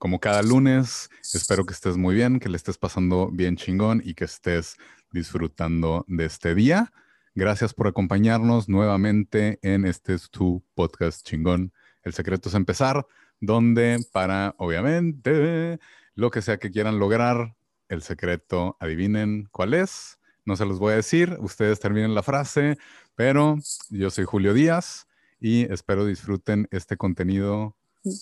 Como 0.00 0.18
cada 0.18 0.40
lunes, 0.40 1.10
espero 1.34 1.66
que 1.66 1.74
estés 1.74 1.98
muy 1.98 2.14
bien, 2.14 2.40
que 2.40 2.48
le 2.48 2.56
estés 2.56 2.78
pasando 2.78 3.28
bien 3.30 3.56
chingón 3.56 4.00
y 4.02 4.14
que 4.14 4.24
estés 4.24 4.78
disfrutando 5.12 6.06
de 6.08 6.24
este 6.24 6.54
día. 6.54 6.90
Gracias 7.34 7.74
por 7.74 7.86
acompañarnos 7.86 8.66
nuevamente 8.66 9.58
en 9.60 9.84
este 9.84 10.16
tu 10.30 10.64
podcast 10.72 11.22
chingón. 11.26 11.74
El 12.02 12.14
secreto 12.14 12.48
es 12.48 12.54
empezar, 12.54 13.06
donde 13.40 13.98
para, 14.10 14.54
obviamente, 14.56 15.78
lo 16.14 16.30
que 16.30 16.40
sea 16.40 16.56
que 16.56 16.70
quieran 16.70 16.98
lograr, 16.98 17.54
el 17.90 18.00
secreto, 18.00 18.78
adivinen 18.80 19.50
cuál 19.52 19.74
es. 19.74 20.18
No 20.46 20.56
se 20.56 20.64
los 20.64 20.78
voy 20.78 20.94
a 20.94 20.96
decir, 20.96 21.36
ustedes 21.40 21.78
terminen 21.78 22.14
la 22.14 22.22
frase, 22.22 22.78
pero 23.16 23.58
yo 23.90 24.08
soy 24.08 24.24
Julio 24.24 24.54
Díaz 24.54 25.08
y 25.38 25.70
espero 25.70 26.06
disfruten 26.06 26.68
este 26.70 26.96
contenido 26.96 27.76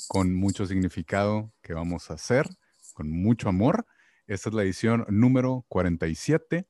con 0.09 0.35
mucho 0.35 0.67
significado 0.67 1.53
que 1.63 1.75
vamos 1.75 2.11
a 2.11 2.15
hacer, 2.15 2.47
con 2.95 3.11
mucho 3.11 3.49
amor. 3.49 3.87
Esta 4.27 4.49
es 4.49 4.55
la 4.55 4.63
edición 4.63 5.05
número 5.09 5.65
47. 5.69 6.69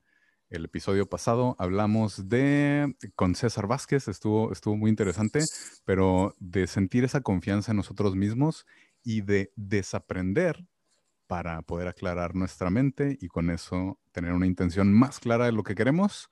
El 0.51 0.65
episodio 0.65 1.07
pasado 1.07 1.57
hablamos 1.59 2.29
de, 2.29 2.95
con 3.15 3.35
César 3.35 3.67
Vázquez, 3.67 4.09
estuvo, 4.09 4.51
estuvo 4.53 4.77
muy 4.77 4.91
interesante, 4.91 5.45
pero 5.85 6.35
de 6.39 6.67
sentir 6.67 7.05
esa 7.05 7.21
confianza 7.21 7.73
en 7.73 7.77
nosotros 7.77 8.17
mismos 8.17 8.67
y 9.03 9.21
de 9.21 9.53
desaprender 9.57 10.67
para 11.27 11.61
poder 11.63 11.89
aclarar 11.89 12.35
nuestra 12.35 12.71
mente 12.71 13.19
y 13.21 13.29
con 13.29 13.51
eso 13.51 14.01
tener 14.13 14.33
una 14.33 14.47
intención 14.47 14.93
más 14.93 15.21
clara 15.21 15.45
de 15.45 15.53
lo 15.53 15.63
que 15.63 15.75
queremos. 15.75 16.31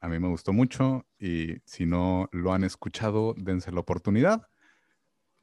A 0.00 0.08
mí 0.08 0.18
me 0.18 0.28
gustó 0.28 0.52
mucho 0.52 1.06
y 1.18 1.58
si 1.64 1.86
no 1.86 2.28
lo 2.32 2.52
han 2.52 2.64
escuchado, 2.64 3.34
dense 3.38 3.70
la 3.70 3.80
oportunidad. 3.80 4.48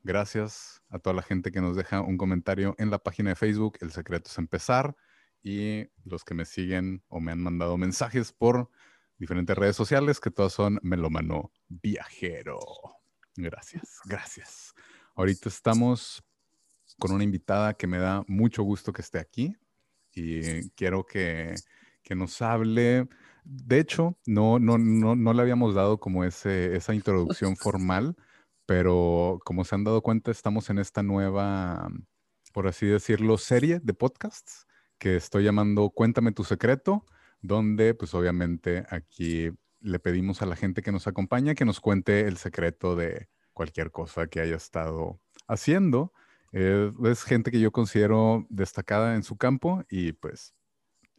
Gracias 0.03 0.81
a 0.89 0.97
toda 0.97 1.15
la 1.15 1.21
gente 1.21 1.51
que 1.51 1.61
nos 1.61 1.75
deja 1.75 2.01
un 2.01 2.17
comentario 2.17 2.75
en 2.79 2.89
la 2.89 2.97
página 2.99 3.29
de 3.29 3.35
Facebook. 3.35 3.77
El 3.81 3.91
secreto 3.91 4.29
es 4.29 4.37
empezar. 4.37 4.95
Y 5.43 5.89
los 6.03 6.23
que 6.23 6.33
me 6.33 6.45
siguen 6.45 7.03
o 7.07 7.19
me 7.19 7.31
han 7.31 7.41
mandado 7.41 7.77
mensajes 7.77 8.31
por 8.31 8.69
diferentes 9.17 9.55
redes 9.55 9.75
sociales, 9.75 10.19
que 10.19 10.31
todas 10.31 10.53
son 10.53 10.79
Melomano 10.81 11.51
Viajero. 11.67 12.59
Gracias, 13.35 13.99
gracias. 14.05 14.73
Ahorita 15.15 15.49
estamos 15.49 16.23
con 16.97 17.11
una 17.11 17.23
invitada 17.23 17.75
que 17.75 17.87
me 17.87 17.99
da 17.99 18.23
mucho 18.27 18.63
gusto 18.63 18.93
que 18.93 19.01
esté 19.01 19.19
aquí 19.19 19.55
y 20.13 20.69
quiero 20.71 21.05
que, 21.05 21.55
que 22.03 22.15
nos 22.15 22.41
hable. 22.41 23.07
De 23.43 23.79
hecho, 23.79 24.17
no, 24.25 24.59
no, 24.59 24.77
no, 24.77 25.15
no 25.15 25.33
le 25.33 25.41
habíamos 25.41 25.75
dado 25.75 25.99
como 25.99 26.23
ese, 26.23 26.75
esa 26.75 26.93
introducción 26.93 27.55
formal 27.55 28.15
pero 28.71 29.41
como 29.43 29.65
se 29.65 29.75
han 29.75 29.83
dado 29.83 30.01
cuenta, 30.01 30.31
estamos 30.31 30.69
en 30.69 30.79
esta 30.79 31.03
nueva, 31.03 31.89
por 32.53 32.69
así 32.69 32.85
decirlo, 32.85 33.37
serie 33.37 33.81
de 33.83 33.93
podcasts 33.93 34.65
que 34.97 35.17
estoy 35.17 35.43
llamando 35.43 35.89
Cuéntame 35.89 36.31
tu 36.31 36.45
secreto, 36.45 37.05
donde 37.41 37.93
pues 37.95 38.13
obviamente 38.13 38.85
aquí 38.89 39.49
le 39.81 39.99
pedimos 39.99 40.41
a 40.41 40.45
la 40.45 40.55
gente 40.55 40.81
que 40.81 40.93
nos 40.93 41.05
acompaña 41.05 41.53
que 41.53 41.65
nos 41.65 41.81
cuente 41.81 42.21
el 42.21 42.37
secreto 42.37 42.95
de 42.95 43.27
cualquier 43.51 43.91
cosa 43.91 44.27
que 44.27 44.39
haya 44.39 44.55
estado 44.55 45.19
haciendo. 45.49 46.13
Eh, 46.53 46.93
es 47.03 47.25
gente 47.25 47.51
que 47.51 47.59
yo 47.59 47.73
considero 47.73 48.47
destacada 48.49 49.15
en 49.15 49.23
su 49.23 49.35
campo 49.35 49.83
y 49.89 50.13
pues 50.13 50.53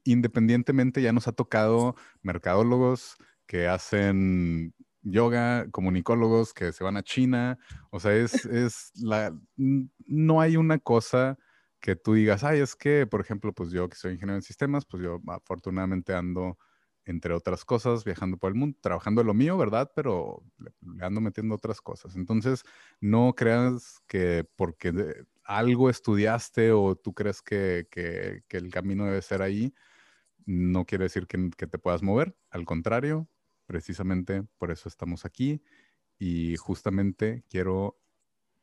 independientemente 0.05 1.03
ya 1.03 1.13
nos 1.13 1.29
ha 1.29 1.33
tocado 1.33 1.97
mercadólogos 2.23 3.19
que 3.45 3.69
hacen 3.69 4.73
yoga, 5.03 5.67
comunicólogos 5.71 6.55
que 6.55 6.73
se 6.73 6.85
van 6.85 6.97
a 6.97 7.03
China. 7.03 7.59
O 7.91 8.01
sea, 8.01 8.15
es, 8.15 8.45
es 8.47 8.93
la, 8.97 9.37
no 9.57 10.41
hay 10.41 10.57
una 10.57 10.79
cosa 10.79 11.39
que 11.81 11.97
tú 11.97 12.15
digas, 12.15 12.45
ay, 12.45 12.61
es 12.61 12.77
que, 12.77 13.07
por 13.07 13.21
ejemplo, 13.21 13.53
pues 13.53 13.71
yo 13.71 13.89
que 13.89 13.97
soy 13.97 14.13
ingeniero 14.15 14.37
en 14.37 14.43
sistemas, 14.43 14.87
pues 14.87 15.03
yo 15.03 15.21
afortunadamente 15.27 16.15
ando, 16.15 16.57
entre 17.05 17.35
otras 17.35 17.65
cosas, 17.65 18.05
viajando 18.05 18.39
por 18.39 18.53
el 18.53 18.55
mundo, 18.55 18.79
trabajando 18.81 19.25
lo 19.25 19.35
mío, 19.35 19.59
¿verdad? 19.59 19.91
Pero 19.97 20.45
le, 20.59 20.73
ando 21.05 21.21
metiendo 21.21 21.57
otras 21.57 21.81
cosas. 21.81 22.15
Entonces, 22.15 22.63
no 23.01 23.35
creas 23.35 24.01
que 24.07 24.47
porque 24.57 25.25
algo 25.45 25.91
estudiaste 25.91 26.71
o 26.71 26.95
tú 26.95 27.15
crees 27.15 27.43
que, 27.43 27.89
que, 27.91 28.43
que 28.47 28.57
el 28.59 28.71
camino 28.71 29.05
debe 29.07 29.21
ser 29.21 29.43
ahí, 29.43 29.75
no 30.47 30.85
quiere 30.87 31.05
decir 31.05 31.27
que, 31.27 31.51
que 31.57 31.67
te 31.67 31.79
puedas 31.79 32.03
mover. 32.03 32.37
Al 32.51 32.65
contrario, 32.65 33.29
precisamente 33.67 34.45
por 34.59 34.71
eso 34.71 34.89
estamos 34.89 35.25
aquí 35.25 35.63
y 36.19 36.57
justamente 36.57 37.45
quiero 37.49 37.99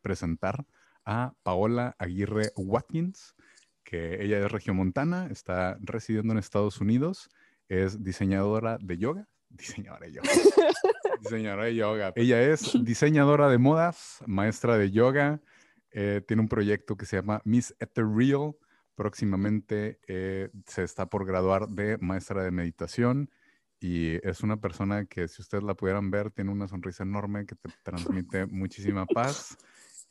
presentar 0.01 0.65
a 1.05 1.33
Paola 1.43 1.95
Aguirre 1.97 2.51
Watkins, 2.55 3.35
que 3.83 4.23
ella 4.23 4.39
es 4.45 4.51
regiomontana, 4.51 5.27
está 5.31 5.77
residiendo 5.81 6.33
en 6.33 6.39
Estados 6.39 6.79
Unidos, 6.79 7.29
es 7.67 8.03
diseñadora 8.03 8.77
de 8.79 8.97
yoga, 8.97 9.27
diseñadora 9.49 10.05
de 10.05 10.13
yoga, 10.13 10.29
diseñadora 11.21 11.65
de 11.65 11.75
yoga. 11.75 12.13
Ella 12.15 12.41
es 12.41 12.71
diseñadora 12.83 13.49
de 13.49 13.57
modas, 13.57 14.19
maestra 14.25 14.77
de 14.77 14.91
yoga, 14.91 15.41
eh, 15.91 16.21
tiene 16.27 16.41
un 16.41 16.49
proyecto 16.49 16.95
que 16.95 17.05
se 17.05 17.17
llama 17.17 17.41
Miss 17.45 17.75
Ethereal, 17.79 18.55
próximamente 18.93 19.99
eh, 20.07 20.49
se 20.65 20.83
está 20.83 21.09
por 21.09 21.25
graduar 21.25 21.69
de 21.69 21.97
maestra 21.99 22.43
de 22.43 22.51
meditación 22.51 23.31
y 23.79 24.15
es 24.27 24.41
una 24.41 24.57
persona 24.57 25.05
que 25.05 25.27
si 25.27 25.41
ustedes 25.41 25.63
la 25.63 25.73
pudieran 25.73 26.11
ver, 26.11 26.31
tiene 26.31 26.51
una 26.51 26.67
sonrisa 26.67 27.03
enorme 27.03 27.45
que 27.45 27.55
te 27.55 27.69
transmite 27.83 28.45
muchísima 28.45 29.05
paz. 29.05 29.57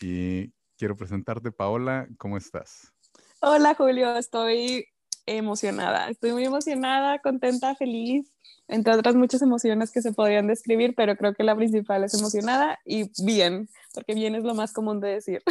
Y 0.00 0.52
quiero 0.76 0.96
presentarte, 0.96 1.52
Paola, 1.52 2.08
¿cómo 2.16 2.36
estás? 2.36 2.92
Hola, 3.40 3.74
Julio, 3.74 4.16
estoy 4.16 4.86
emocionada, 5.26 6.08
estoy 6.08 6.32
muy 6.32 6.44
emocionada, 6.44 7.18
contenta, 7.18 7.74
feliz, 7.74 8.32
entre 8.66 8.94
otras 8.94 9.14
muchas 9.14 9.42
emociones 9.42 9.90
que 9.90 10.00
se 10.00 10.12
podrían 10.12 10.46
describir, 10.46 10.94
pero 10.96 11.16
creo 11.16 11.34
que 11.34 11.42
la 11.42 11.54
principal 11.54 12.04
es 12.04 12.14
emocionada 12.14 12.78
y 12.84 13.10
bien, 13.22 13.68
porque 13.92 14.14
bien 14.14 14.34
es 14.34 14.44
lo 14.44 14.54
más 14.54 14.72
común 14.72 15.00
de 15.00 15.08
decir. 15.08 15.42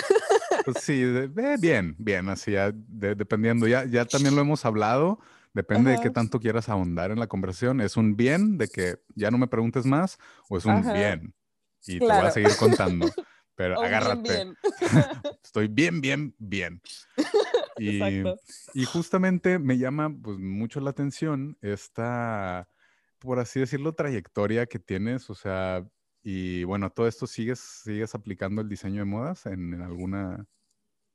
Pues 0.66 0.78
sí, 0.82 1.04
bien, 1.60 1.96
bien, 1.98 2.30
así 2.30 2.52
ya, 2.54 2.72
dependiendo, 2.74 3.68
ya, 3.68 3.86
ya 3.86 4.06
también 4.06 4.36
lo 4.36 4.42
hemos 4.42 4.66
hablado, 4.66 5.20
Depende 5.54 5.92
de 5.92 6.00
qué 6.00 6.10
tanto 6.10 6.40
quieras 6.40 6.70
ahondar 6.70 7.12
en 7.12 7.20
la 7.20 7.28
conversación. 7.28 7.82
¿Es 7.82 7.98
un 7.98 8.16
bien 8.16 8.58
de 8.58 8.68
que 8.68 8.98
ya 9.16 9.32
no 9.32 9.38
me 9.38 9.48
preguntes 9.48 9.86
más 9.86 10.18
o 10.50 10.58
es 10.58 10.66
un 10.66 10.82
bien? 10.94 11.34
Y 11.86 12.00
te 12.00 12.06
voy 12.06 12.12
a 12.12 12.32
seguir 12.32 12.50
contando. 12.60 13.10
Pero 13.56 13.82
agárrate. 13.82 14.54
Estoy 15.44 15.68
bien, 15.68 16.02
bien, 16.02 16.36
bien. 16.38 16.82
Y, 17.80 18.24
y, 18.74 18.86
justamente 18.86 19.60
me 19.60 19.78
llama 19.78 20.12
pues, 20.24 20.40
mucho 20.40 20.80
la 20.80 20.90
atención 20.90 21.60
esta, 21.62 22.68
por 23.20 23.38
así 23.38 23.60
decirlo, 23.60 23.94
trayectoria 23.94 24.66
que 24.66 24.80
tienes. 24.80 25.30
O 25.30 25.36
sea, 25.36 25.86
y 26.24 26.64
bueno, 26.64 26.90
todo 26.90 27.08
esto 27.08 27.28
sigues, 27.28 27.60
sigues 27.60 28.16
aplicando 28.16 28.64
el 28.64 28.68
diseño 28.68 29.02
de 29.02 29.06
modas 29.06 29.46
en 29.46 29.80
alguna 29.80 30.48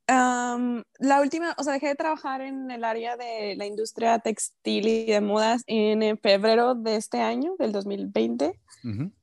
la 0.08 1.20
última, 1.20 1.54
o 1.58 1.64
sea, 1.64 1.74
dejé 1.74 1.88
de 1.88 1.94
trabajar 1.94 2.40
en 2.40 2.70
el 2.70 2.84
área 2.84 3.16
de 3.16 3.54
la 3.56 3.66
industria 3.66 4.18
textil 4.18 4.86
y 4.86 5.06
de 5.06 5.20
modas 5.20 5.62
en, 5.66 6.18
febrero 6.18 6.74
de 6.74 6.96
este 6.96 7.20
año, 7.20 7.54
del 7.58 7.72
2020. 7.72 8.58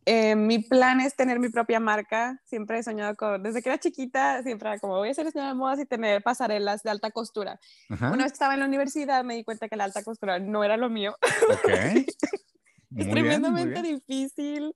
Eh, 0.05 0.35
mi 0.35 0.59
plan 0.59 1.01
es 1.01 1.15
tener 1.15 1.39
mi 1.39 1.49
propia 1.49 1.79
marca. 1.79 2.39
Siempre 2.45 2.79
he 2.79 2.83
soñado 2.83 3.15
con, 3.15 3.43
desde 3.43 3.61
que 3.61 3.69
era 3.69 3.77
chiquita, 3.77 4.41
siempre 4.41 4.69
era 4.69 4.79
como 4.79 4.95
voy 4.95 5.09
a 5.09 5.13
ser 5.13 5.25
diseñadora 5.25 5.53
de 5.53 5.59
modas 5.59 5.79
y 5.79 5.85
tener 5.85 6.23
pasarelas 6.23 6.81
de 6.83 6.89
alta 6.89 7.11
costura. 7.11 7.59
Una 7.89 8.23
vez 8.23 8.31
que 8.31 8.33
estaba 8.33 8.53
en 8.53 8.61
la 8.61 8.65
universidad 8.65 9.23
me 9.23 9.35
di 9.35 9.43
cuenta 9.43 9.67
que 9.67 9.75
la 9.75 9.83
alta 9.83 10.03
costura 10.03 10.39
no 10.39 10.63
era 10.63 10.77
lo 10.77 10.89
mío. 10.89 11.15
Okay. 11.59 12.05
es 12.95 13.09
tremendamente 13.09 13.81
difícil 13.81 14.73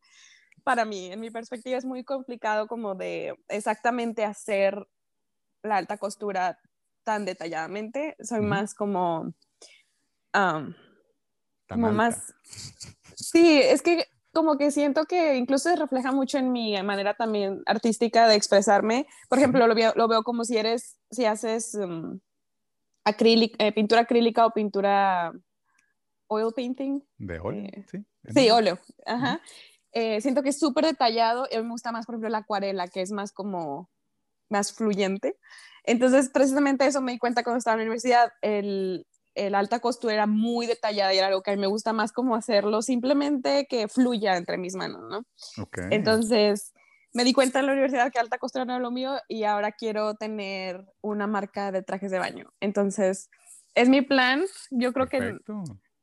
para 0.64 0.86
mí. 0.86 1.12
En 1.12 1.20
mi 1.20 1.32
perspectiva 1.32 1.78
es 1.78 1.86
muy 1.86 2.04
complicado 2.04 2.68
como 2.68 2.96
de 2.96 3.36
exactamente 3.48 4.26
hacer 4.26 4.88
la 5.64 5.78
alta 5.78 5.98
costura 5.98 6.60
tan 7.04 7.26
detalladamente, 7.26 8.16
soy 8.22 8.42
más 8.42 8.74
como, 8.74 9.34
como 10.32 11.92
más, 11.92 12.34
sí, 13.16 13.60
es 13.62 13.82
que 13.82 14.06
como 14.32 14.58
que 14.58 14.72
siento 14.72 15.06
que 15.06 15.36
incluso 15.36 15.70
se 15.70 15.76
refleja 15.76 16.12
mucho 16.12 16.38
en 16.38 16.52
mi 16.52 16.82
manera 16.82 17.14
también 17.14 17.62
artística 17.68 18.28
de 18.28 18.36
expresarme. 18.36 19.06
Por 19.30 19.38
ejemplo, 19.38 19.68
lo, 19.68 19.76
veo, 19.76 19.94
lo 19.96 20.08
veo 20.08 20.24
como 20.24 20.44
si 20.44 20.58
eres, 20.58 20.98
si 21.12 21.26
haces, 21.26 21.76
um, 21.76 22.20
acrílica, 23.04 23.64
eh, 23.64 23.72
pintura 23.72 24.02
acrílica 24.02 24.46
o 24.46 24.52
pintura 24.52 25.32
oil 26.28 26.52
painting. 26.56 27.02
De 27.18 27.40
óleo, 27.40 27.64
Eh, 27.66 27.86
sí. 27.92 28.06
Sí, 28.34 28.50
óleo. 28.50 28.80
Ajá. 29.06 29.40
Eh, 29.92 30.20
siento 30.22 30.42
que 30.42 30.50
es 30.50 30.58
súper 30.58 30.86
detallado 30.86 31.46
y 31.52 31.56
a 31.56 31.60
mí 31.60 31.66
me 31.66 31.72
gusta 31.72 31.92
más, 31.92 32.06
por 32.08 32.16
ejemplo, 32.16 32.30
la 32.30 32.40
acuarela, 32.40 32.88
que 32.88 33.02
es 33.02 33.12
más 33.12 33.32
como, 33.32 33.92
más 34.54 34.72
fluyente. 34.72 35.38
Entonces, 35.84 36.30
precisamente 36.30 36.86
eso 36.86 37.02
me 37.02 37.12
di 37.12 37.20
cuenta 37.20 37.44
cuando 37.44 37.58
estaba 37.58 37.74
en 37.74 37.80
la 37.80 37.84
universidad, 37.84 38.32
el, 38.42 39.06
el 39.36 39.56
alta 39.56 39.80
costura 39.80 40.14
era 40.14 40.28
muy 40.28 40.66
detallada 40.66 41.14
y 41.14 41.18
era 41.18 41.28
algo 41.28 41.42
que 41.42 41.52
a 41.52 41.56
mí 41.56 41.60
me 41.60 41.68
gusta 41.68 41.92
más 41.92 42.14
como 42.14 42.36
hacerlo, 42.36 42.82
simplemente 42.82 43.68
que 43.68 43.88
fluya 43.88 44.38
entre 44.38 44.58
mis 44.58 44.76
manos, 44.76 45.02
¿no? 45.10 45.26
Entonces, 45.92 46.74
me 47.14 47.24
di 47.24 47.34
cuenta 47.34 47.60
en 47.60 47.66
la 47.66 47.74
universidad 47.74 48.12
que 48.12 48.20
alta 48.20 48.38
costura 48.38 48.66
no 48.66 48.74
era 48.74 48.82
lo 48.82 48.92
mío 48.92 49.18
y 49.28 49.44
ahora 49.44 49.72
quiero 49.72 50.16
tener 50.16 50.86
una 51.02 51.28
marca 51.28 51.72
de 51.72 51.84
trajes 51.84 52.12
de 52.12 52.20
baño. 52.20 52.52
Entonces, 52.60 53.30
es 53.76 53.90
mi 53.90 54.02
plan. 54.02 54.44
Yo 54.72 54.94
creo 54.94 55.08
que. 55.08 55.38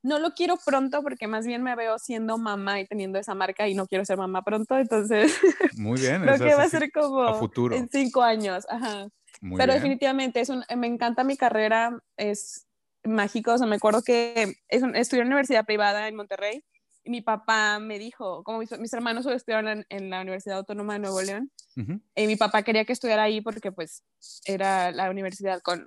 No 0.03 0.19
lo 0.19 0.33
quiero 0.33 0.57
pronto 0.65 1.03
porque 1.03 1.27
más 1.27 1.47
bien 1.47 1.63
me 1.63 1.77
veo 1.77 1.99
siendo 1.99 2.39
mamá 2.39 2.81
y 2.81 2.87
teniendo 2.87 3.19
esa 3.19 3.35
marca 3.35 3.69
y 3.69 3.75
no 3.75 3.87
quiero 3.87 4.05
ser 4.05 4.17
mamá 4.17 4.43
pronto. 4.43 4.79
Entonces, 4.79 5.33
Muy 5.79 6.01
bien. 6.01 6.23
creo 6.23 6.39
que 6.39 6.55
va 6.55 6.63
a 6.65 6.69
ser 6.69 6.91
como 6.93 7.23
a 7.23 7.35
futuro. 7.35 7.77
en 7.77 7.89
cinco 7.91 8.23
años. 8.23 8.67
Ajá. 8.69 9.09
Muy 9.41 9.59
Pero 9.59 9.73
bien. 9.73 9.83
definitivamente 9.83 10.41
es 10.41 10.49
un, 10.49 10.65
me 10.77 10.87
encanta 10.87 11.25
mi 11.25 11.37
carrera, 11.37 11.99
es 12.17 12.67
mágico. 13.05 13.53
O 13.55 13.59
sea, 13.59 13.67
me 13.67 13.77
acuerdo 13.77 14.03
que 14.03 14.55
es 14.69 14.83
un- 14.83 14.97
estudié 14.97 15.23
en 15.23 15.29
una 15.29 15.37
universidad 15.37 15.65
privada 15.65 16.09
en 16.09 16.17
Monterrey 16.17 16.63
y 17.05 17.11
mi 17.11 17.23
papá 17.23 17.79
me 17.79 17.99
dijo, 17.99 18.43
como 18.45 18.59
mis, 18.59 18.71
mis 18.79 18.93
hermanos 18.93 19.25
estudiaron 19.27 19.69
en, 19.69 19.87
en 19.89 20.11
la 20.11 20.21
Universidad 20.21 20.59
Autónoma 20.59 20.93
de 20.95 20.99
Nuevo 20.99 21.23
León, 21.23 21.51
Ujú. 21.79 21.99
y 22.15 22.27
mi 22.27 22.37
papá 22.37 22.63
quería 22.63 22.85
que 22.85 22.93
estudiara 22.93 23.23
ahí 23.23 23.41
porque 23.41 23.73
pues 23.73 24.03
era 24.45 24.91
la 24.93 25.09
universidad 25.09 25.63
con, 25.63 25.87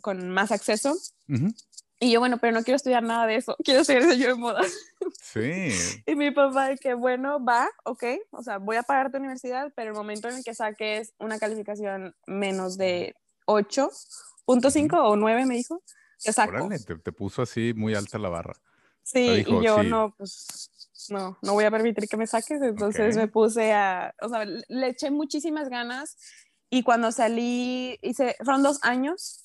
con 0.00 0.28
más 0.30 0.50
acceso. 0.50 0.96
Ujú. 1.28 1.54
Y 2.02 2.10
yo, 2.10 2.20
bueno, 2.20 2.38
pero 2.38 2.52
no 2.52 2.64
quiero 2.64 2.76
estudiar 2.76 3.02
nada 3.02 3.26
de 3.26 3.36
eso, 3.36 3.56
quiero 3.64 3.84
ser 3.84 4.02
diseño 4.02 4.28
de 4.28 4.34
moda. 4.34 4.62
Sí. 5.22 5.68
Y 6.06 6.16
mi 6.16 6.30
papá 6.30 6.68
de 6.68 6.78
que, 6.78 6.94
bueno, 6.94 7.44
va, 7.44 7.68
ok, 7.84 8.04
o 8.30 8.42
sea, 8.42 8.58
voy 8.58 8.76
a 8.76 8.82
pagar 8.82 9.12
tu 9.12 9.18
universidad, 9.18 9.72
pero 9.76 9.90
el 9.90 9.96
momento 9.96 10.28
en 10.28 10.36
el 10.36 10.44
que 10.44 10.54
saques 10.54 11.12
una 11.18 11.38
calificación 11.38 12.16
menos 12.26 12.76
de 12.76 13.14
8.5 13.46 14.98
o 14.98 15.16
9, 15.16 15.46
me 15.46 15.56
dijo, 15.56 15.82
te 16.22 16.32
saco. 16.32 16.56
Órale, 16.56 16.78
te, 16.78 16.96
te 16.96 17.12
puso 17.12 17.42
así 17.42 17.74
muy 17.74 17.94
alta 17.94 18.18
la 18.18 18.30
barra. 18.30 18.54
Sí, 19.02 19.36
dijo, 19.36 19.60
y 19.60 19.66
yo 19.66 19.82
sí. 19.82 19.88
no, 19.88 20.14
pues 20.16 20.70
no, 21.10 21.38
no 21.42 21.52
voy 21.52 21.64
a 21.64 21.70
permitir 21.70 22.08
que 22.08 22.16
me 22.16 22.26
saques. 22.26 22.62
Entonces 22.62 23.16
Ok. 23.16 23.20
me 23.20 23.28
puse 23.28 23.72
a, 23.72 24.14
o 24.22 24.28
sea, 24.28 24.44
le 24.44 24.88
eché 24.88 25.10
muchísimas 25.10 25.68
ganas 25.68 26.16
y 26.70 26.82
cuando 26.82 27.10
salí, 27.12 27.98
hice, 28.02 28.36
fueron 28.44 28.62
dos 28.62 28.78
años 28.82 29.42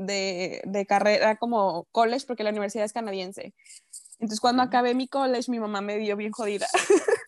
de, 0.00 0.62
de 0.64 0.86
carrera 0.86 1.36
como 1.36 1.86
college, 1.92 2.26
porque 2.26 2.44
la 2.44 2.50
universidad 2.50 2.84
es 2.84 2.92
canadiense. 2.92 3.54
Entonces 4.18 4.40
cuando 4.40 4.62
acabé 4.62 4.94
mi 4.94 5.08
college, 5.08 5.50
mi 5.50 5.60
mamá 5.60 5.80
me 5.80 5.96
vio 5.96 6.16
bien 6.16 6.32
jodida. 6.32 6.66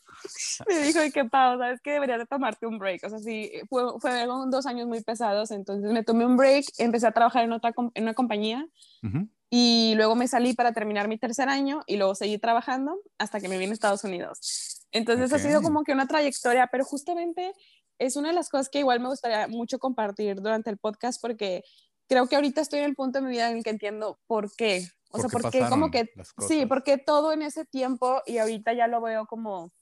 me 0.69 0.83
dijo 0.83 1.01
que, 1.13 1.25
Pau, 1.25 1.59
sabes 1.59 1.81
que 1.81 1.93
deberías 1.93 2.19
de 2.19 2.27
tomarte 2.27 2.67
un 2.67 2.79
break. 2.79 3.05
O 3.05 3.09
sea, 3.09 3.19
sí, 3.19 3.51
fue, 3.69 3.99
fueron 4.01 4.51
dos 4.51 4.67
años 4.67 4.87
muy 4.87 5.03
pesados, 5.03 5.51
entonces 5.51 5.91
me 5.91 6.05
tomé 6.05 6.27
un 6.27 6.37
break, 6.37 6.67
empecé 6.79 7.07
a 7.07 7.13
trabajar 7.13 7.45
en, 7.45 7.53
otra, 7.53 7.73
en 7.95 8.03
una 8.03 8.15
compañía 8.15 8.67
y 9.51 9.95
luego 9.97 10.15
me 10.15 10.29
salí 10.29 10.55
para 10.55 10.73
terminar 10.73 11.09
mi 11.09 11.19
tercer 11.19 11.49
año 11.49 11.83
y 11.87 11.97
luego 11.97 12.15
seguí 12.15 12.39
trabajando 12.39 12.99
hasta 13.19 13.41
que 13.41 13.49
me 13.49 13.59
vine 13.59 13.73
a 13.73 13.75
Estados 13.75 14.05
Unidos. 14.05 14.87
Entonces 14.93 15.33
ha 15.33 15.39
sido 15.39 15.63
como 15.63 15.85
que 15.85 15.93
una 15.93 16.07
trayectoria, 16.07 16.69
pero 16.71 16.85
justamente 16.85 17.53
es 17.99 18.17
una 18.17 18.29
de 18.29 18.35
las 18.35 18.49
cosas 18.49 18.69
que 18.69 18.81
igual 18.81 19.01
me 19.01 19.09
gustaría 19.09 19.49
mucho 19.49 19.79
compartir 19.79 20.37
durante 20.37 20.71
el 20.71 20.79
podcast 20.79 21.21
porque 21.21 21.63
creo 22.13 22.27
que 22.29 22.37
ahorita 22.37 22.61
estoy 22.61 22.81
en 22.81 22.87
el 22.87 22.95
punto 22.95 23.19
de 23.21 23.27
mi 23.27 23.31
vida 23.33 23.51
en 23.51 23.59
el 23.59 23.65
que 23.65 23.71
entiendo 23.71 24.19
por 24.27 24.55
qué. 24.55 24.87
O 25.11 25.19
¿Por 25.19 25.31
sea, 25.31 25.41
porque 25.41 25.61
como 25.69 25.91
que 25.91 26.11
sí, 26.47 26.67
porque 26.67 26.99
todo 26.99 27.33
en 27.33 27.43
ese 27.43 27.65
tiempo 27.65 28.23
y 28.27 28.39
ahorita 28.39 28.73
ya 28.73 28.87
lo 28.87 29.01
veo 29.01 29.27
como 29.27 29.73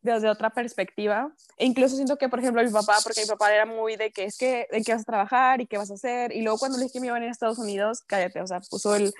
desde 0.00 0.28
otra 0.28 0.50
perspectiva. 0.50 1.32
E 1.56 1.66
incluso 1.66 1.96
siento 1.96 2.16
que, 2.16 2.28
por 2.28 2.38
ejemplo, 2.38 2.62
mi 2.62 2.70
papá, 2.70 2.96
porque 3.02 3.22
mi 3.22 3.26
papá 3.26 3.52
era 3.52 3.66
muy 3.66 3.96
de 3.96 4.10
que 4.12 4.24
es 4.24 4.38
que, 4.38 4.66
¿en 4.70 4.84
qué 4.84 4.92
vas 4.92 5.02
a 5.02 5.04
trabajar 5.04 5.60
y 5.60 5.66
qué 5.66 5.78
vas 5.78 5.90
a 5.90 5.94
hacer? 5.94 6.32
Y 6.32 6.42
luego 6.42 6.58
cuando 6.58 6.78
le 6.78 6.84
dije 6.84 6.94
que 6.94 7.00
me 7.00 7.06
iba 7.08 7.16
a 7.16 7.18
venir 7.18 7.28
a 7.28 7.32
Estados 7.32 7.58
Unidos, 7.58 8.02
cállate, 8.06 8.40
o 8.40 8.46
sea, 8.46 8.60
puso 8.60 8.94
el, 8.94 9.12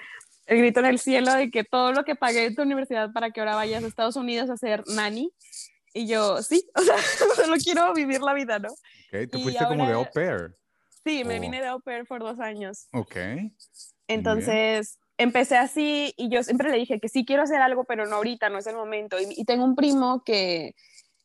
el 0.46 0.58
grito 0.58 0.81
en 0.81 0.87
el 0.87 0.99
cielo 0.99 1.32
de 1.34 1.50
que 1.50 1.64
todo 1.64 1.93
lo 1.93 2.05
que 2.05 2.14
pagué 2.14 2.46
en 2.46 2.55
tu 2.55 2.62
universidad 2.62 3.12
para 3.12 3.31
que 3.31 3.40
ahora 3.40 3.56
vayas 3.56 3.82
a 3.82 3.87
Estados 3.87 4.16
Unidos 4.16 4.50
a 4.50 4.56
ser 4.56 4.84
nanny. 4.87 5.32
Y 5.93 6.06
yo, 6.06 6.43
sí, 6.43 6.69
o 6.76 6.82
sea, 6.82 6.96
solo 7.37 7.56
quiero 7.62 7.93
vivir 7.94 8.20
la 8.20 8.34
vida, 8.34 8.58
¿no? 8.58 8.69
Ok, 8.70 9.31
tú 9.31 9.40
fuiste 9.40 9.64
como 9.64 9.87
de 9.87 9.93
ahora- 9.93 10.08
au 10.08 10.12
pair. 10.12 10.55
Sí, 11.04 11.24
me 11.24 11.38
Oh. 11.38 11.40
vine 11.40 11.60
de 11.60 11.66
au 11.68 11.80
pair 11.80 12.04
por 12.06 12.20
dos 12.20 12.38
años. 12.40 12.88
Ok. 12.92 13.16
Entonces 14.06 14.98
empecé 15.18 15.56
así 15.56 16.14
y 16.16 16.30
yo 16.30 16.42
siempre 16.42 16.70
le 16.70 16.76
dije 16.78 17.00
que 17.00 17.08
sí 17.08 17.24
quiero 17.24 17.42
hacer 17.42 17.60
algo, 17.60 17.84
pero 17.84 18.06
no 18.06 18.16
ahorita, 18.16 18.48
no 18.48 18.58
es 18.58 18.66
el 18.66 18.76
momento. 18.76 19.18
Y, 19.20 19.26
y 19.36 19.44
tengo 19.44 19.64
un 19.64 19.74
primo 19.74 20.22
que 20.24 20.74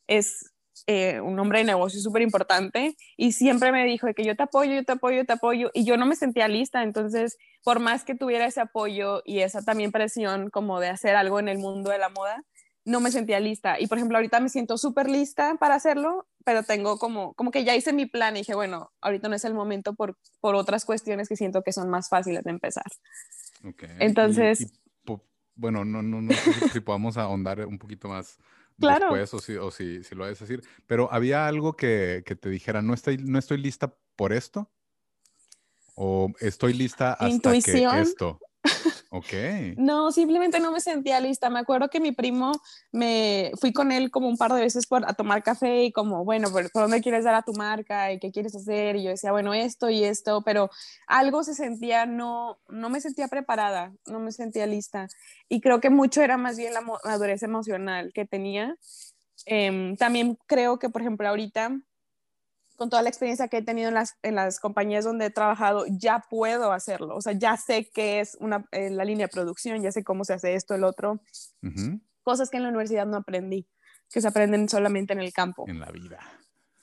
es 0.06 0.50
eh, 0.86 1.20
un 1.20 1.38
hombre 1.38 1.60
de 1.60 1.64
negocio 1.64 2.00
súper 2.00 2.22
importante 2.22 2.96
y 3.16 3.32
siempre 3.32 3.72
me 3.72 3.84
dijo 3.84 4.08
que 4.14 4.24
yo 4.24 4.36
te 4.36 4.42
apoyo, 4.42 4.72
yo 4.74 4.84
te 4.84 4.92
apoyo, 4.92 5.18
yo 5.18 5.24
te 5.24 5.32
apoyo 5.32 5.70
y 5.72 5.84
yo 5.84 5.96
no 5.96 6.06
me 6.06 6.16
sentía 6.16 6.48
lista. 6.48 6.82
Entonces, 6.82 7.38
por 7.62 7.78
más 7.80 8.04
que 8.04 8.14
tuviera 8.14 8.46
ese 8.46 8.60
apoyo 8.60 9.22
y 9.24 9.38
esa 9.40 9.62
también 9.62 9.92
presión 9.92 10.50
como 10.50 10.80
de 10.80 10.88
hacer 10.88 11.16
algo 11.16 11.38
en 11.40 11.48
el 11.48 11.58
mundo 11.58 11.90
de 11.90 11.98
la 11.98 12.08
moda, 12.10 12.42
no 12.84 13.00
me 13.00 13.10
sentía 13.10 13.40
lista. 13.40 13.80
Y 13.80 13.86
por 13.86 13.96
ejemplo, 13.98 14.18
ahorita 14.18 14.40
me 14.40 14.48
siento 14.50 14.76
súper 14.76 15.08
lista 15.08 15.54
para 15.58 15.74
hacerlo, 15.76 16.26
pero 16.44 16.62
tengo 16.62 16.98
como, 16.98 17.34
como 17.34 17.50
que 17.50 17.64
ya 17.64 17.74
hice 17.74 17.92
mi 17.92 18.06
plan 18.06 18.36
y 18.36 18.40
dije, 18.40 18.54
bueno, 18.54 18.92
ahorita 19.00 19.28
no 19.28 19.34
es 19.34 19.44
el 19.44 19.54
momento 19.54 19.94
por, 19.94 20.16
por 20.40 20.54
otras 20.54 20.84
cuestiones 20.84 21.28
que 21.28 21.36
siento 21.36 21.62
que 21.62 21.72
son 21.72 21.88
más 21.90 22.08
fáciles 22.08 22.44
de 22.44 22.50
empezar. 22.50 22.84
ok. 23.66 23.82
Y- 23.82 23.86
Entonces- 24.00 24.60
y 24.60 24.66
po- 25.04 25.24
bueno, 25.54 25.84
no, 25.84 26.02
no, 26.02 26.20
no 26.20 26.32
sé 26.34 26.52
si, 26.52 26.68
si 26.68 26.80
podamos 26.80 27.16
ahondar 27.16 27.64
un 27.66 27.78
poquito 27.78 28.08
más 28.08 28.38
Claro. 28.78 29.06
después 29.14 29.32
o 29.34 29.38
si, 29.38 29.56
o 29.56 29.70
si, 29.70 30.02
si 30.04 30.14
lo 30.14 30.24
vas 30.24 30.40
a 30.40 30.44
decir. 30.44 30.62
Pero 30.86 31.08
¿había 31.12 31.46
algo 31.46 31.76
que, 31.76 32.22
que 32.26 32.34
te 32.36 32.48
dijera, 32.50 32.82
no 32.82 32.92
estoy, 32.92 33.18
no 33.18 33.38
estoy 33.38 33.58
lista 33.58 33.94
por 34.16 34.32
esto? 34.32 34.70
¿O 35.94 36.32
estoy 36.40 36.72
lista 36.74 37.12
hasta 37.12 37.28
Intuición. 37.28 37.94
que 37.94 38.00
esto? 38.00 38.40
Ok. 39.16 39.32
No, 39.76 40.10
simplemente 40.10 40.58
no 40.58 40.72
me 40.72 40.80
sentía 40.80 41.20
lista. 41.20 41.48
Me 41.48 41.60
acuerdo 41.60 41.88
que 41.88 42.00
mi 42.00 42.10
primo, 42.10 42.50
me 42.90 43.52
fui 43.60 43.72
con 43.72 43.92
él 43.92 44.10
como 44.10 44.26
un 44.26 44.36
par 44.36 44.52
de 44.52 44.60
veces 44.60 44.88
por, 44.88 45.08
a 45.08 45.14
tomar 45.14 45.44
café 45.44 45.84
y 45.84 45.92
como, 45.92 46.24
bueno, 46.24 46.50
¿por, 46.50 46.68
por 46.72 46.82
dónde 46.82 47.00
quieres 47.00 47.22
dar 47.22 47.36
a 47.36 47.42
tu 47.42 47.52
marca 47.52 48.10
y 48.10 48.18
qué 48.18 48.32
quieres 48.32 48.56
hacer? 48.56 48.96
Y 48.96 49.04
yo 49.04 49.10
decía, 49.10 49.30
bueno, 49.30 49.54
esto 49.54 49.88
y 49.88 50.02
esto, 50.02 50.42
pero 50.42 50.68
algo 51.06 51.44
se 51.44 51.54
sentía, 51.54 52.06
no, 52.06 52.58
no 52.68 52.90
me 52.90 53.00
sentía 53.00 53.28
preparada, 53.28 53.92
no 54.06 54.18
me 54.18 54.32
sentía 54.32 54.66
lista. 54.66 55.06
Y 55.48 55.60
creo 55.60 55.80
que 55.80 55.90
mucho 55.90 56.20
era 56.20 56.36
más 56.36 56.56
bien 56.56 56.74
la 56.74 56.80
madurez 56.80 57.44
emocional 57.44 58.10
que 58.12 58.24
tenía. 58.24 58.76
Em, 59.46 59.96
también 59.96 60.36
creo 60.46 60.80
que, 60.80 60.88
por 60.88 61.02
ejemplo, 61.02 61.28
ahorita 61.28 61.70
con 62.76 62.90
toda 62.90 63.02
la 63.02 63.08
experiencia 63.08 63.48
que 63.48 63.58
he 63.58 63.62
tenido 63.62 63.88
en 63.88 63.94
las, 63.94 64.16
en 64.22 64.34
las 64.34 64.58
compañías 64.58 65.04
donde 65.04 65.26
he 65.26 65.30
trabajado, 65.30 65.84
ya 65.88 66.24
puedo 66.28 66.72
hacerlo. 66.72 67.14
O 67.16 67.20
sea, 67.20 67.32
ya 67.32 67.56
sé 67.56 67.88
qué 67.92 68.20
es 68.20 68.36
una, 68.40 68.66
eh, 68.72 68.90
la 68.90 69.04
línea 69.04 69.26
de 69.26 69.32
producción, 69.32 69.82
ya 69.82 69.92
sé 69.92 70.02
cómo 70.02 70.24
se 70.24 70.34
hace 70.34 70.54
esto, 70.54 70.74
el 70.74 70.84
otro. 70.84 71.20
Cosas 72.22 72.50
que 72.50 72.56
en 72.56 72.64
la 72.64 72.70
universidad 72.70 73.06
no 73.06 73.18
aprendí, 73.18 73.66
que 74.10 74.20
se 74.20 74.28
aprenden 74.28 74.68
solamente 74.68 75.12
en 75.12 75.20
el 75.20 75.32
campo. 75.32 75.64
En 75.68 75.80
la 75.80 75.90
vida. 75.90 76.18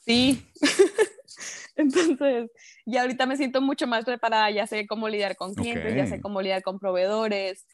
Sí. 0.05 0.45
Entonces, 1.75 2.51
ya 2.85 3.01
ahorita 3.01 3.25
me 3.25 3.37
siento 3.37 3.61
mucho 3.61 3.87
más 3.87 4.05
preparada, 4.05 4.51
ya 4.51 4.67
sé 4.67 4.87
cómo 4.87 5.09
lidiar 5.09 5.35
con 5.35 5.55
clientes, 5.55 5.95
ya 5.95 6.05
sé 6.05 6.21
cómo 6.21 6.41
lidiar 6.41 6.61
con 6.61 6.79
proveedores, 6.79 7.65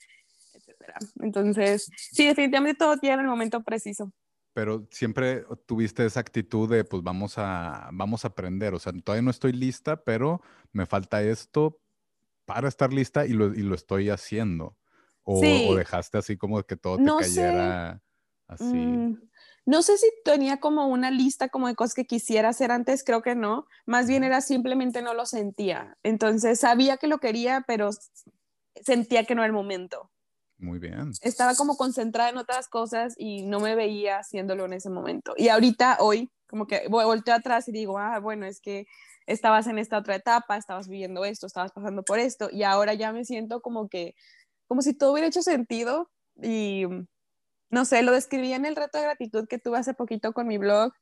etcétera. 0.53 0.95
Entonces, 1.19 1.89
sí, 1.95 2.25
definitivamente 2.25 2.77
todo 2.77 2.97
tiene 2.97 3.21
el 3.21 3.27
momento 3.27 3.63
preciso. 3.63 4.11
Pero 4.57 4.87
siempre 4.89 5.45
tuviste 5.67 6.03
esa 6.03 6.19
actitud 6.19 6.67
de, 6.67 6.83
pues 6.83 7.03
vamos 7.03 7.37
a, 7.37 7.91
vamos 7.93 8.25
a 8.25 8.29
aprender. 8.29 8.73
O 8.73 8.79
sea, 8.79 8.91
todavía 8.91 9.21
no 9.21 9.29
estoy 9.29 9.51
lista, 9.51 10.03
pero 10.03 10.41
me 10.71 10.87
falta 10.87 11.21
esto 11.21 11.79
para 12.45 12.67
estar 12.67 12.91
lista 12.91 13.27
y 13.27 13.33
lo, 13.33 13.53
y 13.53 13.61
lo 13.61 13.75
estoy 13.75 14.09
haciendo. 14.09 14.75
O, 15.21 15.39
Sí. 15.39 15.67
o 15.69 15.75
dejaste 15.75 16.17
así 16.17 16.37
como 16.37 16.63
que 16.63 16.75
todo 16.75 16.97
te 16.97 17.03
No 17.03 17.19
sé. 17.19 17.25
cayera 17.35 18.01
así. 18.47 18.65
Mm, 18.65 19.21
no 19.67 19.83
sé 19.83 19.95
si 19.99 20.07
tenía 20.25 20.59
como 20.59 20.87
una 20.87 21.11
lista 21.11 21.49
como 21.49 21.67
de 21.67 21.75
cosas 21.75 21.93
que 21.93 22.05
quisiera 22.05 22.49
hacer 22.49 22.71
antes, 22.71 23.03
creo 23.03 23.21
que 23.21 23.35
no. 23.35 23.67
Más 23.85 24.07
bien 24.07 24.23
era 24.23 24.41
simplemente 24.41 25.03
no 25.03 25.13
lo 25.13 25.27
sentía. 25.27 25.99
Entonces 26.01 26.59
sabía 26.61 26.97
que 26.97 27.05
lo 27.05 27.19
quería, 27.19 27.63
pero 27.67 27.91
sentía 28.81 29.23
que 29.25 29.35
no 29.35 29.43
era 29.43 29.47
el 29.49 29.53
momento. 29.53 30.09
Muy 30.59 30.79
bien. 30.79 31.11
Estaba 31.21 31.55
como 31.55 31.77
concentrada 31.77 32.29
en 32.29 32.37
otras 32.37 32.67
cosas 32.67 33.13
y 33.17 33.43
no 33.43 33.59
me 33.59 33.75
veía 33.75 34.17
haciéndolo 34.19 34.65
en 34.65 34.73
ese 34.73 34.89
momento. 34.89 35.33
Y 35.37 35.49
ahorita, 35.49 35.97
hoy, 35.99 36.31
como 36.47 36.65
que 36.65 36.87
vo- 36.89 37.05
volteo 37.05 37.35
atrás 37.35 37.67
y 37.67 37.71
digo, 37.71 37.99
ah, 37.99 38.19
bueno, 38.19 38.45
es 38.45 38.59
que 38.59 38.85
estabas 39.27 39.67
en 39.67 39.77
esta 39.77 39.97
otra 39.99 40.15
etapa, 40.15 40.57
estabas 40.57 40.87
viviendo 40.87 41.25
esto, 41.25 41.45
estabas 41.47 41.71
pasando 41.73 42.03
por 42.03 42.17
esto, 42.19 42.49
y 42.51 42.63
ahora 42.63 42.93
ya 42.93 43.11
me 43.11 43.25
siento 43.25 43.61
como 43.61 43.87
que, 43.89 44.15
como 44.67 44.81
si 44.81 44.93
todo 44.93 45.13
hubiera 45.13 45.27
hecho 45.27 45.41
sentido 45.43 46.09
y 46.41 46.85
no 47.69 47.85
sé, 47.85 48.01
lo 48.03 48.11
describí 48.13 48.53
en 48.53 48.65
el 48.65 48.75
reto 48.75 48.97
de 48.97 49.03
gratitud 49.05 49.47
que 49.47 49.59
tuve 49.59 49.77
hace 49.77 49.93
poquito 49.93 50.33
con 50.33 50.47
mi 50.47 50.57
blog, 50.57 50.93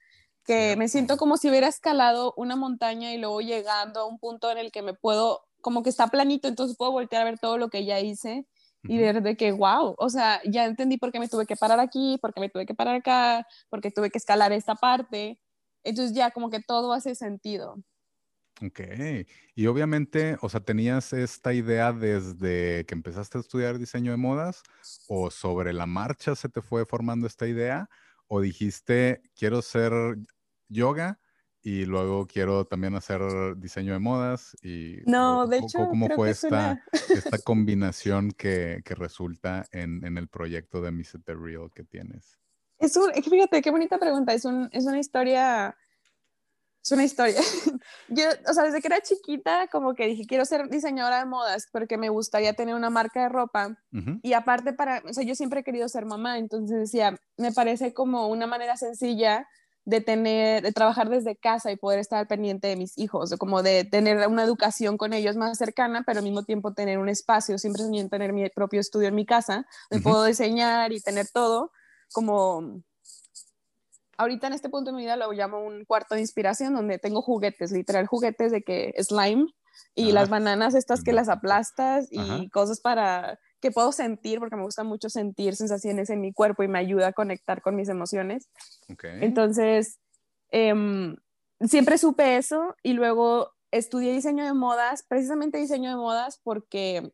que 0.45 0.75
me 0.77 0.88
siento 0.89 1.17
como 1.17 1.38
si 1.38 1.50
hubiera 1.50 1.67
escalado 1.67 2.33
una 2.38 2.55
montaña 2.55 3.13
y 3.13 3.17
luego 3.17 3.41
llegando 3.41 4.01
a 4.01 4.05
un 4.05 4.19
punto 4.19 4.51
en 4.51 4.57
el 4.57 4.71
que 4.71 4.81
me 4.81 4.93
puedo 4.93 5.41
como 5.62 5.83
que 5.83 5.89
está 5.89 6.07
planito, 6.07 6.47
entonces 6.47 6.77
puedo 6.77 6.91
voltear 6.91 7.24
a 7.24 7.25
ver 7.25 7.39
todo 7.39 7.57
lo 7.57 7.69
que 7.69 7.85
ya 7.85 8.00
hice 8.00 8.45
y 8.88 8.98
ver 9.00 9.22
de 9.24 9.36
que, 9.38 9.51
wow, 9.51 9.96
o 9.98 10.10
sea, 10.10 10.42
ya 10.46 10.65
entendí 10.65 10.98
por 10.98 11.12
qué 11.12 11.20
me 11.20 11.27
tuve 11.27 11.46
que 11.46 11.56
parar 11.56 11.80
aquí, 11.80 12.18
por 12.22 12.34
qué 12.34 12.39
me 12.42 12.50
tuve 12.50 12.65
que 12.65 12.75
parar 12.75 12.96
acá, 12.96 13.48
por 13.70 13.82
qué 13.82 13.92
tuve 13.92 14.10
que 14.12 14.18
escalar 14.18 14.51
esta 14.51 14.75
parte. 14.75 15.39
Entonces 15.84 16.15
ya 16.15 16.32
como 16.32 16.50
que 16.50 16.62
todo 16.62 16.94
hace 16.94 17.15
sentido. 17.15 17.77
Ok, 18.62 18.80
y 19.54 19.68
obviamente, 19.68 20.38
o 20.42 20.48
sea, 20.48 20.62
¿tenías 20.62 21.12
esta 21.12 21.54
idea 21.54 21.92
desde 21.92 22.86
que 22.86 22.96
empezaste 22.96 23.38
a 23.38 23.42
estudiar 23.42 23.77
diseño 23.77 24.12
de 24.12 24.18
modas 24.18 24.63
o 25.10 25.30
sobre 25.30 25.74
la 25.74 25.86
marcha 25.86 26.36
se 26.36 26.48
te 26.48 26.62
fue 26.62 26.86
formando 26.86 27.27
esta 27.27 27.48
idea 27.48 27.89
o 28.27 28.39
dijiste, 28.39 29.22
quiero 29.36 29.62
ser 29.62 29.92
yoga 30.70 31.20
y 31.65 31.84
luego 31.86 32.27
quiero 32.27 32.65
también 32.65 32.93
hacer 32.93 33.22
diseño 33.57 33.93
de 33.93 34.00
modas 34.00 34.55
y 34.62 34.98
no, 35.07 35.48
de 35.48 35.57
hecho, 35.57 35.79
¿cómo 35.89 36.07
fue 36.10 36.29
esta, 36.29 36.79
esta 36.91 37.39
combinación 37.43 38.29
que, 38.29 38.84
que 38.86 38.93
resulta 38.93 39.65
en, 39.72 40.05
en, 40.05 40.19
el 40.19 40.27
proyecto 40.27 40.79
de 40.79 40.91
Miss 40.91 41.17
The 41.25 41.34
Real 41.34 41.72
que 41.74 41.84
tienes? 41.84 42.38
Es 42.77 42.95
un, 42.95 43.12
fíjate, 43.12 43.63
qué 43.63 43.72
bonita 43.72 43.98
pregunta, 43.98 44.31
es, 44.31 44.45
un, 44.45 44.69
es 44.74 44.86
una 44.86 45.00
historia, 45.00 45.75
es 46.84 46.91
una 46.91 47.03
historia. 47.03 47.41
Yo, 48.10 48.25
o 48.48 48.53
sea, 48.53 48.65
desde 48.65 48.79
que 48.79 48.88
era 48.88 49.01
chiquita, 49.01 49.67
como 49.72 49.95
que 49.95 50.05
dije, 50.05 50.27
quiero 50.27 50.45
ser 50.45 50.69
diseñadora 50.69 51.17
de 51.17 51.25
modas 51.25 51.67
porque 51.72 51.98
me 51.98 52.10
gustaría 52.10 52.53
tener 52.53 52.75
una 52.75 52.91
marca 52.91 53.24
de 53.24 53.29
ropa. 53.29 53.75
Y 54.22 54.34
aparte, 54.34 54.72
para, 54.74 55.01
o 55.10 55.13
sea, 55.13 55.24
yo 55.24 55.34
siempre 55.34 55.62
he 55.62 55.63
querido 55.63 55.89
ser 55.89 56.05
mamá, 56.05 56.38
entonces 56.38 56.77
decía, 56.77 57.17
me 57.38 57.51
parece 57.51 57.91
como 57.91 58.27
una 58.27 58.45
manera 58.45 58.77
sencilla 58.77 59.48
de 59.86 60.01
tener, 60.01 60.63
de 60.63 60.72
trabajar 60.72 61.10
desde 61.10 61.36
casa 61.36 61.72
y 61.72 61.75
poder 61.75 62.00
estar 62.00 62.27
pendiente 62.27 62.68
de 62.68 62.75
mis 62.75 62.98
hijos, 62.98 63.36
como 63.38 63.62
de 63.62 63.84
tener 63.86 64.27
una 64.27 64.44
educación 64.44 64.98
con 64.98 65.13
ellos 65.13 65.36
más 65.36 65.58
cercana, 65.58 66.04
pero 66.06 66.20
al 66.20 66.25
mismo 66.25 66.44
tiempo 66.44 66.74
tener 66.74 66.98
un 66.98 67.08
espacio, 67.08 67.58
siempre 67.60 67.84
soñé 67.84 68.01
en 68.01 68.10
tener 68.10 68.34
mi 68.34 68.50
propio 68.50 68.82
estudio 68.82 69.08
en 69.08 69.15
mi 69.15 69.25
casa, 69.25 69.65
donde 69.89 70.04
puedo 70.04 70.25
diseñar 70.25 70.92
y 70.92 71.00
tener 71.01 71.27
todo, 71.32 71.72
como 72.12 72.82
ahorita 74.18 74.48
en 74.48 74.54
este 74.54 74.70
punto 74.70 74.92
de 74.92 74.98
mi 74.98 75.04
vida 75.04 75.18
lo 75.18 75.32
llamo 75.32 75.60
un 75.63 75.86
cuarto 75.86 76.15
de 76.15 76.22
inspiración, 76.22 76.74
donde 76.74 76.98
tengo 76.98 77.22
juguetes, 77.22 77.72
literal 77.72 78.08
juguetes 78.08 78.51
de 78.51 78.63
que 78.63 78.94
slime 79.00 79.46
y 79.94 80.13
las 80.13 80.30
bananas 80.30 80.74
estas 80.74 81.04
que 81.04 81.13
las 81.13 81.30
aplastas 81.30 82.08
y 82.10 82.50
cosas 82.50 82.80
para 82.80 83.39
que 83.65 83.72
puedo 83.72 83.91
sentir, 83.91 84.38
porque 84.38 84.55
me 84.55 84.62
gusta 84.62 84.84
mucho 84.84 85.10
sentir 85.10 85.55
sensaciones 85.55 86.12
en 86.12 86.22
mi 86.22 86.31
cuerpo 86.31 86.62
y 86.62 86.67
me 86.67 86.77
ayuda 86.77 87.07
a 87.07 87.13
conectar 87.13 87.63
con 87.63 87.75
mis 87.75 87.89
emociones. 87.89 88.48
Entonces, 89.01 89.98
em, 90.51 91.15
siempre 91.62 91.98
supe 91.98 92.38
eso 92.38 92.75
y 92.84 92.93
luego 92.93 93.50
estudié 93.72 94.13
diseño 94.13 94.45
de 94.45 94.53
modas, 94.53 95.03
precisamente 95.10 95.57
diseño 95.57 95.89
de 95.89 95.95
modas 95.95 96.39
porque 96.43 97.12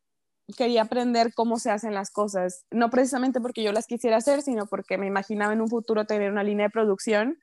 quería 0.58 0.81
aprender 0.81 1.34
cómo 1.34 1.58
se 1.58 1.72
hacen 1.72 1.93
las 1.93 2.12
cosas, 2.12 2.65
no 2.70 2.89
precisamente 2.89 3.39
porque 3.39 3.63
yo 3.63 3.72
las 3.72 3.88
quisiera 3.88 4.17
hacer, 4.17 4.41
sino 4.41 4.65
porque 4.65 4.98
me 4.98 5.08
imaginaba 5.08 5.53
en 5.53 5.62
un 5.62 5.70
futuro 5.70 6.03
tener 6.03 6.34
una 6.34 6.43
línea 6.43 6.65
de 6.65 6.72
producción 6.72 7.39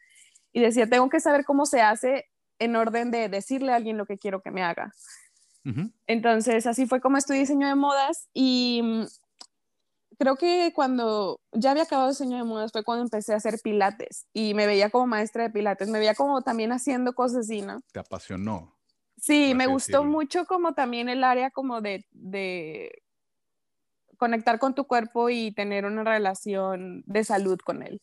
y 0.52 0.60
decía, 0.60 0.86
tengo 0.86 1.08
que 1.08 1.20
saber 1.20 1.46
cómo 1.46 1.64
se 1.64 1.80
hace 1.80 2.26
en 2.58 2.76
orden 2.76 3.10
de 3.10 3.30
decirle 3.30 3.72
a 3.72 3.76
alguien 3.76 3.96
lo 3.96 4.04
que 4.04 4.18
quiero 4.18 4.42
que 4.42 4.50
me 4.50 4.62
haga. 4.62 4.92
Entonces, 6.06 6.66
así 6.66 6.86
fue 6.86 7.00
como 7.00 7.18
estudié 7.18 7.40
diseño 7.40 7.68
de 7.68 7.74
modas 7.74 8.28
y 8.32 8.80
mm, 8.82 9.04
creo 10.18 10.36
que 10.36 10.72
cuando 10.74 11.40
ya 11.52 11.70
había 11.70 11.84
acabado 11.84 12.08
diseño 12.08 12.36
de 12.36 12.44
modas 12.44 12.72
fue 12.72 12.84
cuando 12.84 13.04
empecé 13.04 13.34
a 13.34 13.36
hacer 13.36 13.58
pilates 13.62 14.26
y 14.32 14.54
me 14.54 14.66
veía 14.66 14.90
como 14.90 15.06
maestra 15.06 15.44
de 15.44 15.50
pilates, 15.50 15.88
me 15.88 15.98
veía 15.98 16.14
como 16.14 16.42
también 16.42 16.72
haciendo 16.72 17.12
cosas 17.12 17.40
así, 17.40 17.62
¿no? 17.62 17.80
¿Te 17.92 18.00
apasionó? 18.00 18.76
Sí, 19.16 19.54
me 19.54 19.66
gustó 19.66 20.04
mucho 20.04 20.46
como 20.46 20.74
también 20.74 21.08
el 21.08 21.24
área 21.24 21.50
como 21.50 21.80
de, 21.80 22.06
de 22.12 23.02
conectar 24.16 24.58
con 24.58 24.74
tu 24.74 24.86
cuerpo 24.86 25.28
y 25.28 25.52
tener 25.52 25.84
una 25.84 26.04
relación 26.04 27.02
de 27.06 27.24
salud 27.24 27.58
con 27.58 27.82
él. 27.82 28.00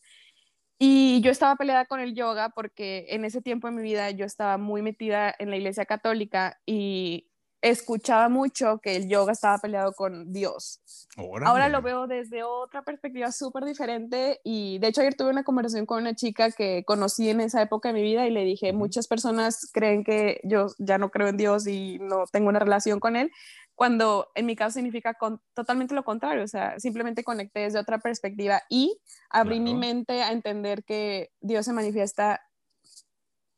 Y 0.78 1.22
yo 1.22 1.30
estaba 1.30 1.56
peleada 1.56 1.86
con 1.86 2.00
el 2.00 2.14
yoga 2.14 2.50
porque 2.50 3.06
en 3.08 3.24
ese 3.24 3.40
tiempo 3.40 3.66
de 3.66 3.74
mi 3.74 3.82
vida 3.82 4.10
yo 4.10 4.26
estaba 4.26 4.58
muy 4.58 4.82
metida 4.82 5.34
en 5.38 5.48
la 5.48 5.56
iglesia 5.56 5.86
católica 5.86 6.60
y 6.66 7.30
escuchaba 7.70 8.28
mucho 8.28 8.78
que 8.78 8.96
el 8.96 9.08
yoga 9.08 9.32
estaba 9.32 9.58
peleado 9.58 9.92
con 9.92 10.32
Dios. 10.32 10.80
Ahora 11.16 11.68
lo 11.68 11.80
veo 11.80 12.06
desde 12.06 12.42
otra 12.42 12.82
perspectiva 12.82 13.32
súper 13.32 13.64
diferente 13.64 14.40
y 14.44 14.78
de 14.78 14.88
hecho 14.88 15.00
ayer 15.00 15.14
tuve 15.14 15.30
una 15.30 15.44
conversación 15.44 15.86
con 15.86 16.02
una 16.02 16.14
chica 16.14 16.50
que 16.50 16.84
conocí 16.84 17.30
en 17.30 17.40
esa 17.40 17.62
época 17.62 17.88
de 17.88 17.94
mi 17.94 18.02
vida 18.02 18.26
y 18.26 18.30
le 18.30 18.44
dije, 18.44 18.72
muchas 18.72 19.08
personas 19.08 19.70
creen 19.72 20.04
que 20.04 20.40
yo 20.44 20.66
ya 20.78 20.98
no 20.98 21.10
creo 21.10 21.28
en 21.28 21.38
Dios 21.38 21.66
y 21.66 21.98
no 22.00 22.24
tengo 22.30 22.48
una 22.48 22.58
relación 22.58 23.00
con 23.00 23.16
Él, 23.16 23.30
cuando 23.74 24.28
en 24.34 24.46
mi 24.46 24.56
caso 24.56 24.74
significa 24.74 25.14
con, 25.14 25.40
totalmente 25.54 25.94
lo 25.94 26.04
contrario, 26.04 26.44
o 26.44 26.48
sea, 26.48 26.78
simplemente 26.78 27.24
conecté 27.24 27.60
desde 27.60 27.78
otra 27.78 27.98
perspectiva 27.98 28.62
y 28.68 28.98
abrí 29.30 29.60
mi 29.60 29.74
mente 29.74 30.22
a 30.22 30.32
entender 30.32 30.84
que 30.84 31.30
Dios 31.40 31.64
se 31.66 31.72
manifiesta 31.72 32.42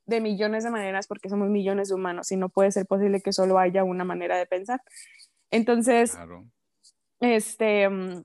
de 0.09 0.21
millones 0.23 0.65
de 0.65 0.71
maneras 0.71 1.07
porque 1.07 1.29
somos 1.29 1.49
millones 1.51 1.89
de 1.89 1.95
humanos 1.95 2.33
y 2.33 2.37
no 2.37 2.49
puede 2.49 2.73
ser 2.73 2.87
posible 2.87 3.21
que 3.21 3.33
solo 3.33 3.59
haya 3.59 3.85
una 3.85 4.05
manera 4.05 4.39
de 4.39 4.47
pensar. 4.47 4.83
Entonces, 5.51 6.17
este, 7.21 7.89
mm, 7.89 8.23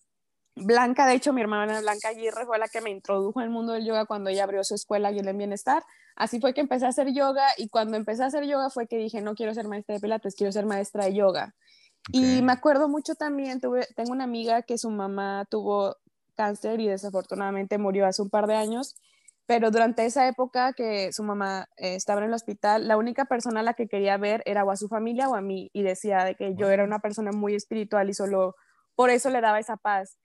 Blanca, 0.56 1.06
de 1.08 1.16
hecho, 1.16 1.34
mi 1.34 1.42
hermana 1.42 1.82
Blanca 1.82 2.10
Aguirre 2.10 2.46
fue 2.46 2.58
la 2.58 2.70
que 2.70 2.80
me 2.80 2.90
introdujo 2.90 3.42
al 3.42 3.50
mundo 3.50 3.74
del 3.74 3.86
yoga 3.86 4.06
cuando 4.06 4.30
ella 4.30 4.46
abrió 4.46 4.63
su 4.63 4.75
escuela 4.75 5.12
y 5.12 5.20
en 5.20 5.38
Bienestar. 5.38 5.84
Así 6.16 6.40
fue 6.40 6.54
que 6.54 6.62
empecé 6.62 6.86
a 6.86 6.90
hacer 6.90 7.12
yoga 7.12 7.46
y 7.58 7.68
cuando 7.68 7.98
empecé 7.98 8.24
a 8.24 8.28
hacer 8.28 8.46
yoga 8.46 8.70
fue 8.70 8.88
que 8.88 8.98
dije, 8.98 9.22
no 9.22 9.36
quiero 9.36 9.54
ser 9.54 9.68
maestra 9.68 9.96
de 9.96 10.02
pilates, 10.02 10.36
quiero 10.36 10.52
ser 10.54 10.66
maestra 10.66 11.06
de 11.06 11.16
yoga. 11.16 11.54
Y 12.12 12.42
me 12.44 12.54
acuerdo 12.54 12.88
mucho 12.88 13.16
también, 13.16 13.60
tuve, 13.60 13.88
tengo 13.96 14.12
una 14.12 14.24
amiga 14.24 14.62
que 14.62 14.78
su 14.78 14.90
mamá 14.90 15.46
tuvo 15.50 15.98
cáncer 16.36 16.80
y 16.80 16.88
desafortunadamente 16.88 17.78
murió 17.78 18.06
hace 18.06 18.22
un 18.22 18.30
par 18.30 18.48
de 18.48 18.56
años 18.56 18.96
pero 19.46 19.72
durante 19.72 20.06
esa 20.06 20.28
época 20.28 20.74
que 20.74 21.12
su 21.12 21.24
mamá 21.24 21.68
eh, 21.78 21.96
estaba 21.96 22.22
en 22.22 22.28
el 22.28 22.34
hospital, 22.34 22.88
la 22.88 22.98
única 22.98 23.26
persona 23.26 23.60
a 23.60 23.64
la 23.64 23.74
que 23.74 23.88
quería 23.88 24.18
ver 24.18 24.42
era 24.46 24.64
o 24.64 24.72
a 24.72 24.78
su 24.78 24.88
familia 24.88 25.28
o 25.28 25.36
a 25.36 25.42
mí 25.42 25.70
y 25.74 25.84
decía 25.84 26.24
de 26.24 26.36
que 26.36 26.56
yo 26.56 26.70
era 26.70 26.84
una 26.84 27.00
persona 27.00 27.32
muy 27.32 27.56
espiritual 27.56 28.10
y 28.10 28.14
solo 28.14 28.56
por 28.96 29.10
eso 29.10 29.30
le 29.30 29.42
daba 29.42 29.60
esa 29.60 29.76
paz. 29.76 30.18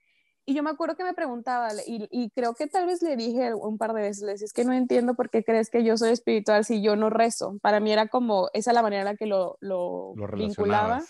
Y 0.47 0.55
yo 0.55 0.63
me 0.63 0.71
acuerdo 0.71 0.97
que 0.97 1.05
me 1.05 1.13
preguntaba, 1.13 1.69
y, 1.87 2.31
creo 2.31 2.55
que 2.55 2.69
tal 2.69 2.87
vez 2.87 3.03
le 3.03 3.17
dije 3.17 3.53
un 3.53 3.77
par 3.77 3.93
de 3.93 4.01
veces, 4.01 4.23
le 4.23 4.33
decía, 4.33 4.47
es 4.47 4.55
que 4.55 4.65
no 4.65 4.73
entiendo 4.73 5.15
por 5.15 5.29
qué 5.29 5.45
crees 5.45 5.69
que 5.69 5.85
yo 5.85 5.99
soy 5.99 6.11
espiritual 6.11 6.65
si 6.65 6.81
yo 6.81 6.97
no 6.97 7.11
rezo. 7.11 7.59
Para 7.61 7.81
mí 7.81 7.93
era 7.93 8.09
como, 8.09 8.49
esa 8.55 8.73
la 8.73 8.81
manera 8.81 9.03
en 9.03 9.09
la 9.09 9.17
que 9.17 9.27
lo, 9.27 9.59
lo, 9.61 10.15
vinculaba. 10.35 11.03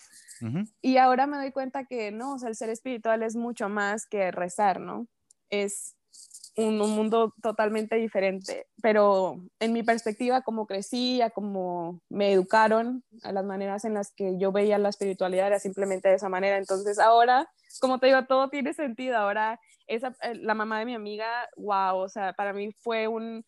Y 0.80 0.96
ahora 0.96 1.28
me 1.28 1.36
doy 1.36 1.52
cuenta 1.52 1.84
que 1.84 2.10
no, 2.10 2.34
o 2.34 2.38
sea, 2.40 2.48
el 2.48 2.56
ser 2.56 2.70
espiritual 2.70 3.22
es 3.22 3.36
mucho 3.36 3.68
más 3.68 4.06
que 4.06 4.32
rezar, 4.32 4.80
¿no? 4.80 5.06
Es 5.50 5.97
un, 6.58 6.78
mundo 6.78 7.34
totalmente 7.40 7.96
diferente, 7.96 8.66
pero 8.82 9.40
en 9.60 9.72
mi 9.72 9.84
perspectiva, 9.84 10.42
como 10.42 10.66
crecí, 10.66 11.22
a 11.22 11.30
como 11.30 12.00
me 12.08 12.32
educaron, 12.32 13.04
a 13.22 13.32
las 13.32 13.44
maneras 13.44 13.84
en 13.84 13.94
las 13.94 14.12
que 14.12 14.36
yo 14.38 14.50
veía 14.50 14.76
la 14.78 14.88
espiritualidad 14.88 15.46
era 15.46 15.60
simplemente 15.60 16.08
de 16.08 16.16
esa 16.16 16.28
manera. 16.28 16.58
Entonces 16.58 16.98
ahora, 16.98 17.48
como 17.80 18.00
te 18.00 18.08
digo, 18.08 18.26
todo 18.26 18.48
tiene 18.48 18.74
sentido. 18.74 19.16
Ahora, 19.16 19.60
esa, 19.86 20.16
eh, 20.22 20.34
la 20.34 20.54
mamá 20.54 20.80
de 20.80 20.86
mi 20.86 20.94
amiga, 20.94 21.48
wow, 21.56 21.96
o 21.96 22.08
sea, 22.08 22.32
para 22.32 22.52
mí 22.52 22.72
fue 22.80 23.06
un, 23.06 23.44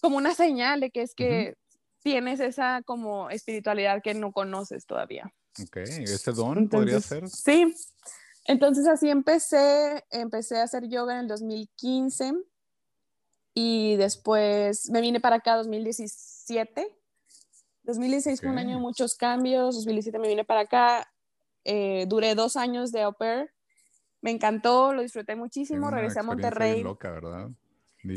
como 0.00 0.16
una 0.16 0.34
señal 0.34 0.80
de 0.80 0.90
que 0.90 1.02
es 1.02 1.14
que 1.14 1.54
tienes 2.02 2.40
esa 2.40 2.82
como 2.86 3.28
espiritualidad 3.28 4.02
que 4.02 4.14
no 4.14 4.32
conoces 4.32 4.86
todavía. 4.86 5.30
Ok, 5.62 5.76
¿ese 5.76 6.32
don 6.32 6.66
podría 6.68 7.00
ser? 7.00 7.28
Sí, 7.28 7.74
entonces 8.44 8.86
así 8.86 9.08
empecé, 9.10 10.04
empecé 10.10 10.58
a 10.58 10.64
hacer 10.64 10.88
yoga 10.88 11.14
en 11.14 11.20
el 11.20 11.28
2015 11.28 12.34
y 13.54 13.96
después 13.96 14.90
me 14.90 15.00
vine 15.00 15.20
para 15.20 15.36
acá 15.36 15.56
2017. 15.56 16.96
2016 17.82 18.40
fue 18.40 18.50
un 18.50 18.58
año 18.58 18.76
de 18.76 18.80
muchos 18.80 19.14
cambios, 19.14 19.74
2017 19.76 20.18
me 20.18 20.28
vine 20.28 20.44
para 20.44 20.60
acá, 20.60 21.10
eh, 21.64 22.04
duré 22.08 22.34
dos 22.34 22.56
años 22.56 22.92
de 22.92 23.02
au 23.02 23.14
pair, 23.14 23.50
me 24.20 24.30
encantó, 24.30 24.92
lo 24.92 25.02
disfruté 25.02 25.34
muchísimo, 25.34 25.90
regresé 25.90 26.20
a 26.20 26.22
Monterrey. 26.22 26.82
Loca, 26.82 27.10
¿verdad? 27.10 27.50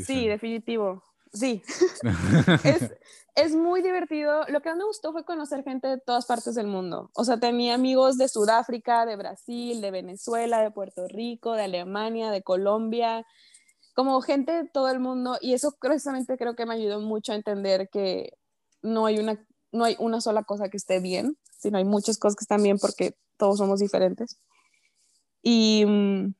Sí, 0.04 0.28
definitivo. 0.28 1.02
Sí, 1.34 1.62
es, 3.34 3.56
muy 3.56 3.82
divertido. 3.82 4.44
Lo 4.48 4.60
que 4.60 4.68
más 4.68 4.78
me 4.78 4.84
gustó 4.84 5.10
fue 5.10 5.24
conocer 5.24 5.64
gente 5.64 5.88
de 5.88 5.98
todas 5.98 6.26
partes 6.26 6.54
del 6.54 6.68
mundo. 6.68 7.10
O 7.14 7.24
sea, 7.24 7.40
tenía 7.40 7.74
amigos 7.74 8.16
de 8.18 8.28
Sudáfrica, 8.28 9.04
de 9.04 9.16
Brasil, 9.16 9.80
de 9.80 9.90
Venezuela, 9.90 10.62
de 10.62 10.70
Puerto 10.70 11.08
Rico, 11.08 11.54
de 11.54 11.64
Alemania, 11.64 12.30
de 12.30 12.42
Colombia, 12.42 13.26
como 13.94 14.20
gente 14.20 14.52
de 14.52 14.68
todo 14.68 14.88
el 14.90 15.00
mundo. 15.00 15.36
Y 15.40 15.54
eso 15.54 15.74
precisamente 15.80 16.38
creo 16.38 16.54
que 16.54 16.66
me 16.66 16.74
ayudó 16.74 17.00
mucho 17.00 17.32
a 17.32 17.36
entender 17.36 17.88
que 17.90 18.38
no 18.82 19.06
hay 19.06 19.18
una, 19.18 19.44
no 19.72 19.84
hay 19.84 19.96
una 19.98 20.20
sola 20.20 20.44
cosa 20.44 20.68
que 20.68 20.76
esté 20.76 21.00
bien, 21.00 21.36
sino 21.58 21.78
hay 21.78 21.84
muchas 21.84 22.16
cosas 22.16 22.36
que 22.36 22.44
están 22.44 22.62
bien 22.62 22.78
porque 22.78 23.16
todos 23.38 23.58
somos 23.58 23.80
diferentes. 23.80 24.38
Y 25.42 25.84
mm, 25.84 26.32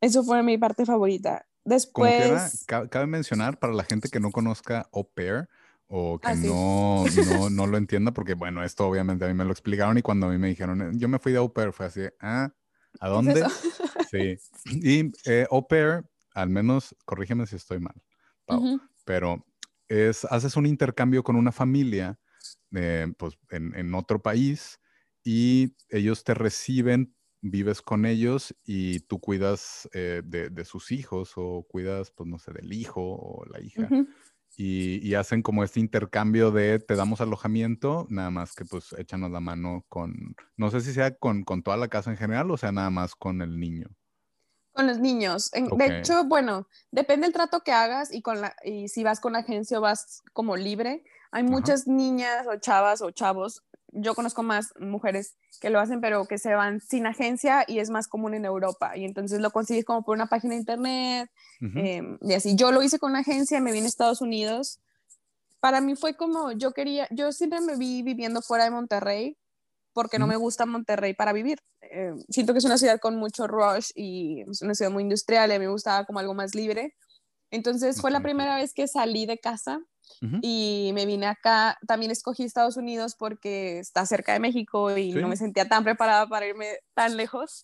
eso 0.00 0.24
fue 0.24 0.42
mi 0.42 0.58
parte 0.58 0.84
favorita. 0.84 1.46
Después. 1.64 2.64
cabe 2.66 3.06
mencionar 3.06 3.58
para 3.58 3.72
la 3.72 3.84
gente 3.84 4.08
que 4.08 4.20
no 4.20 4.30
conozca 4.30 4.88
au 4.92 5.08
pair 5.08 5.48
o 5.86 6.18
que 6.18 6.34
no, 6.34 7.04
no, 7.04 7.04
no, 7.50 7.66
lo 7.66 7.76
entienda, 7.76 8.12
porque 8.12 8.34
bueno, 8.34 8.64
esto 8.64 8.86
obviamente 8.86 9.24
a 9.24 9.28
mí 9.28 9.34
me 9.34 9.44
lo 9.44 9.52
explicaron 9.52 9.96
y 9.98 10.02
cuando 10.02 10.26
a 10.26 10.30
mí 10.30 10.38
me 10.38 10.48
dijeron, 10.48 10.98
yo 10.98 11.08
me 11.08 11.18
fui 11.18 11.32
de 11.32 11.38
au 11.38 11.52
pair, 11.52 11.72
fue 11.72 11.86
así, 11.86 12.02
ah, 12.20 12.52
¿a 13.00 13.08
dónde? 13.08 13.44
sí. 14.10 14.36
Y 14.66 15.12
eh, 15.26 15.46
au 15.50 15.66
pair, 15.66 16.04
al 16.34 16.48
menos, 16.48 16.94
corrígeme 17.04 17.46
si 17.46 17.56
estoy 17.56 17.80
mal, 17.80 17.94
pero 19.04 19.44
es, 19.88 20.24
haces 20.24 20.56
un 20.56 20.66
intercambio 20.66 21.22
con 21.22 21.36
una 21.36 21.52
familia 21.52 22.18
eh, 22.74 23.06
pues, 23.18 23.38
en, 23.50 23.74
en 23.74 23.94
otro 23.94 24.20
país 24.20 24.80
y 25.22 25.76
ellos 25.88 26.24
te 26.24 26.34
reciben 26.34 27.14
vives 27.44 27.82
con 27.82 28.06
ellos 28.06 28.54
y 28.64 29.00
tú 29.00 29.20
cuidas 29.20 29.88
eh, 29.92 30.22
de, 30.24 30.64
sus 30.64 30.90
hijos 30.92 31.34
o 31.36 31.66
cuidas, 31.68 32.10
pues 32.10 32.28
no 32.28 32.38
sé, 32.38 32.52
del 32.52 32.72
hijo 32.72 33.02
o 33.02 33.44
la 33.46 33.60
hija. 33.60 33.86
y, 34.56 35.14
hacen 35.14 35.42
como 35.42 35.62
este 35.62 35.78
intercambio 35.78 36.50
de 36.50 36.78
te 36.78 36.96
damos 36.96 37.20
alojamiento, 37.20 38.06
nada 38.08 38.30
más 38.30 38.54
que 38.54 38.64
pues 38.64 38.94
échanos 38.96 39.30
la 39.30 39.40
mano 39.40 39.84
con, 39.88 40.34
no 40.56 40.70
sé 40.70 40.80
si 40.80 40.92
sea 40.92 41.16
con, 41.16 41.44
toda 41.44 41.76
la 41.76 41.88
casa 41.88 42.10
en 42.10 42.16
general 42.16 42.50
o 42.50 42.56
sea 42.56 42.72
nada 42.72 42.90
más 42.90 43.14
con 43.14 43.42
el 43.42 43.60
niño. 43.60 43.88
Con 44.72 44.88
los 44.88 44.98
niños. 44.98 45.52
De 45.52 45.98
hecho, 45.98 46.24
bueno, 46.24 46.66
depende 46.90 47.26
del 47.26 47.34
trato 47.34 47.60
que 47.60 47.70
hagas 47.70 48.12
y, 48.12 48.22
con 48.22 48.40
la, 48.40 48.56
y 48.64 48.88
si 48.88 49.04
vas 49.04 49.20
con 49.20 49.36
agencia 49.36 49.78
o 49.78 49.80
vas 49.80 50.24
como 50.32 50.56
libre. 50.56 51.04
Hay 51.30 51.44
muchas 51.44 51.86
niñas 51.86 52.44
o 52.48 52.56
chavas 52.58 53.00
o 53.00 53.12
chavos 53.12 53.62
yo 53.94 54.14
conozco 54.14 54.42
más 54.42 54.72
mujeres 54.78 55.36
que 55.60 55.70
lo 55.70 55.80
hacen, 55.80 56.00
pero 56.00 56.26
que 56.26 56.38
se 56.38 56.54
van 56.54 56.80
sin 56.80 57.06
agencia 57.06 57.64
y 57.66 57.78
es 57.78 57.90
más 57.90 58.08
común 58.08 58.34
en 58.34 58.44
Europa. 58.44 58.96
Y 58.96 59.04
entonces 59.04 59.40
lo 59.40 59.50
consigues 59.50 59.84
como 59.84 60.04
por 60.04 60.16
una 60.16 60.26
página 60.26 60.54
de 60.54 60.60
internet 60.60 61.30
em, 61.60 62.18
y 62.20 62.34
así. 62.34 62.56
Yo 62.56 62.72
lo 62.72 62.82
hice 62.82 62.98
con 62.98 63.10
una 63.10 63.20
agencia, 63.20 63.60
me 63.60 63.72
vine 63.72 63.86
a 63.86 63.88
Estados 63.88 64.20
Unidos. 64.20 64.80
Para 65.60 65.80
mí 65.80 65.94
fue 65.96 66.16
como, 66.16 66.52
yo 66.52 66.72
quería, 66.72 67.08
yo 67.10 67.32
siempre 67.32 67.60
me 67.60 67.76
vi 67.76 68.02
viviendo 68.02 68.42
fuera 68.42 68.64
de 68.64 68.70
Monterrey 68.70 69.38
porque 69.92 70.18
no 70.18 70.26
me 70.26 70.36
gusta 70.36 70.66
Monterrey 70.66 71.14
para 71.14 71.32
vivir. 71.32 71.58
Em, 71.80 72.20
siento 72.28 72.52
que 72.52 72.58
es 72.58 72.64
una 72.64 72.78
ciudad 72.78 72.98
con 73.00 73.16
mucho 73.16 73.46
rush 73.46 73.90
y 73.94 74.42
es 74.50 74.60
una 74.60 74.74
ciudad 74.74 74.90
muy 74.90 75.04
industrial 75.04 75.50
y 75.50 75.54
a 75.54 75.58
mí 75.58 75.66
me 75.66 75.72
gustaba 75.72 76.04
como 76.04 76.18
algo 76.18 76.34
más 76.34 76.54
libre. 76.54 76.94
Entonces 77.50 78.00
fue 78.00 78.10
la 78.10 78.20
primera 78.20 78.56
vez 78.56 78.74
que 78.74 78.88
salí 78.88 79.26
de 79.26 79.38
casa 79.38 79.80
y 80.42 80.90
me 80.94 81.06
vine 81.06 81.26
acá, 81.26 81.78
también 81.86 82.10
escogí 82.10 82.44
Estados 82.44 82.76
Unidos 82.76 83.14
porque 83.18 83.78
está 83.78 84.06
cerca 84.06 84.32
de 84.32 84.40
México 84.40 84.96
y 84.96 85.12
no 85.12 85.28
me 85.28 85.36
sentía 85.36 85.68
tan 85.68 85.84
preparada 85.84 86.26
para 86.26 86.46
irme 86.46 86.78
tan 86.94 87.16
lejos. 87.16 87.62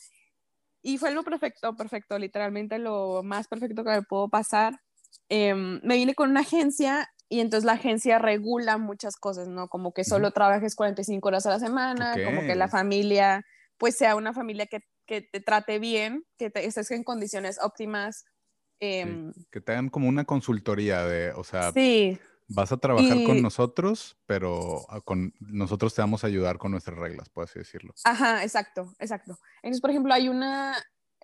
Y 0.82 0.98
fue 0.98 1.12
lo 1.12 1.22
perfecto, 1.22 1.76
perfecto, 1.76 2.18
literalmente 2.18 2.78
lo 2.78 3.22
más 3.22 3.48
perfecto 3.48 3.84
que 3.84 3.90
me 3.90 4.02
pudo 4.02 4.28
pasar. 4.28 4.80
Em, 5.28 5.80
me 5.82 5.96
vine 5.96 6.14
con 6.14 6.30
una 6.30 6.40
agencia 6.40 7.08
y 7.28 7.40
entonces 7.40 7.64
la 7.64 7.72
agencia 7.72 8.18
regula 8.18 8.78
muchas 8.78 9.16
cosas, 9.16 9.48
¿no? 9.48 9.68
Como 9.68 9.92
que 9.92 10.04
solo 10.04 10.32
trabajes 10.32 10.74
45 10.74 11.28
horas 11.28 11.46
a 11.46 11.50
la 11.50 11.60
semana, 11.60 12.16
como 12.24 12.40
que 12.42 12.56
la 12.56 12.68
familia, 12.68 13.44
pues 13.78 13.96
sea 13.96 14.16
una 14.16 14.32
familia 14.32 14.66
que, 14.66 14.80
que 15.06 15.20
te 15.20 15.40
trate 15.40 15.78
bien, 15.78 16.24
que 16.38 16.50
te, 16.50 16.66
estés 16.66 16.90
en 16.90 17.04
condiciones 17.04 17.58
óptimas. 17.62 18.24
Em, 18.80 19.32
que 19.50 19.60
te 19.60 19.72
hagan 19.72 19.90
como 19.90 20.08
una 20.08 20.24
consultoría 20.24 21.04
de, 21.04 21.32
o 21.32 21.44
sea, 21.44 21.70
sí. 21.72 22.18
Vas 22.52 22.72
a 22.72 22.76
trabajar 22.76 23.24
con 23.24 23.42
nosotros, 23.42 24.18
pero 24.26 24.84
ah, 24.88 25.00
con 25.00 25.32
nosotros 25.40 25.94
te 25.94 26.02
vamos 26.02 26.24
a 26.24 26.26
ayudar 26.26 26.58
con 26.58 26.72
nuestras 26.72 26.98
reglas, 26.98 27.28
por 27.28 27.44
así 27.44 27.58
decirlo. 27.58 27.94
Ajá, 28.04 28.42
exacto, 28.42 28.92
exacto. 28.98 29.38
Entonces, 29.62 29.80
por 29.80 29.90
ejemplo, 29.90 30.12
hay 30.12 30.28
una 30.28 30.76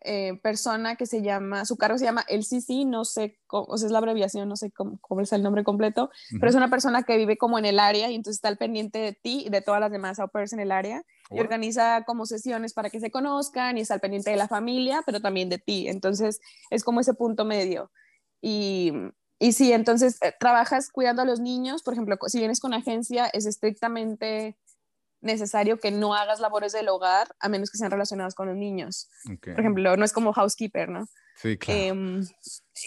eh, 0.09 0.39
persona 0.41 0.95
que 0.95 1.07
se 1.07 1.23
llama, 1.23 1.65
su 1.65 1.77
cargo 1.77 1.99
se 1.99 2.05
llama 2.05 2.25
LCC, 2.29 2.85
no 2.87 3.05
sé, 3.05 3.41
cómo, 3.49 3.65
o 3.65 3.77
sea, 3.77 3.87
es 3.87 3.93
la 3.93 3.99
abreviación, 3.99 4.49
no 4.49 4.55
sé 4.55 4.71
cómo, 4.71 5.21
es 5.21 5.33
el 5.33 5.43
nombre 5.43 5.65
completo, 5.65 6.11
pero 6.31 6.49
es 6.49 6.55
una 6.55 6.71
persona 6.71 7.03
que 7.03 7.17
vive 7.17 7.37
como 7.37 7.59
en 7.59 7.65
el 7.65 7.81
área 7.81 8.09
y 8.11 8.15
entonces 8.15 8.37
está 8.37 8.49
al 8.49 8.57
pendiente 8.57 9.01
de 9.01 9.15
ti 9.15 9.43
y 9.47 9.49
de 9.49 9.63
todas 9.63 9.81
las 9.81 9.91
demás 9.91 10.21
au 10.21 10.31
en 10.33 10.61
el 10.61 10.71
área 10.71 11.03
y 11.31 11.41
organiza 11.41 12.05
como 12.05 12.25
sesiones 12.25 12.73
para 12.73 12.89
que 12.89 13.01
se 13.01 13.11
conozcan 13.11 13.79
y 13.79 13.81
está 13.81 13.95
al 13.95 14.01
pendiente 14.01 14.31
de 14.31 14.37
la 14.37 14.47
familia, 14.47 15.03
pero 15.05 15.21
también 15.21 15.49
de 15.49 15.59
ti. 15.59 15.89
Entonces, 15.89 16.41
es 16.71 16.85
como 16.85 17.01
ese 17.01 17.15
punto 17.15 17.45
medio. 17.45 17.91
Y 18.41 18.93
y 19.39 19.53
sí, 19.53 19.73
entonces 19.73 20.19
eh, 20.23 20.33
trabajas 20.39 20.91
cuidando 20.91 21.23
a 21.23 21.25
los 21.25 21.41
niños, 21.41 21.83
por 21.83 21.95
ejemplo, 21.95 22.17
si 22.27 22.39
vienes 22.39 22.61
con 22.61 22.75
agencia, 22.75 23.27
es 23.27 23.47
estrictamente 23.47 24.57
necesario 25.21 25.79
que 25.79 25.91
no 25.91 26.15
hagas 26.15 26.41
labores 26.41 26.73
del 26.73 26.89
hogar 26.89 27.35
a 27.41 27.49
menos 27.49 27.71
que 27.71 27.79
sean 27.79 27.91
relacionadas 27.91 28.35
con 28.35 28.49
los 28.49 28.57
niños. 28.57 29.09
Por 29.43 29.61
ejemplo, 29.61 29.97
no 29.97 30.05
es 30.05 30.13
como 30.13 30.33
housekeeper, 30.33 30.89
¿no? 30.89 31.07
Sí, 31.35 31.59
claro. 31.59 31.81
Em, 31.81 32.27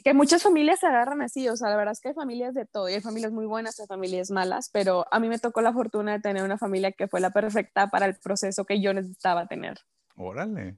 que 0.04 0.14
muchas 0.14 0.42
familias 0.42 0.80
se 0.80 0.88
agarran 0.88 1.22
así, 1.22 1.48
o 1.50 1.56
sea, 1.56 1.70
la 1.70 1.78
verdad 1.78 1.92
es 1.92 2.00
que 2.00 2.10
hay 2.10 2.14
familias 2.16 2.56
de 2.56 2.66
todo, 2.66 2.90
y 2.90 2.94
hay 2.94 3.02
familias 3.02 3.32
muy 3.32 3.46
buenas, 3.46 3.80
hay 3.80 3.86
familias 3.86 4.32
malas, 4.32 4.70
pero 4.72 5.06
a 5.12 5.20
mí 5.20 5.28
me 5.28 5.38
tocó 5.38 5.62
la 5.62 5.74
fortuna 5.74 6.14
de 6.14 6.20
tener 6.20 6.44
una 6.44 6.58
familia 6.58 6.92
que 6.92 7.08
fue 7.08 7.20
la 7.20 7.30
perfecta 7.30 7.88
para 7.90 8.08
el 8.08 8.16
proceso 8.16 8.66
que 8.66 8.82
yo 8.82 8.94
necesitaba 8.94 9.48
tener. 9.48 9.78
Órale. 10.16 10.78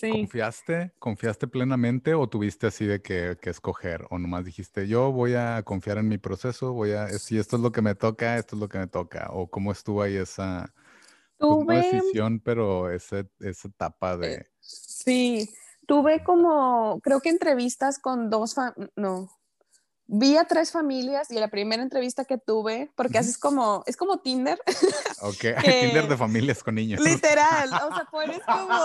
¿Confiaste, 0.00 0.92
¿Confiaste 0.98 1.46
plenamente 1.46 2.14
o 2.14 2.28
tuviste 2.28 2.66
así 2.66 2.84
de 2.84 3.00
que, 3.00 3.38
escoger? 3.42 4.06
¿O 4.10 4.18
nomás 4.18 4.44
dijiste, 4.44 4.86
yo 4.88 5.12
voy 5.12 5.34
a 5.34 5.62
confiar 5.62 5.98
en 5.98 6.08
mi 6.08 6.18
proceso, 6.18 6.72
voy 6.72 6.92
a, 6.92 7.08
si 7.08 7.38
esto 7.38 7.56
es 7.56 7.62
lo 7.62 7.72
que 7.72 7.82
me 7.82 7.94
toca, 7.94 8.36
esto 8.36 8.56
es 8.56 8.60
lo 8.60 8.68
que 8.68 8.78
me 8.78 8.86
toca? 8.86 9.28
¿O 9.32 9.48
cómo 9.48 9.72
estuvo 9.72 10.02
ahí 10.02 10.16
esa 10.16 10.72
pues, 11.38 11.92
decisión, 11.92 12.40
pero 12.40 12.90
ese, 12.90 13.26
esa 13.40 13.68
etapa 13.68 14.16
de... 14.16 14.34
Eh, 14.34 14.46
sí, 14.60 15.48
tuve 15.86 16.22
como, 16.24 17.00
creo 17.02 17.20
que 17.20 17.30
entrevistas 17.30 17.98
con 17.98 18.30
dos, 18.30 18.56
no, 18.96 19.30
vi 20.06 20.36
a 20.36 20.44
tres 20.44 20.70
familias 20.70 21.30
y 21.30 21.34
la 21.34 21.48
primera 21.48 21.82
entrevista 21.82 22.24
que 22.24 22.38
tuve, 22.38 22.92
porque 22.94 23.18
haces 23.18 23.38
como, 23.38 23.82
es 23.86 23.96
como 23.96 24.18
Tinder. 24.20 24.60
Ok, 25.22 25.44
Tinder 25.64 26.08
de 26.08 26.16
familias 26.16 26.62
con 26.62 26.74
niños. 26.74 27.00
Literal, 27.00 27.68
o 27.68 27.94
sea, 27.94 28.04
pones 28.10 28.40
como... 28.44 28.78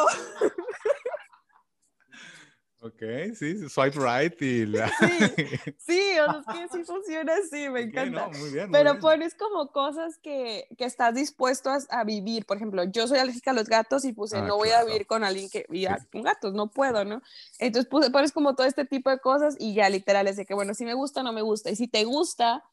Ok, 2.84 3.04
sí, 3.36 3.70
swipe 3.70 4.00
right 4.00 4.42
y 4.42 4.66
la... 4.66 4.88
Sí, 5.00 5.08
sí, 5.78 6.20
o 6.20 6.26
sea, 6.26 6.66
es 6.66 6.72
que 6.72 6.78
sí 6.78 6.84
funciona 6.88 7.34
así, 7.36 7.70
me 7.70 7.82
encanta. 7.82 8.30
muy 8.30 8.50
bien, 8.50 8.72
Pero 8.72 9.00
pones 9.00 9.36
como 9.36 9.72
cosas 9.72 10.18
que, 10.18 10.68
que 10.80 10.86
estás 10.86 11.14
dispuesto 11.14 11.70
a, 11.90 12.04
vivir. 12.04 12.48
Por 12.48 12.58
ejemplo, 12.58 12.84
yo 12.86 13.08
soy 13.08 13.20
alérgica 13.20 13.52
a 13.52 13.54
los 13.54 13.70
gatos 13.70 14.04
y 14.04 14.14
puse, 14.14 14.38
ah, 14.38 14.42
no 14.42 14.58
voy 14.58 14.70
a 14.70 14.84
vivir 14.84 15.06
con 15.06 15.24
alguien 15.24 15.48
que 15.52 15.68
viva 15.70 16.00
con 16.12 16.24
gatos, 16.24 16.56
no 16.56 16.72
puedo, 16.72 17.06
¿no? 17.06 17.22
Entonces 17.60 17.88
pones 17.88 18.32
como 18.32 18.56
todo 18.56 18.66
este 18.66 18.84
tipo 18.86 19.12
de 19.12 19.20
cosas 19.20 19.56
y 19.60 19.76
ya 19.76 19.88
literal 19.88 20.28
es 20.28 20.38
de 20.38 20.48
que, 20.48 20.56
bueno, 20.56 20.74
si 20.74 20.84
me 20.84 20.96
gusta, 20.96 21.22
no 21.22 21.34
me 21.34 21.44
gusta. 21.44 21.70
Y 21.70 21.76
si 21.76 21.88
te 21.88 22.04
gusta, 22.04 22.64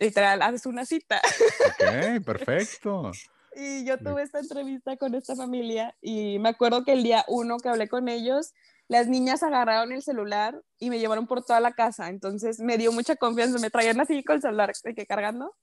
literal, 0.00 0.42
haces 0.42 0.66
una 0.66 0.84
cita. 0.84 1.20
Ok, 1.68 2.24
perfecto. 2.24 3.12
y 3.56 3.84
yo 3.84 3.98
tuve 3.98 4.22
esta 4.22 4.40
entrevista 4.40 4.96
con 4.96 5.14
esta 5.14 5.36
familia 5.36 5.94
y 6.02 6.40
me 6.40 6.48
acuerdo 6.48 6.84
que 6.84 6.92
el 6.92 7.04
día 7.04 7.24
uno 7.28 7.58
que 7.58 7.68
hablé 7.68 7.88
con 7.88 8.08
ellos, 8.08 8.52
las 8.88 9.08
niñas 9.08 9.42
agarraron 9.42 9.92
el 9.92 10.02
celular 10.02 10.60
y 10.78 10.90
me 10.90 10.98
llevaron 10.98 11.26
por 11.26 11.44
toda 11.44 11.60
la 11.60 11.72
casa. 11.72 12.08
Entonces 12.08 12.60
me 12.60 12.78
dio 12.78 12.92
mucha 12.92 13.16
confianza, 13.16 13.58
me 13.58 13.70
traían 13.70 14.00
así 14.00 14.22
con 14.22 14.36
el 14.36 14.42
celular 14.42 14.72
de 14.82 14.94
que 14.94 15.06
cargando. 15.06 15.54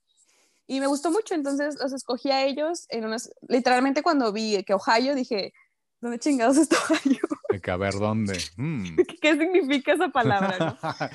Y 0.66 0.80
me 0.80 0.86
gustó 0.86 1.10
mucho, 1.10 1.34
entonces 1.34 1.76
los 1.80 1.92
escogí 1.92 2.30
a 2.30 2.44
ellos 2.44 2.86
en 2.88 3.04
unas, 3.04 3.30
literalmente 3.48 4.02
cuando 4.02 4.32
vi 4.32 4.62
que 4.64 4.74
Ohio 4.74 5.14
dije, 5.14 5.52
¿dónde 6.00 6.18
chingados 6.18 6.56
está 6.56 6.76
Ohio? 6.76 7.20
que 7.62 7.70
a 7.70 7.76
ver 7.76 7.94
dónde. 7.94 8.38
Mm. 8.56 8.96
¿Qué 9.20 9.36
significa 9.36 9.92
esa 9.92 10.08
palabra? 10.08 10.78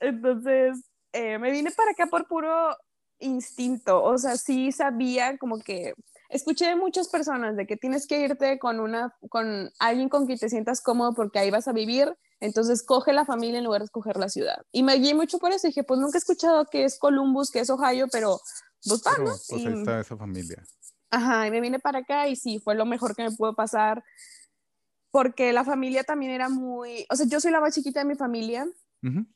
Entonces 0.00 0.84
eh, 1.12 1.38
me 1.38 1.50
vine 1.50 1.70
para 1.70 1.92
acá 1.92 2.06
por 2.06 2.26
puro 2.26 2.76
instinto, 3.20 4.02
o 4.02 4.18
sea, 4.18 4.36
sí 4.36 4.72
sabía 4.72 5.38
como 5.38 5.60
que 5.60 5.94
escuché 6.28 6.66
de 6.66 6.76
muchas 6.76 7.08
personas 7.08 7.56
de 7.56 7.66
que 7.66 7.76
tienes 7.76 8.06
que 8.06 8.20
irte 8.20 8.58
con 8.58 8.80
una 8.80 9.14
con 9.28 9.70
alguien 9.78 10.08
con 10.08 10.26
quien 10.26 10.38
te 10.38 10.48
sientas 10.48 10.82
cómodo 10.82 11.14
porque 11.14 11.38
ahí 11.38 11.50
vas 11.50 11.68
a 11.68 11.72
vivir, 11.72 12.16
entonces 12.40 12.82
coge 12.82 13.12
la 13.12 13.24
familia 13.24 13.58
en 13.58 13.64
lugar 13.64 13.80
de 13.80 13.86
escoger 13.86 14.16
la 14.16 14.28
ciudad. 14.28 14.62
Y 14.72 14.82
me 14.82 14.96
guié 14.96 15.14
mucho 15.14 15.38
por 15.38 15.52
eso, 15.52 15.66
dije, 15.66 15.84
pues 15.84 16.00
nunca 16.00 16.18
he 16.18 16.20
escuchado 16.20 16.66
que 16.66 16.84
es 16.84 16.98
Columbus, 16.98 17.50
que 17.50 17.60
es 17.60 17.70
Ohio, 17.70 18.06
pero 18.10 18.40
pues 18.86 19.02
va, 19.06 19.12
¿no? 19.18 19.32
Pues 19.48 19.52
ahí 19.52 19.66
está 19.66 20.00
esa 20.00 20.16
familia. 20.16 20.62
Ajá, 21.10 21.46
y 21.46 21.50
me 21.50 21.60
vine 21.60 21.78
para 21.78 22.00
acá 22.00 22.28
y 22.28 22.36
sí, 22.36 22.58
fue 22.58 22.74
lo 22.74 22.86
mejor 22.86 23.14
que 23.14 23.22
me 23.22 23.30
pudo 23.30 23.54
pasar 23.54 24.02
porque 25.14 25.52
la 25.52 25.62
familia 25.62 26.02
también 26.02 26.32
era 26.32 26.48
muy, 26.48 27.06
o 27.08 27.14
sea, 27.14 27.24
yo 27.26 27.38
soy 27.38 27.52
la 27.52 27.60
más 27.60 27.72
chiquita 27.72 28.00
de 28.00 28.04
mi 28.04 28.16
familia, 28.16 28.66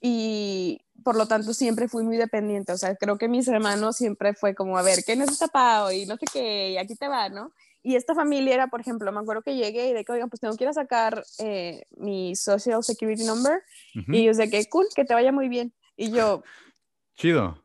y 0.00 0.80
por 1.04 1.16
lo 1.16 1.26
tanto 1.26 1.54
siempre 1.54 1.88
fui 1.88 2.04
muy 2.04 2.16
dependiente, 2.16 2.72
o 2.72 2.78
sea, 2.78 2.96
creo 2.96 3.18
que 3.18 3.28
mis 3.28 3.46
hermanos 3.48 3.96
siempre 3.96 4.34
fue 4.34 4.54
como, 4.54 4.78
a 4.78 4.82
ver, 4.82 5.04
¿qué 5.04 5.16
necesita 5.16 5.48
Pau? 5.48 5.90
Y 5.90 6.06
no 6.06 6.16
sé 6.16 6.26
qué, 6.32 6.70
y 6.70 6.78
aquí 6.78 6.94
te 6.96 7.08
va, 7.08 7.28
¿no? 7.28 7.52
Y 7.82 7.96
esta 7.96 8.14
familia 8.14 8.54
era, 8.54 8.66
por 8.68 8.80
ejemplo, 8.80 9.10
me 9.12 9.20
acuerdo 9.20 9.42
que 9.42 9.54
llegué 9.54 9.88
y 9.88 9.92
de 9.92 10.04
que, 10.04 10.12
oigan, 10.12 10.28
pues 10.28 10.40
tengo 10.40 10.56
que 10.56 10.64
ir 10.64 10.68
a 10.68 10.72
sacar 10.72 11.24
eh, 11.38 11.86
mi 11.96 12.34
Social 12.34 12.82
Security 12.82 13.24
Number, 13.24 13.62
y 13.94 14.24
yo 14.24 14.34
sé 14.34 14.50
que 14.50 14.68
cool, 14.68 14.86
que 14.94 15.04
te 15.04 15.14
vaya 15.14 15.32
muy 15.32 15.48
bien. 15.48 15.72
Y 15.96 16.10
yo... 16.10 16.42
Chido. 17.14 17.64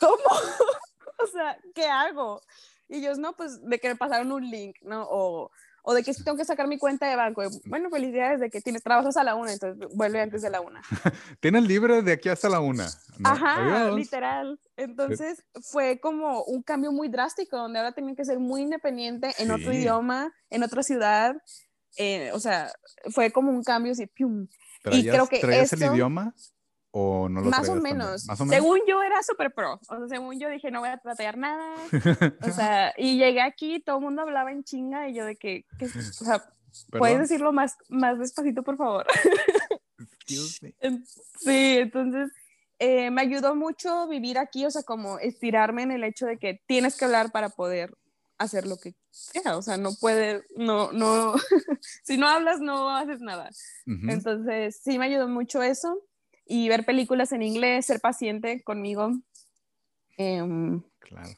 ¿Cómo? 0.00 0.16
o 1.22 1.26
sea, 1.26 1.58
¿qué 1.74 1.84
hago? 1.84 2.40
Y 2.88 2.96
ellos, 2.96 3.18
no, 3.18 3.34
pues 3.34 3.62
de 3.62 3.78
que 3.78 3.88
me 3.88 3.96
pasaron 3.96 4.32
un 4.32 4.50
link, 4.50 4.76
¿no? 4.82 5.06
O, 5.08 5.50
o 5.90 5.94
de 5.94 6.04
que 6.04 6.14
tengo 6.14 6.36
que 6.36 6.44
sacar 6.44 6.68
mi 6.68 6.78
cuenta 6.78 7.08
de 7.08 7.16
banco. 7.16 7.42
Bueno, 7.64 7.90
felicidades 7.90 8.38
de 8.38 8.48
que 8.48 8.60
tienes 8.60 8.80
trabajos 8.80 9.16
a 9.16 9.24
la 9.24 9.34
una, 9.34 9.52
entonces 9.52 9.88
vuelve 9.92 10.20
antes 10.20 10.40
de 10.40 10.48
la 10.48 10.60
una. 10.60 10.80
tienes 11.40 11.64
libre 11.64 12.00
de 12.02 12.12
aquí 12.12 12.28
hasta 12.28 12.48
la 12.48 12.60
una. 12.60 12.88
Ajá, 13.24 13.90
literal. 13.90 14.60
Entonces 14.76 15.42
fue 15.60 15.98
como 15.98 16.44
un 16.44 16.62
cambio 16.62 16.92
muy 16.92 17.08
drástico, 17.08 17.56
donde 17.56 17.80
ahora 17.80 17.90
tenía 17.90 18.14
que 18.14 18.24
ser 18.24 18.38
muy 18.38 18.62
independiente 18.62 19.32
en 19.38 19.50
otro 19.50 19.72
idioma, 19.72 20.32
en 20.48 20.62
otra 20.62 20.84
ciudad. 20.84 21.34
Eh, 21.96 22.30
o 22.34 22.38
sea, 22.38 22.70
fue 23.10 23.32
como 23.32 23.50
un 23.50 23.64
cambio 23.64 23.90
así, 23.90 24.06
¡pium! 24.06 24.46
y 24.92 25.02
creo 25.02 25.26
que 25.26 25.40
¿traías 25.40 25.72
el 25.72 25.82
idioma? 25.92 26.32
¿O 26.92 27.28
no 27.28 27.40
lo 27.40 27.50
más 27.50 27.68
o, 27.68 27.76
menos. 27.76 28.26
¿Más 28.26 28.40
o 28.40 28.44
menos. 28.44 28.62
Según 28.62 28.80
yo 28.86 29.02
era 29.02 29.22
súper 29.22 29.52
pro. 29.54 29.74
O 29.88 29.96
sea, 29.96 30.08
según 30.08 30.40
yo 30.40 30.48
dije, 30.48 30.72
no 30.72 30.80
voy 30.80 30.88
a 30.88 30.98
tratar 30.98 31.38
nada. 31.38 31.74
o 32.42 32.50
sea, 32.50 32.92
y 32.96 33.16
llegué 33.16 33.40
aquí, 33.42 33.80
todo 33.80 33.98
el 33.98 34.02
mundo 34.02 34.22
hablaba 34.22 34.50
en 34.50 34.64
chinga 34.64 35.08
y 35.08 35.14
yo 35.14 35.24
de 35.24 35.36
que, 35.36 35.64
que 35.78 35.86
o 35.86 35.88
sea, 35.88 36.42
¿puedes 36.90 37.20
decirlo 37.20 37.52
más, 37.52 37.76
más 37.88 38.18
despacito, 38.18 38.64
por 38.64 38.76
favor? 38.76 39.06
sí, 40.26 41.78
entonces 41.78 42.30
eh, 42.80 43.10
me 43.10 43.22
ayudó 43.22 43.54
mucho 43.54 44.08
vivir 44.08 44.38
aquí, 44.38 44.66
o 44.66 44.70
sea, 44.70 44.82
como 44.82 45.18
estirarme 45.20 45.82
en 45.82 45.92
el 45.92 46.02
hecho 46.02 46.26
de 46.26 46.38
que 46.38 46.60
tienes 46.66 46.96
que 46.96 47.04
hablar 47.04 47.30
para 47.30 47.50
poder 47.50 47.96
hacer 48.38 48.66
lo 48.66 48.78
que 48.78 48.94
sea, 49.10 49.56
o 49.56 49.62
sea, 49.62 49.76
no 49.76 49.90
puede, 50.00 50.42
no, 50.56 50.90
no, 50.92 51.34
si 52.02 52.16
no 52.16 52.26
hablas 52.26 52.58
no 52.60 52.90
haces 52.90 53.20
nada. 53.20 53.50
Entonces, 53.86 54.80
sí 54.82 54.98
me 54.98 55.06
ayudó 55.06 55.28
mucho 55.28 55.62
eso 55.62 56.02
y 56.50 56.68
ver 56.68 56.84
películas 56.84 57.30
en 57.30 57.42
inglés, 57.42 57.86
ser 57.86 58.00
paciente 58.00 58.60
conmigo. 58.64 59.12
Em, 60.16 60.82
claro. 60.98 61.30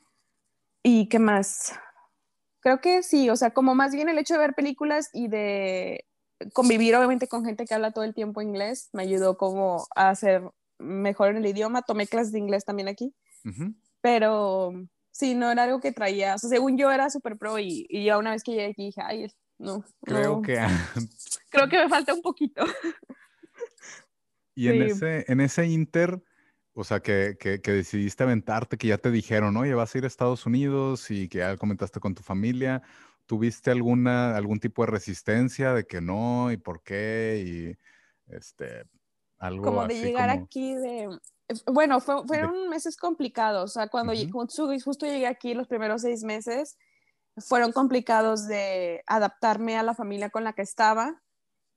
¿Y 0.83 1.07
qué 1.11 1.19
más? 1.19 1.75
Creo 2.61 2.81
que 2.81 3.03
sí, 3.03 3.29
o 3.29 3.37
sea, 3.37 3.51
como 3.51 3.75
más 3.75 3.93
bien 3.93 4.09
el 4.09 4.17
hecho 4.17 4.35
de 4.35 4.41
ver 4.41 4.55
películas 4.55 5.11
y 5.13 5.29
de 5.29 6.07
convivir 6.55 6.97
obviamente 6.97 7.29
con 7.29 7.45
gente 7.45 7.67
que 7.67 7.75
habla 7.75 7.93
todo 7.93 8.05
el 8.05 8.15
tiempo 8.15 8.41
inglés, 8.41 8.89
me 8.95 9.03
ayudó 9.03 9.37
como 9.37 9.87
a 9.95 10.09
hacer 10.09 10.43
mejor 10.79 11.29
en 11.29 11.37
el 11.37 11.47
idioma. 11.47 11.83
Tomé 11.83 12.07
clases 12.07 12.33
de 12.33 12.39
inglés 12.39 12.65
también 12.65 12.89
aquí, 12.89 13.15
pero 14.01 14.73
sí, 15.11 15.35
no 15.35 15.51
era 15.51 15.65
algo 15.65 15.81
que 15.81 15.93
traía, 15.93 16.37
o 16.37 16.39
sea, 16.39 16.49
según 16.49 16.79
yo 16.79 16.91
era 16.91 17.11
súper 17.11 17.37
pro 17.37 17.59
y, 17.59 17.87
y, 17.91 18.05
ya 18.07 18.17
una 18.17 18.31
vez 18.31 18.43
que 18.43 18.53
llegué 18.53 18.71
aquí 18.71 18.87
dije, 18.87 19.03
ay, 19.05 19.31
no. 19.59 19.85
Creo 20.01 20.41
que... 20.41 20.59
Creo 21.51 21.69
que 21.69 21.77
me 21.77 21.89
falta 21.91 22.15
un 22.15 22.23
poquito. 22.23 22.65
Y 24.55 24.69
en, 24.69 24.83
ese, 24.83 25.25
en 25.29 25.41
ese 25.41 25.67
inter, 25.67 26.23
o 26.75 26.85
sea, 26.85 27.01
que, 27.01 27.37
que, 27.39 27.59
decidiste 27.73 28.23
aventarte, 28.23 28.77
que 28.77 28.89
ya 28.89 28.99
te 28.99 29.11
dijeron, 29.11 29.57
oye, 29.57 29.75
vas 29.75 29.95
a 29.95 29.99
ir 29.99 30.05
a 30.05 30.07
Estados 30.07 30.47
Unidos 30.47 31.11
y 31.11 31.29
que 31.29 31.39
ya 31.39 31.57
comentaste 31.57 32.01
con 32.01 32.15
tu 32.15 32.23
familia, 32.23 32.83
¿tuviste 33.27 33.71
alguna, 33.71 34.37
algún 34.37 34.61
tipo 34.61 34.85
de 34.85 34.91
resistencia 34.91 35.73
de 35.75 35.87
que 35.87 36.01
no 36.01 36.51
y 36.53 36.57
por 36.57 36.83
qué? 36.83 37.77
Y 38.29 38.35
este, 38.35 38.85
algo 39.39 39.65
Como 39.65 39.87
de 39.87 40.01
llegar 40.01 40.31
aquí 40.31 40.75
de... 40.75 41.09
Bueno, 41.67 42.01
fueron 42.01 42.71
meses 42.71 42.97
complicados, 42.97 43.73
o 43.73 43.75
sea, 43.75 43.89
cuando 43.89 44.15
justo 44.33 45.07
llegué 45.07 45.27
aquí 45.27 45.53
los 45.53 45.69
primeros 45.69 46.03
seis 46.03 46.23
meses, 46.25 46.79
fueron 47.37 47.73
complicados 47.73 48.47
de 48.47 49.03
adaptarme 49.07 49.77
a 49.77 49.83
la 49.83 49.95
familia 49.95 50.31
con 50.31 50.45
la 50.45 50.55
que 50.55 50.63
estaba 50.63 51.21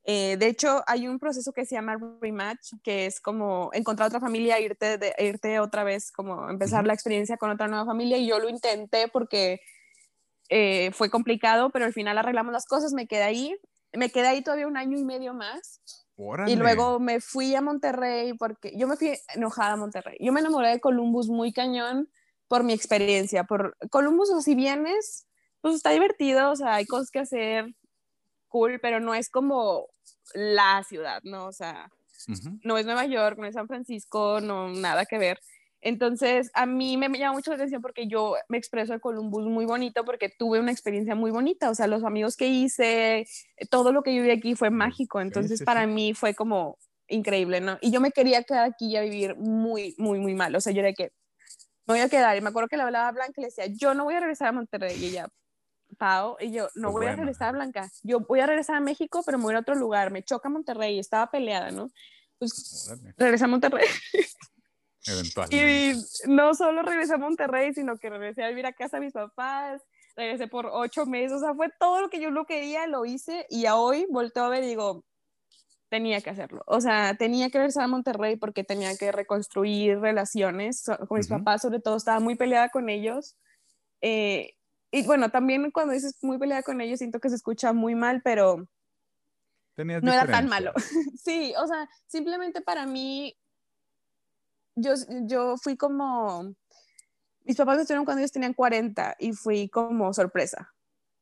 eh, 0.08 0.38
de 0.38 0.48
hecho, 0.48 0.84
hay 0.86 1.08
un 1.08 1.18
proceso 1.18 1.52
que 1.52 1.66
se 1.66 1.74
llama 1.74 1.98
rematch, 2.22 2.74
que 2.84 3.08
es 3.08 3.20
como 3.20 3.72
encontrar 3.74 4.08
otra 4.08 4.20
familia, 4.20 4.60
irte, 4.60 5.00
de, 5.00 5.16
irte 5.18 5.60
otra 5.60 5.84
vez, 5.84 6.12
como 6.12 6.48
empezar 6.48 6.86
la 6.86 6.94
experiencia 6.94 7.38
con 7.38 7.50
otra 7.50 7.68
nueva 7.68 7.86
familia. 7.86 8.18
Y 8.18 8.28
yo 8.28 8.38
lo 8.38 8.48
intenté 8.48 9.08
porque 9.08 9.62
eh, 10.50 10.92
fue 10.94 11.10
complicado, 11.10 11.72
pero 11.72 11.86
al 11.86 11.94
final 11.94 12.20
arreglamos 12.20 12.54
las 12.54 12.68
cosas, 12.68 12.94
me 12.94 13.08
quedé 13.08 13.24
ahí. 13.24 13.58
Me 13.94 14.12
quedé 14.12 14.28
ahí 14.28 14.44
todavía 14.44 14.68
un 14.68 14.78
año 14.78 14.98
y 14.98 15.04
medio 15.04 15.34
más. 15.34 15.82
Y 16.48 16.56
luego 16.56 17.00
me 17.00 17.20
fui 17.20 17.56
a 17.56 17.62
Monterrey 17.62 18.34
porque 18.34 18.74
yo 18.78 18.88
me 18.88 18.98
fui 18.98 19.18
enojada 19.34 19.74
a 19.74 19.78
Monterrey. 19.78 20.18
Yo 20.20 20.32
me 20.32 20.40
enamoré 20.40 20.70
de 20.70 20.80
Columbus 20.80 21.30
muy 21.30 21.52
cañón 21.52 22.10
por 22.48 22.64
mi 22.64 22.74
experiencia. 22.74 23.46
Por 23.46 23.76
Columbus, 23.90 24.30
o 24.30 24.42
si 24.42 24.54
vienes, 24.54 25.28
pues 25.62 25.76
está 25.76 25.90
divertido, 25.90 26.52
o 26.52 26.56
sea, 26.56 26.76
hay 26.76 26.86
cosas 26.86 27.10
que 27.10 27.20
hacer, 27.20 27.74
cool, 28.50 28.80
pero 28.82 29.00
no 29.00 29.16
es 29.16 29.30
como 29.30 29.88
la 30.34 30.84
ciudad, 30.88 31.22
¿no? 31.24 31.48
O 31.48 31.52
sea, 31.52 31.90
no 32.64 32.78
es 32.78 32.86
Nueva 32.86 33.06
York, 33.06 33.38
no 33.38 33.46
es 33.46 33.56
San 33.56 33.68
Francisco, 33.68 34.40
no, 34.42 34.70
nada 34.70 35.06
que 35.06 35.18
ver. 35.18 35.40
Entonces, 35.82 36.50
a 36.56 36.66
mí 36.66 36.98
me 36.98 37.10
llama 37.10 37.34
mucho 37.34 37.52
la 37.52 37.58
atención 37.58 37.80
porque 37.80 38.08
yo 38.08 38.36
me 38.50 38.58
expreso 38.58 38.94
de 38.94 39.00
Columbus 39.00 39.46
muy 39.46 39.66
bonito 39.66 40.04
porque 40.04 40.30
tuve 40.30 40.60
una 40.60 40.72
experiencia 40.72 41.14
muy 41.14 41.30
bonita. 41.30 41.70
O 41.70 41.76
sea, 41.76 41.86
los 41.86 42.04
amigos 42.04 42.36
que 42.36 42.48
hice, 42.48 43.28
todo 43.70 43.92
lo 43.92 44.02
que 44.02 44.16
yo 44.16 44.24
vi 44.24 44.32
aquí 44.32 44.56
fue 44.56 44.72
mágico. 44.72 45.22
Entonces, 45.22 45.62
para 45.62 45.86
mí 45.86 46.16
fue 46.16 46.34
como 46.34 46.80
increíble, 47.08 47.62
¿no? 47.62 47.78
Y 47.82 47.92
yo 47.92 48.02
me 48.02 48.10
quería 48.10 48.42
quedar 48.42 48.66
aquí 48.66 48.88
y 48.88 48.96
a 48.96 49.02
vivir 49.02 49.36
muy, 49.36 49.94
muy, 50.00 50.18
muy 50.20 50.34
mal. 50.34 50.56
O 50.56 50.60
sea, 50.60 50.74
yo 50.74 50.80
era 50.80 50.92
que 50.92 51.12
me 51.86 51.94
voy 51.94 52.00
a 52.00 52.10
quedar. 52.10 52.36
Y 52.36 52.42
me 52.42 52.50
acuerdo 52.50 52.68
que 52.68 52.78
le 52.78 52.84
hablaba 52.84 53.08
a 53.10 53.12
Blanca 53.12 53.34
y 53.38 53.42
le 53.42 53.48
decía, 53.50 53.68
yo 53.68 53.94
no 53.94 54.06
voy 54.06 54.16
a 54.16 54.22
regresar 54.22 54.48
a 54.48 54.54
Monterrey. 54.54 54.98
Y 55.00 55.06
ella, 55.06 55.28
Pau, 55.96 56.38
y 56.40 56.52
yo, 56.52 56.68
no 56.76 56.92
voy 56.92 57.08
a 57.08 57.16
regresar 57.16 57.50
a 57.50 57.52
Blanca, 57.54 57.90
yo 58.04 58.20
voy 58.22 58.40
a 58.40 58.46
regresar 58.46 58.76
a 58.76 58.80
México, 58.80 59.22
pero 59.26 59.38
me 59.38 59.46
voy 59.46 59.56
a 59.56 59.60
otro 59.60 59.76
lugar, 59.76 60.12
me 60.12 60.24
choca 60.24 60.50
Monterrey, 60.50 61.00
estaba 61.00 61.30
peleada, 61.32 61.72
¿no? 61.72 61.90
Pues 62.38 62.94
regresé 63.18 63.46
a 63.46 63.48
Monterrey. 63.48 63.88
Eventualmente. 65.08 65.58
Y 65.58 66.30
no 66.30 66.56
solo 66.56 66.82
regresé 66.82 67.14
a 67.14 67.18
Monterrey, 67.18 67.74
sino 67.74 67.98
que 67.98 68.10
regresé 68.10 68.44
a 68.44 68.50
vivir 68.50 68.66
a 68.66 68.74
casa 68.74 68.98
de 68.98 69.06
mis 69.06 69.14
papás, 69.14 69.82
regresé 70.16 70.48
por 70.48 70.68
ocho 70.72 71.06
meses, 71.06 71.34
o 71.34 71.40
sea, 71.40 71.54
fue 71.54 71.70
todo 71.80 72.02
lo 72.02 72.10
que 72.10 72.20
yo 72.20 72.32
lo 72.32 72.46
quería, 72.46 72.88
lo 72.88 73.06
hice, 73.06 73.46
y 73.50 73.66
a 73.66 73.76
hoy 73.76 74.08
volteo 74.10 74.46
a 74.46 74.50
ver 74.50 74.64
y 74.64 74.68
digo, 74.68 75.06
tenía 75.90 76.22
que 76.22 76.30
hacerlo. 76.30 76.64
O 76.68 76.82
sea, 76.82 77.16
tenía 77.16 77.50
que 77.50 77.58
regresar 77.58 77.84
a 77.84 77.88
Monterrey 77.88 78.36
porque 78.36 78.64
tenía 78.64 78.96
que 78.98 79.12
reconstruir 79.12 80.00
relaciones 80.00 80.84
con 81.08 81.18
mis 81.18 81.28
papás, 81.28 81.62
sobre 81.62 81.80
todo 81.80 81.96
estaba 81.96 82.20
muy 82.20 82.36
peleada 82.36 82.70
con 82.70 82.90
ellos. 82.90 83.36
Eh, 84.02 84.56
y 84.92 85.06
bueno, 85.06 85.30
también 85.30 85.72
cuando 85.72 85.94
dices 85.94 86.18
muy 86.22 86.38
peleada 86.38 86.64
con 86.64 86.82
ellos, 86.82 87.00
siento 87.00 87.20
que 87.20 87.30
se 87.30 87.36
escucha 87.36 87.74
muy 87.74 87.96
mal, 87.96 88.22
pero 88.24 88.68
no 89.78 90.14
era 90.14 90.26
tan 90.26 90.48
malo. 90.48 90.72
sí, 91.22 91.54
o 91.58 91.68
sea, 91.68 91.90
simplemente 92.08 92.62
para 92.62 92.86
mí, 92.86 93.38
yo, 94.76 94.94
yo 95.24 95.58
fui 95.58 95.76
como, 95.76 96.56
mis 97.44 97.58
papás 97.58 97.80
estuvieron 97.80 98.06
cuando 98.06 98.20
ellos 98.20 98.32
tenían 98.32 98.54
40 98.54 99.16
y 99.20 99.34
fui 99.34 99.70
como 99.70 100.14
sorpresa. 100.14 100.72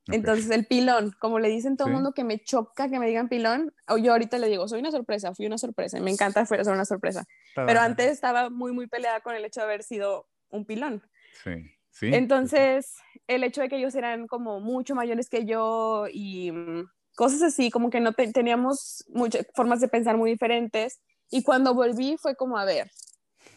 Entonces, 0.07 0.49
el 0.51 0.65
pilón, 0.65 1.15
como 1.17 1.39
le 1.39 1.47
dicen 1.47 1.77
todo 1.77 1.87
el 1.87 1.93
mundo 1.93 2.11
que 2.13 2.25
me 2.25 2.37
choca 2.43 2.89
que 2.89 2.99
me 2.99 3.07
digan 3.07 3.29
pilón, 3.29 3.73
o 3.87 3.97
yo 3.97 4.11
ahorita 4.11 4.37
le 4.37 4.49
digo, 4.49 4.67
soy 4.67 4.81
una 4.81 4.91
sorpresa, 4.91 5.33
fui 5.33 5.45
una 5.45 5.57
sorpresa, 5.57 5.97
me 6.01 6.11
encanta 6.11 6.45
ser 6.45 6.67
una 6.67 6.83
sorpresa. 6.83 7.25
Pero 7.55 7.79
antes 7.79 8.11
estaba 8.11 8.49
muy, 8.49 8.73
muy 8.73 8.87
peleada 8.87 9.21
con 9.21 9.33
el 9.33 9.45
hecho 9.45 9.61
de 9.61 9.65
haber 9.65 9.83
sido 9.83 10.27
un 10.49 10.65
pilón. 10.65 11.01
Sí. 11.43 11.71
Entonces, 12.01 12.95
el 13.27 13.43
hecho 13.43 13.61
de 13.61 13.69
que 13.69 13.77
ellos 13.77 13.95
eran 13.95 14.27
como 14.27 14.59
mucho 14.59 14.95
mayores 14.95 15.29
que 15.29 15.45
yo 15.45 16.05
y 16.11 16.51
mm, 16.51 16.85
cosas 17.15 17.41
así, 17.43 17.69
como 17.69 17.89
que 17.89 17.99
no 17.99 18.13
teníamos 18.13 19.05
muchas 19.09 19.45
formas 19.53 19.79
de 19.79 19.87
pensar 19.87 20.17
muy 20.17 20.31
diferentes. 20.31 20.99
Y 21.29 21.43
cuando 21.43 21.73
volví 21.73 22.17
fue 22.17 22.35
como, 22.35 22.57
a 22.57 22.65
ver, 22.65 22.91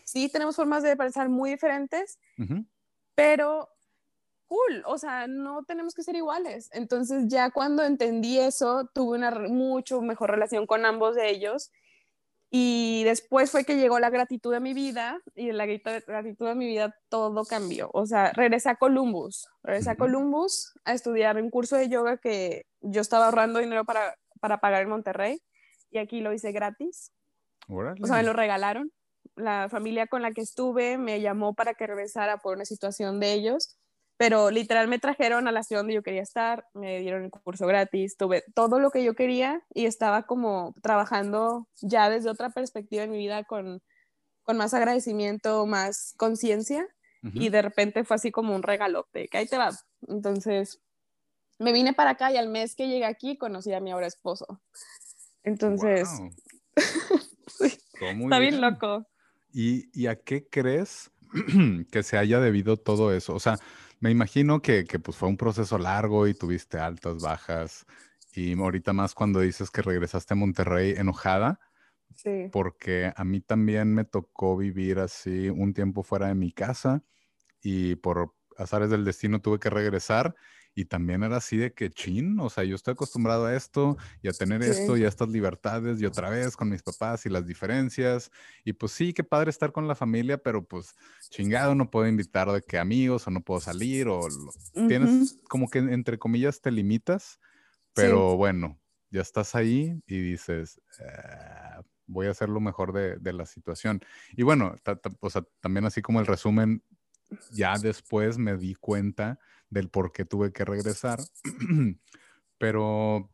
sí 0.05 0.29
tenemos 0.29 0.57
formas 0.57 0.83
de 0.83 0.96
pensar 0.96 1.29
muy 1.29 1.51
diferentes, 1.51 2.18
pero 3.14 3.68
cool, 4.46 4.83
o 4.87 4.99
sea, 4.99 5.27
no 5.27 5.64
tenemos 5.64 5.94
que 5.94 6.03
ser 6.03 6.16
iguales. 6.16 6.68
Entonces 6.72 7.25
ya 7.29 7.51
cuando 7.51 7.83
entendí 7.83 8.38
eso, 8.38 8.88
tuve 8.94 9.18
una 9.18 9.31
mucho 9.31 10.01
mejor 10.01 10.31
relación 10.31 10.66
con 10.66 10.87
ambos 10.87 11.16
de 11.16 11.31
ellos 11.31 11.70
y 12.51 13.03
después 13.05 13.51
fue 13.51 13.65
que 13.65 13.77
llegó 13.77 13.99
la 13.99 14.11
gratitud 14.11 14.55
a 14.55 14.61
mi 14.61 14.73
vida 14.73 15.19
y 15.35 15.51
en 15.51 15.59
la 15.59 15.67
gratitud 15.67 16.47
a 16.47 16.55
mi 16.55 16.67
vida 16.67 16.95
todo 17.09 17.45
cambió. 17.45 17.91
O 17.93 18.07
sea, 18.07 18.33
regresé 18.33 18.71
a 18.71 18.77
Columbus, 18.77 19.49
regresé 19.63 19.91
a 19.91 19.97
Columbus 19.97 20.73
a 20.85 20.93
estudiar 20.93 21.37
un 21.37 21.51
curso 21.51 21.77
de 21.77 21.89
yoga 21.89 22.19
que 22.19 22.67
yo 22.81 23.01
estaba 23.01 23.27
ahorrando 23.27 23.59
dinero 23.59 23.85
para, 23.85 24.15
para 24.41 24.59
pagar 24.59 24.83
en 24.83 24.91
Monterrey 24.91 25.41
y 25.91 25.99
aquí 25.99 26.21
lo 26.21 26.33
hice 26.33 26.53
gratis. 26.53 27.13
O 27.69 28.07
sea, 28.07 28.17
me 28.17 28.23
lo 28.23 28.33
regalaron. 28.33 28.93
La 29.35 29.69
familia 29.69 30.07
con 30.07 30.23
la 30.23 30.33
que 30.33 30.41
estuve 30.41 30.99
me 30.99 31.21
llamó 31.21 31.55
para 31.55 31.75
que 31.75 31.87
regresara 31.87 32.39
por 32.39 32.55
una 32.55 32.65
situación 32.65 33.19
de 33.19 33.33
ellos 33.33 33.77
pero 34.17 34.51
literal 34.51 34.89
me 34.89 34.99
trajeron 34.99 35.47
a 35.47 35.53
la 35.53 35.63
ciudad 35.63 35.81
donde 35.81 35.95
yo 35.95 36.03
quería 36.03 36.23
estar, 36.23 36.67
me 36.75 37.01
dieron 37.01 37.25
el 37.25 37.31
curso 37.31 37.67
gratis, 37.67 38.17
tuve 38.17 38.45
todo 38.55 38.81
lo 38.81 38.91
que 38.91 39.05
yo 39.05 39.15
quería 39.15 39.63
y 39.75 39.87
estaba 39.87 40.23
como 40.23 40.75
trabajando 40.83 41.69
ya 41.83 42.09
desde 42.09 42.31
otra 42.31 42.51
perspectiva 42.51 43.05
en 43.05 43.11
mi 43.11 43.19
vida 43.19 43.45
con, 43.45 43.83
con 44.43 44.57
más 44.57 44.73
agradecimiento, 44.75 45.67
más 45.67 46.15
conciencia 46.17 46.87
y 47.35 47.49
de 47.49 47.61
repente 47.61 48.05
fue 48.05 48.15
así 48.15 48.31
como 48.31 48.55
un 48.55 48.63
regalote, 48.63 49.27
que 49.27 49.39
ahí 49.39 49.47
te 49.49 49.59
va. 49.59 49.71
Entonces 50.07 50.81
me 51.59 51.73
vine 51.73 51.93
para 51.93 52.11
acá 52.11 52.31
y 52.31 52.37
al 52.37 52.49
mes 52.49 52.77
que 52.77 52.87
llegué 52.87 53.05
aquí 53.05 53.37
conocí 53.37 53.73
a 53.73 53.81
mi 53.81 53.91
ahora 53.91 54.07
esposo. 54.07 54.63
Entonces, 55.43 56.09
está 57.61 58.39
bien, 58.39 58.61
loco. 58.61 59.07
¿Y, 59.53 59.89
¿Y 59.93 60.07
a 60.07 60.17
qué 60.17 60.47
crees 60.49 61.11
que 61.91 62.03
se 62.03 62.19
haya 62.19 62.41
debido 62.41 62.77
todo 62.77 63.13
eso? 63.13 63.35
O 63.35 63.41
sea, 63.41 63.59
Me 64.01 64.11
imagino 64.11 64.61
que, 64.61 64.85
que 64.85 64.99
pues 64.99 65.17
fue 65.17 65.29
un 65.29 65.37
proceso 65.37 65.79
largo 65.79 66.27
y 66.27 66.35
tuviste 66.35 66.79
altas, 66.79 67.23
bajas. 67.23 67.87
Y 68.35 68.59
ahorita 68.59 68.93
más 68.93 69.15
cuando 69.15 69.41
dices 69.41 69.71
que 69.71 69.83
regresaste 69.83 70.35
a 70.35 70.37
Monterrey 70.37 70.95
enojada. 70.97 71.61
Sí. 72.15 72.49
Porque 72.53 73.13
a 73.15 73.25
mí 73.25 73.41
también 73.41 73.95
me 73.95 74.05
tocó 74.05 74.57
vivir 74.57 74.99
así 74.99 75.49
un 75.51 75.75
tiempo 75.75 76.03
fuera 76.03 76.29
de 76.29 76.35
mi 76.35 76.53
casa 76.53 77.05
y 77.63 77.97
por 77.97 78.35
azares 78.57 78.91
del 78.91 79.05
destino 79.05 79.41
tuve 79.41 79.59
que 79.59 79.71
regresar 79.71 80.35
y 80.77 80.85
también 80.85 81.23
era 81.23 81.39
así 81.39 81.57
de 81.57 81.73
que 81.73 81.89
chin, 81.89 82.39
o 82.39 82.51
sea, 82.51 82.62
yo 82.62 82.77
estoy 82.77 82.93
acostumbrado 82.93 83.47
a 83.47 83.57
esto 83.57 83.97
y 84.21 84.29
a 84.29 84.33
tener 84.33 84.62
esto 84.62 84.99
y 84.99 85.05
a 85.05 85.09
estas 85.09 85.31
libertades 85.31 86.03
y 86.03 86.05
otra 86.05 86.29
vez 86.29 86.55
con 86.55 86.69
mis 86.69 86.83
papás 86.83 87.25
y 87.25 87.31
las 87.31 87.47
diferencias. 87.47 88.31
Y 88.62 88.75
pues 88.75 88.93
sí, 88.93 89.15
qué 89.15 89.25
padre 89.25 89.49
estar 89.49 89.73
con 89.73 89.89
la 89.89 89.95
familia, 89.95 90.37
pero 90.37 90.62
pues 90.62 90.95
chingado, 91.31 91.75
no 91.75 91.91
puedo 91.91 92.07
invitar 92.07 92.53
de 92.53 92.61
que 92.61 92.79
amigos 92.79 93.27
o 93.27 93.31
no 93.31 93.41
puedo 93.41 93.59
salir 93.59 94.07
o 94.09 94.21
tienes 94.87 95.39
como 95.49 95.71
que 95.71 95.79
entre 95.79 96.19
comillas 96.19 96.61
te 96.61 96.71
limitas, 96.71 97.41
pero 97.95 98.37
bueno, 98.37 98.79
ya 99.11 99.23
estás 99.23 99.55
ahí 99.55 100.03
y 100.07 100.21
dices, 100.21 100.79
ah, 101.01 101.81
voy 102.07 102.27
a 102.27 102.33
hacer 102.33 102.51
lo 102.51 102.61
mejor 102.61 102.93
de, 102.93 103.17
de 103.17 103.33
la 103.33 103.47
situación. 103.47 104.01
Y 104.37 104.43
bueno, 104.43 104.77
o 105.21 105.31
sea, 105.31 105.43
también 105.61 105.87
así 105.87 106.03
como 106.03 106.21
el 106.21 106.27
resumen, 106.27 106.83
ya 107.53 107.77
después 107.79 108.39
me 108.39 108.57
di 108.57 108.75
cuenta 108.75 109.39
del 109.71 109.89
por 109.89 110.12
qué 110.12 110.25
tuve 110.25 110.53
que 110.53 110.65
regresar. 110.65 111.19
Pero, 112.59 113.31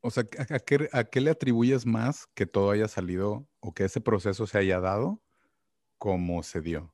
o 0.00 0.10
sea, 0.10 0.24
¿a 0.50 0.58
qué, 0.60 0.88
¿a 0.92 1.04
qué, 1.04 1.20
le 1.20 1.30
atribuyes 1.30 1.86
más 1.86 2.26
que 2.34 2.46
todo 2.46 2.70
haya 2.70 2.88
salido 2.88 3.48
o 3.60 3.72
que 3.72 3.84
ese 3.84 4.00
proceso 4.00 4.46
se 4.46 4.58
haya 4.58 4.80
dado 4.80 5.20
como 5.98 6.42
se 6.42 6.60
dio? 6.60 6.92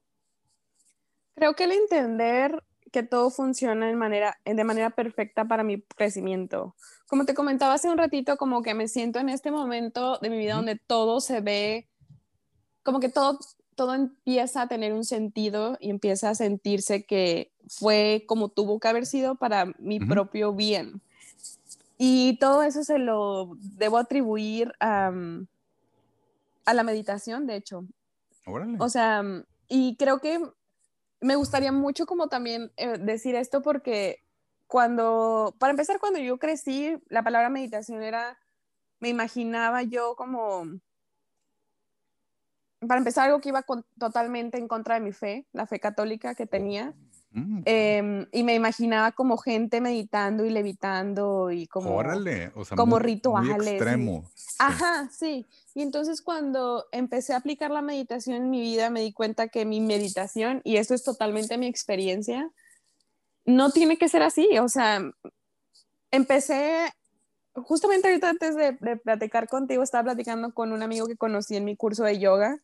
Creo 1.35 1.55
que 1.55 1.65
el 1.65 1.73
entender 1.73 2.63
que 2.93 3.03
todo 3.03 3.31
funciona 3.31 3.87
de 3.87 3.97
manera, 3.97 4.39
de 4.45 4.65
manera 4.65 4.91
perfecta 4.91 5.47
para 5.47 5.65
mi 5.65 5.81
crecimiento. 5.83 6.77
Como 7.09 7.25
te 7.25 7.35
comentaba 7.35 7.75
hace 7.75 7.89
un 7.89 7.97
ratito, 7.97 8.37
como 8.37 8.63
que 8.63 8.75
me 8.75 8.87
siento 8.87 9.19
en 9.19 9.31
este 9.31 9.51
momento 9.51 10.19
de 10.19 10.29
mi 10.29 10.39
vida 10.39 10.55
donde 10.55 10.77
todo 10.77 11.21
se 11.21 11.41
ve, 11.41 11.89
como 12.83 13.01
que 13.01 13.09
todo 13.09 13.39
todo 13.83 13.95
empieza 13.97 14.63
a 14.63 14.69
tener 14.69 14.93
un 14.93 15.05
sentido 15.05 15.77
y 15.81 15.91
empieza 15.91 16.31
a 16.31 16.37
sentirse 16.37 17.05
que 17.05 17.51
fue 17.67 18.23
como 18.29 18.49
tuvo 18.49 18.79
que 18.79 18.87
haber 18.87 19.07
sido 19.07 19.35
para 19.35 19.73
mi 19.81 19.99
propio 19.99 20.53
bien. 20.53 21.03
Y 21.99 22.39
todo 22.39 22.63
eso 22.63 22.85
se 22.85 23.01
lo 23.01 23.57
debo 23.59 23.99
atribuir 23.99 24.73
a, 24.79 25.11
a 26.65 26.75
la 26.75 26.85
meditación, 26.85 27.49
de 27.49 27.57
hecho. 27.57 27.85
O 28.79 28.89
sea, 28.89 29.25
y 29.67 29.97
creo 29.97 30.21
que 30.21 30.41
me 31.21 31.35
gustaría 31.35 31.73
mucho 31.73 32.07
como 32.07 32.29
también 32.29 32.71
eh, 32.77 32.99
decir 32.99 33.35
esto 33.35 33.63
porque 33.63 34.23
cuando, 34.69 35.57
para 35.59 35.73
empezar, 35.73 35.99
cuando 35.99 36.21
yo 36.21 36.39
crecí, 36.39 36.99
la 37.09 37.25
palabra 37.25 37.51
meditación 37.51 38.01
era, 38.01 38.39
me 39.01 39.09
imaginaba 39.09 39.83
yo 39.83 40.15
como 40.15 40.67
para 42.87 42.99
empezar, 42.99 43.27
algo 43.27 43.41
que 43.41 43.51
iba 43.51 43.65
totalmente 43.99 44.59
en 44.59 44.69
contra 44.69 44.97
de 44.97 45.01
mi 45.01 45.13
fe, 45.13 45.47
la 45.53 45.67
fe 45.67 45.81
católica 45.81 46.35
que 46.35 46.47
tenía. 46.47 46.95
Mm. 47.31 47.63
Em, 47.65 48.27
y 48.31 48.43
me 48.43 48.55
imaginaba 48.55 49.13
como 49.13 49.39
gente 49.39 49.81
meditando 49.81 50.45
y 50.45 50.51
levitando 50.51 51.51
y 51.51 51.67
como, 51.67 52.03
como 52.77 52.99
rituales. 52.99 53.67
extremo. 53.67 54.31
Ajá, 54.59 55.09
sí. 55.11 55.47
Y 55.75 55.83
entonces 55.83 56.21
cuando 56.21 56.87
empecé 56.93 57.33
a 57.33 57.39
aplicar 57.39 57.71
la 57.71 57.81
meditación 57.81 58.37
en 58.37 58.51
mi 58.51 58.61
vida, 58.61 58.91
me 58.91 59.01
di 59.01 59.13
cuenta 59.13 59.49
que 59.49 59.65
mi 59.65 59.81
meditación, 59.81 60.61
y 60.65 60.77
esto 60.77 60.95
es 60.95 61.05
totalmente 61.05 61.57
mi 61.57 61.67
experiencia, 61.67 62.51
no 63.47 63.71
tiene 63.71 63.97
que 63.97 64.09
ser 64.09 64.23
así. 64.23 64.59
O 64.59 64.69
sea, 64.69 65.01
empecé, 66.11 66.93
justamente 67.55 68.09
ahorita 68.09 68.29
antes 68.29 68.57
de, 68.57 68.73
de 68.73 68.97
platicar 68.99 69.49
contigo, 69.49 69.83
estaba 69.83 70.05
platicando 70.05 70.53
con 70.53 70.73
un 70.73 70.83
amigo 70.83 71.07
que 71.07 71.17
conocí 71.17 71.57
en 71.57 71.65
mi 71.65 71.77
curso 71.77 72.05
de 72.05 72.19
yoga 72.19 72.61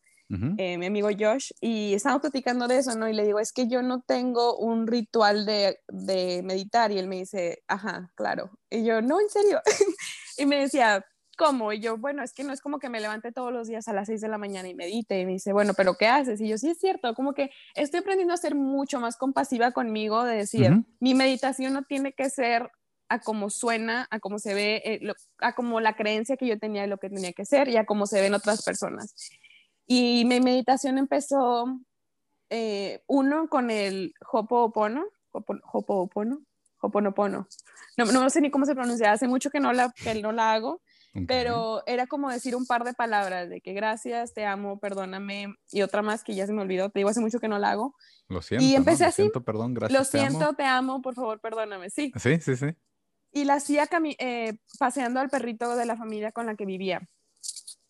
eh, 0.57 0.77
mi 0.77 0.85
amigo 0.85 1.09
Josh, 1.17 1.51
y 1.59 1.93
estábamos 1.93 2.21
platicando 2.21 2.67
de 2.67 2.77
eso, 2.77 2.95
¿no? 2.95 3.09
Y 3.09 3.13
le 3.13 3.25
digo, 3.25 3.39
es 3.39 3.51
que 3.51 3.67
yo 3.67 3.81
no 3.81 4.01
tengo 4.01 4.57
un 4.57 4.85
ritual 4.87 5.45
de, 5.45 5.79
de 5.87 6.41
meditar, 6.43 6.91
y 6.91 6.99
él 6.99 7.07
me 7.07 7.17
dice, 7.17 7.63
ajá, 7.67 8.11
claro. 8.15 8.51
Y 8.69 8.83
yo, 8.83 9.01
no, 9.01 9.19
en 9.19 9.29
serio. 9.29 9.61
y 10.37 10.45
me 10.45 10.57
decía, 10.57 11.03
¿cómo? 11.39 11.71
Y 11.71 11.79
yo, 11.79 11.97
bueno, 11.97 12.21
es 12.21 12.33
que 12.33 12.43
no 12.43 12.51
es 12.51 12.61
como 12.61 12.79
que 12.79 12.89
me 12.89 12.99
levante 12.99 13.31
todos 13.31 13.51
los 13.53 13.67
días 13.67 13.87
a 13.87 13.93
las 13.93 14.07
6 14.07 14.19
de 14.21 14.27
la 14.27 14.37
mañana 14.37 14.67
y 14.67 14.75
medite. 14.75 15.21
Y 15.21 15.25
me 15.25 15.31
dice, 15.31 15.53
bueno, 15.53 15.73
pero 15.73 15.95
¿qué 15.95 16.07
haces? 16.07 16.41
Y 16.41 16.49
yo, 16.49 16.57
sí, 16.57 16.69
es 16.69 16.77
cierto, 16.79 17.15
como 17.15 17.33
que 17.33 17.49
estoy 17.75 18.01
aprendiendo 18.01 18.33
a 18.33 18.37
ser 18.37 18.55
mucho 18.55 18.99
más 18.99 19.15
compasiva 19.15 19.71
conmigo, 19.71 20.25
de 20.25 20.35
decir, 20.35 20.83
mi 20.99 21.15
meditación 21.15 21.73
no 21.73 21.83
tiene 21.83 22.11
que 22.13 22.29
ser 22.29 22.69
a 23.07 23.19
cómo 23.21 23.49
suena, 23.49 24.07
a 24.11 24.19
cómo 24.19 24.37
se 24.37 24.53
ve, 24.53 24.81
eh, 24.85 25.13
a 25.39 25.55
como 25.55 25.79
la 25.79 25.95
creencia 25.95 26.37
que 26.37 26.45
yo 26.45 26.59
tenía 26.59 26.81
de 26.81 26.87
lo 26.87 26.99
que 26.99 27.09
tenía 27.09 27.33
que 27.33 27.45
ser 27.45 27.69
y 27.69 27.77
a 27.77 27.85
cómo 27.85 28.05
se 28.05 28.21
ven 28.21 28.33
otras 28.33 28.61
personas. 28.61 29.15
Y 29.91 30.23
mi 30.25 30.39
meditación 30.39 30.99
empezó, 30.99 31.65
eh, 32.51 33.01
uno, 33.07 33.49
con 33.49 33.71
el 33.71 34.13
Hopo'opono, 34.31 35.03
Hopo'opono, 35.31 36.45
Hoponopono. 36.79 37.47
No, 37.97 38.05
no 38.05 38.29
sé 38.29 38.39
ni 38.39 38.51
cómo 38.51 38.67
se 38.67 38.75
pronuncia, 38.75 39.11
hace 39.11 39.27
mucho 39.27 39.49
que 39.49 39.59
no 39.59 39.73
la, 39.73 39.91
que 40.03 40.21
no 40.21 40.31
la 40.31 40.53
hago, 40.53 40.83
pero 41.25 41.81
era 41.87 42.05
como 42.05 42.29
decir 42.29 42.55
un 42.55 42.67
par 42.67 42.83
de 42.83 42.93
palabras 42.93 43.49
de 43.49 43.61
que 43.61 43.73
gracias, 43.73 44.35
te 44.35 44.45
amo, 44.45 44.79
perdóname, 44.79 45.55
y 45.71 45.81
otra 45.81 46.03
más 46.03 46.23
que 46.23 46.35
ya 46.35 46.45
se 46.45 46.53
me 46.53 46.61
olvidó, 46.61 46.91
te 46.91 46.99
digo, 46.99 47.09
hace 47.09 47.19
mucho 47.19 47.39
que 47.39 47.47
no 47.47 47.57
la 47.57 47.71
hago. 47.71 47.95
Lo 48.27 48.43
siento. 48.43 48.63
Y 48.63 48.75
empecé 48.75 49.05
Lo 49.05 49.09
así. 49.09 49.21
siento, 49.23 49.43
perdón, 49.43 49.73
gracias. 49.73 49.97
Lo 49.97 50.05
siento, 50.05 50.53
te 50.53 50.65
amo. 50.65 51.01
por 51.01 51.15
favor, 51.15 51.41
perdóname, 51.41 51.89
sí. 51.89 52.11
Sí, 52.15 52.39
sí, 52.41 52.55
sí. 52.55 52.67
Y 53.31 53.45
la 53.45 53.55
hacía 53.55 53.89
eh, 54.19 54.59
paseando 54.77 55.19
al 55.19 55.29
perrito 55.29 55.75
de 55.75 55.87
la 55.87 55.97
familia 55.97 56.31
con 56.31 56.45
la 56.45 56.55
que 56.55 56.67
vivía. 56.67 57.01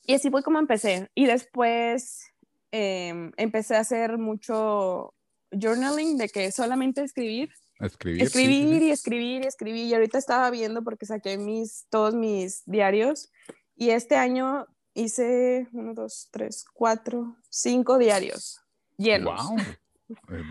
Y 0.03 0.15
así 0.15 0.29
fue 0.29 0.43
como 0.43 0.59
empecé. 0.59 1.09
Y 1.15 1.25
después 1.25 2.25
em, 2.71 3.31
empecé 3.37 3.75
a 3.75 3.81
hacer 3.81 4.17
mucho 4.17 5.13
journaling, 5.51 6.17
de 6.17 6.29
que 6.29 6.51
solamente 6.51 7.03
escribir. 7.03 7.49
Escribir. 7.79 8.23
Escribir 8.23 8.81
y 8.83 8.91
escribir 8.91 9.43
y 9.43 9.47
escribir. 9.47 9.85
Y 9.85 9.93
ahorita 9.93 10.17
estaba 10.17 10.49
viendo 10.51 10.83
porque 10.83 11.05
saqué 11.05 11.37
mis, 11.37 11.85
todos 11.89 12.15
mis 12.15 12.63
diarios. 12.65 13.31
Y 13.75 13.91
este 13.91 14.15
año 14.15 14.65
hice 14.93 15.67
uno, 15.71 15.93
dos, 15.93 16.29
tres, 16.31 16.65
cuatro, 16.73 17.37
cinco 17.49 17.97
diarios 17.97 18.59
llenos. 18.99 19.49
¡Wow! 19.49 19.57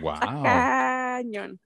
¡Wow! 0.01 0.43
Cañón. 0.43 1.59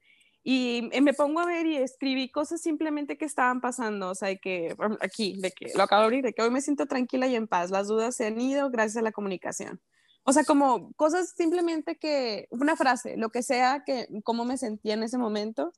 Y 0.45 0.89
me 1.01 1.13
pongo 1.13 1.39
a 1.39 1.45
ver 1.45 1.65
y 1.65 1.77
escribí 1.77 2.29
cosas 2.29 2.62
simplemente 2.62 3.17
que 3.17 3.23
estaban 3.23 3.62
pasando, 3.62 4.10
o 4.10 4.15
sea, 4.15 4.36
que 4.36 4.75
aquí, 4.99 5.39
de 5.39 5.51
que 5.51 5.71
lo 5.73 5.84
acabo 5.84 6.01
de 6.01 6.06
abrir, 6.06 6.23
de 6.23 6.34
que 6.34 6.41
hoy 6.41 6.51
me 6.51 6.60
siento 6.60 6.86
tranquila 6.86 7.27
y 7.27 7.36
en 7.36 7.47
paz, 7.47 7.71
las 7.71 7.88
dudas 7.88 8.17
se 8.17 8.25
han 8.25 8.41
ido 8.41 8.69
gracias 8.69 8.97
a 8.97 9.03
la 9.03 9.13
comunicación. 9.13 9.79
O 10.23 10.34
sea, 10.34 10.43
como 10.43 10.91
cosas 10.93 11.34
simplemente 11.36 11.97
que, 11.97 12.47
una 12.49 12.75
frase, 12.75 13.15
lo 13.15 13.29
que 13.29 13.41
sea, 13.41 13.84
que 13.86 14.08
cómo 14.23 14.43
me 14.43 14.58
sentía 14.58 14.95
en 14.95 15.03
ese 15.03 15.17
momento. 15.17 15.71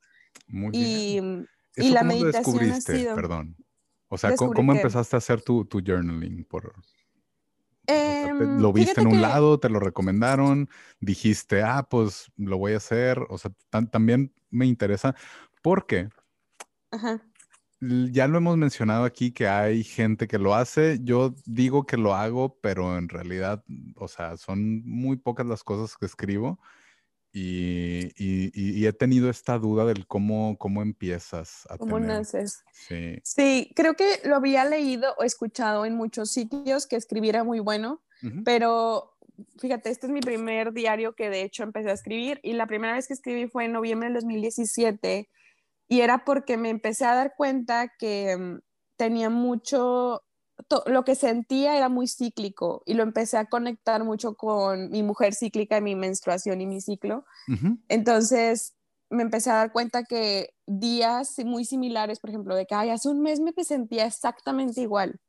Muy 0.47 0.71
y, 0.73 1.13
bien. 1.13 1.47
y 1.75 1.89
la 1.89 2.04
meditación 2.04 2.71
ha 2.71 2.82
sido... 2.82 3.15
Perdón. 3.15 3.56
O 4.08 4.17
sea, 4.17 4.36
¿cómo, 4.36 4.73
empezaste 4.73 5.15
a 5.15 5.17
hacer 5.17 5.41
tu, 5.41 5.65
tu 5.65 5.80
journaling? 5.80 6.45
Por... 6.45 6.73
Em, 7.88 8.60
lo 8.60 8.74
viste 8.74 9.02
en 9.02 9.08
un 9.08 9.21
lado, 9.21 9.60
te 9.60 9.69
lo 9.69 9.80
recomendaron, 9.80 10.69
dijiste, 11.00 11.62
ah, 11.62 11.88
pues 11.89 12.32
lo 12.38 12.58
voy 12.58 12.74
a 12.74 12.78
hacer. 12.78 13.19
O 13.30 13.38
sea, 13.38 13.52
también 13.89 14.34
me 14.50 14.65
interesa 14.65 15.15
porque 15.62 16.10
ya 17.82 18.28
lo 18.28 18.38
hemos 18.38 18.58
mencionado 18.58 19.04
aquí 19.04 19.32
que 19.32 19.48
hay 19.48 19.84
gente 19.84 20.28
que 20.28 20.39
lo 20.39 20.56
hace. 20.56 21.00
Yo 21.02 21.36
digo 21.45 21.86
que 21.86 21.98
lo 21.98 22.15
hago, 22.15 22.58
pero 22.62 22.98
en 22.98 23.10
realidad, 23.10 23.63
o 23.95 24.08
sea, 24.08 24.38
son 24.38 24.82
muy 24.86 25.17
pocas 25.17 25.45
las 25.45 25.63
cosas 25.63 25.95
que 25.98 26.06
escribo. 26.06 26.60
Y, 27.38 28.86
he 28.86 28.93
tenido 28.93 29.30
esta 29.30 29.58
duda 29.58 29.86
del 29.86 30.08
cómo, 30.08 30.58
cómo 30.58 30.82
empiezas 30.82 31.67
a 31.69 31.78
¿Cómo 31.78 31.95
tener... 31.95 32.17
naces? 32.17 32.63
Sí. 32.71 33.19
sí, 33.24 33.71
creo 33.76 33.95
que 33.95 34.21
lo 34.24 34.38
había 34.38 34.63
leído 34.63 35.13
o 35.17 35.24
escuchado 35.24 35.86
en 35.86 35.95
muchos 35.95 36.32
sitios 36.32 36.88
que 36.88 36.95
escribiera 36.95 37.43
muy 37.43 37.60
bueno, 37.60 38.02
pero 38.45 39.17
fíjate, 39.60 39.89
este 39.89 40.08
es 40.08 40.13
mi 40.13 40.21
primer 40.21 40.71
diario 40.71 41.13
que 41.13 41.30
de 41.30 41.41
hecho 41.41 41.63
empecé 41.63 41.89
a 41.89 41.93
escribir 41.93 42.39
y 42.41 42.54
la 42.54 42.67
primera 42.67 42.93
vez 42.93 43.08
que 43.08 43.13
escribí 43.13 43.48
fue 43.48 43.65
en 43.65 43.74
noviembre 43.74 44.08
del 44.08 44.15
2017 44.15 45.30
y 45.88 46.02
era 46.02 46.24
porque 46.24 46.58
me 46.58 46.69
empecé 46.69 47.06
a 47.06 47.15
dar 47.15 47.34
cuenta 47.36 47.91
que 48.00 48.36
mm, 48.38 48.60
tenía 48.95 49.30
mucho, 49.30 50.24
lo 50.86 51.04
que 51.04 51.15
sentía 51.15 51.78
era 51.78 51.89
muy 51.89 52.08
cíclico 52.08 52.82
y 52.86 52.94
lo 52.94 53.04
empecé 53.04 53.38
a 53.38 53.46
conectar 53.46 54.04
mucho 54.04 54.36
con 54.36 54.89
mi 54.89 55.04
mujer 55.04 55.34
cíclica, 55.36 55.82
mi 55.82 55.96
menstruación 55.96 56.62
y 56.62 56.65
mi 56.65 56.82
ciclo. 56.82 57.26
Entonces 57.88 58.76
me 59.10 59.24
empecé 59.24 59.52
a 59.52 59.56
dar 59.56 59.72
cuenta 59.72 60.04
que 60.04 60.50
días 60.65 61.38
muy 61.46 61.65
similares, 61.65 62.20
por 62.20 62.30
ejemplo, 62.30 62.56
de 62.56 62.65
que 62.65 62.76
hace 62.76 63.10
un 63.10 63.22
mes 63.22 63.39
me 63.39 63.54
sentía 63.63 64.06
exactamente 64.06 64.82
igual 64.82 65.20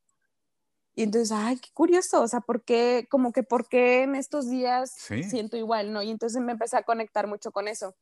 y 0.99 1.03
entonces, 1.03 1.31
ay, 1.31 1.59
qué 1.59 1.69
curioso, 1.75 2.23
o 2.23 2.27
sea, 2.27 2.41
¿por 2.41 2.65
qué, 2.65 3.07
como 3.11 3.31
que, 3.31 3.43
por 3.43 3.69
qué 3.69 4.03
en 4.05 4.15
estos 4.15 4.49
días 4.49 4.93
siento 5.29 5.59
igual, 5.59 5.93
no? 5.93 6.03
Y 6.03 6.11
entonces 6.11 6.41
me 6.41 6.53
empecé 6.53 6.79
a 6.79 6.85
conectar 6.85 7.27
mucho 7.27 7.53
con 7.53 7.69
eso. 7.69 7.95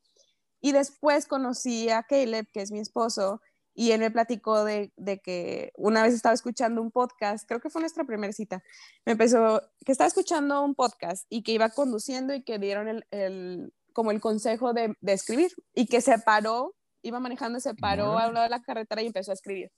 Y 0.61 0.71
después 0.71 1.27
conocí 1.27 1.91
a 1.91 2.05
Caleb, 2.05 2.47
que 2.53 2.63
es 2.63 2.71
mi 2.71 2.79
esposo, 2.79 3.41
y 3.75 3.91
él 3.91 4.01
me 4.01 4.11
platicó 4.11 4.65
de, 4.65 4.93
que 5.23 5.73
una 5.77 6.03
vez 6.03 6.15
estaba 6.15 6.35
escuchando 6.35 6.81
un 6.81 6.91
podcast, 6.91 7.47
creo 7.47 7.61
que 7.61 7.71
fue 7.71 7.81
nuestra 7.81 8.05
primera 8.05 8.33
cita, 8.33 8.63
me 9.05 9.13
empezó, 9.13 9.63
que 9.85 9.93
estaba 9.93 10.09
escuchando 10.09 10.63
un 10.63 10.75
podcast 10.75 11.27
y 11.29 11.43
que 11.43 11.53
iba 11.53 11.69
conduciendo 11.71 12.35
y 12.35 12.43
que 12.43 12.59
dieron 12.59 13.05
el, 13.11 13.73
como 13.93 14.13
el 14.13 14.21
consejo 14.21 14.73
de, 14.73 14.95
de, 15.01 15.13
escribir 15.13 15.51
y 15.75 15.87
que 15.87 16.01
se 16.01 16.19
paró, 16.19 16.75
iba 17.03 17.19
manejando, 17.19 17.59
se 17.61 17.75
paró 17.75 18.19
a 18.19 18.29
un 18.29 18.35
lado 18.35 18.45
de 18.45 18.51
la 18.51 18.63
carretera 18.63 19.03
y 19.03 19.07
empezó 19.07 19.33
a 19.33 19.35
escribir. 19.35 19.73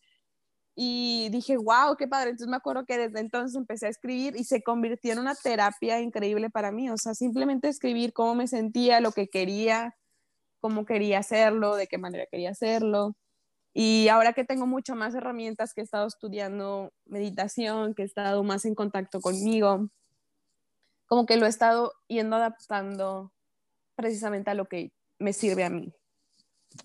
Y 0.78 1.30
dije, 1.30 1.56
wow, 1.56 1.96
qué 1.96 2.06
padre. 2.06 2.30
Entonces 2.30 2.50
me 2.50 2.56
acuerdo 2.56 2.84
que 2.84 2.98
desde 2.98 3.20
entonces 3.20 3.56
empecé 3.56 3.86
a 3.86 3.88
escribir 3.88 4.36
y 4.36 4.44
se 4.44 4.62
convirtió 4.62 5.12
en 5.14 5.20
una 5.20 5.34
terapia 5.34 6.00
increíble 6.02 6.50
para 6.50 6.70
mí. 6.70 6.90
O 6.90 6.98
sea, 6.98 7.14
simplemente 7.14 7.68
escribir 7.68 8.12
cómo 8.12 8.34
me 8.34 8.46
sentía, 8.46 9.00
lo 9.00 9.12
que 9.12 9.28
quería, 9.28 9.96
cómo 10.60 10.84
quería 10.84 11.20
hacerlo, 11.20 11.76
de 11.76 11.86
qué 11.86 11.96
manera 11.96 12.26
quería 12.30 12.50
hacerlo. 12.50 13.16
Y 13.78 14.08
ahora 14.08 14.32
que 14.32 14.42
tengo 14.42 14.66
mucho 14.66 14.94
más 14.94 15.14
herramientas, 15.14 15.74
que 15.74 15.82
he 15.82 15.84
estado 15.84 16.06
estudiando 16.06 16.94
meditación, 17.04 17.94
que 17.94 18.00
he 18.00 18.04
estado 18.06 18.42
más 18.42 18.64
en 18.64 18.74
contacto 18.74 19.20
conmigo, 19.20 19.90
como 21.04 21.26
que 21.26 21.36
lo 21.36 21.44
he 21.44 21.50
estado 21.50 21.92
yendo 22.08 22.36
adaptando 22.36 23.34
precisamente 23.94 24.50
a 24.50 24.54
lo 24.54 24.64
que 24.64 24.92
me 25.18 25.34
sirve 25.34 25.62
a 25.62 25.68
mí. 25.68 25.92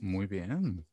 Muy 0.01 0.27
bien. 0.27 0.86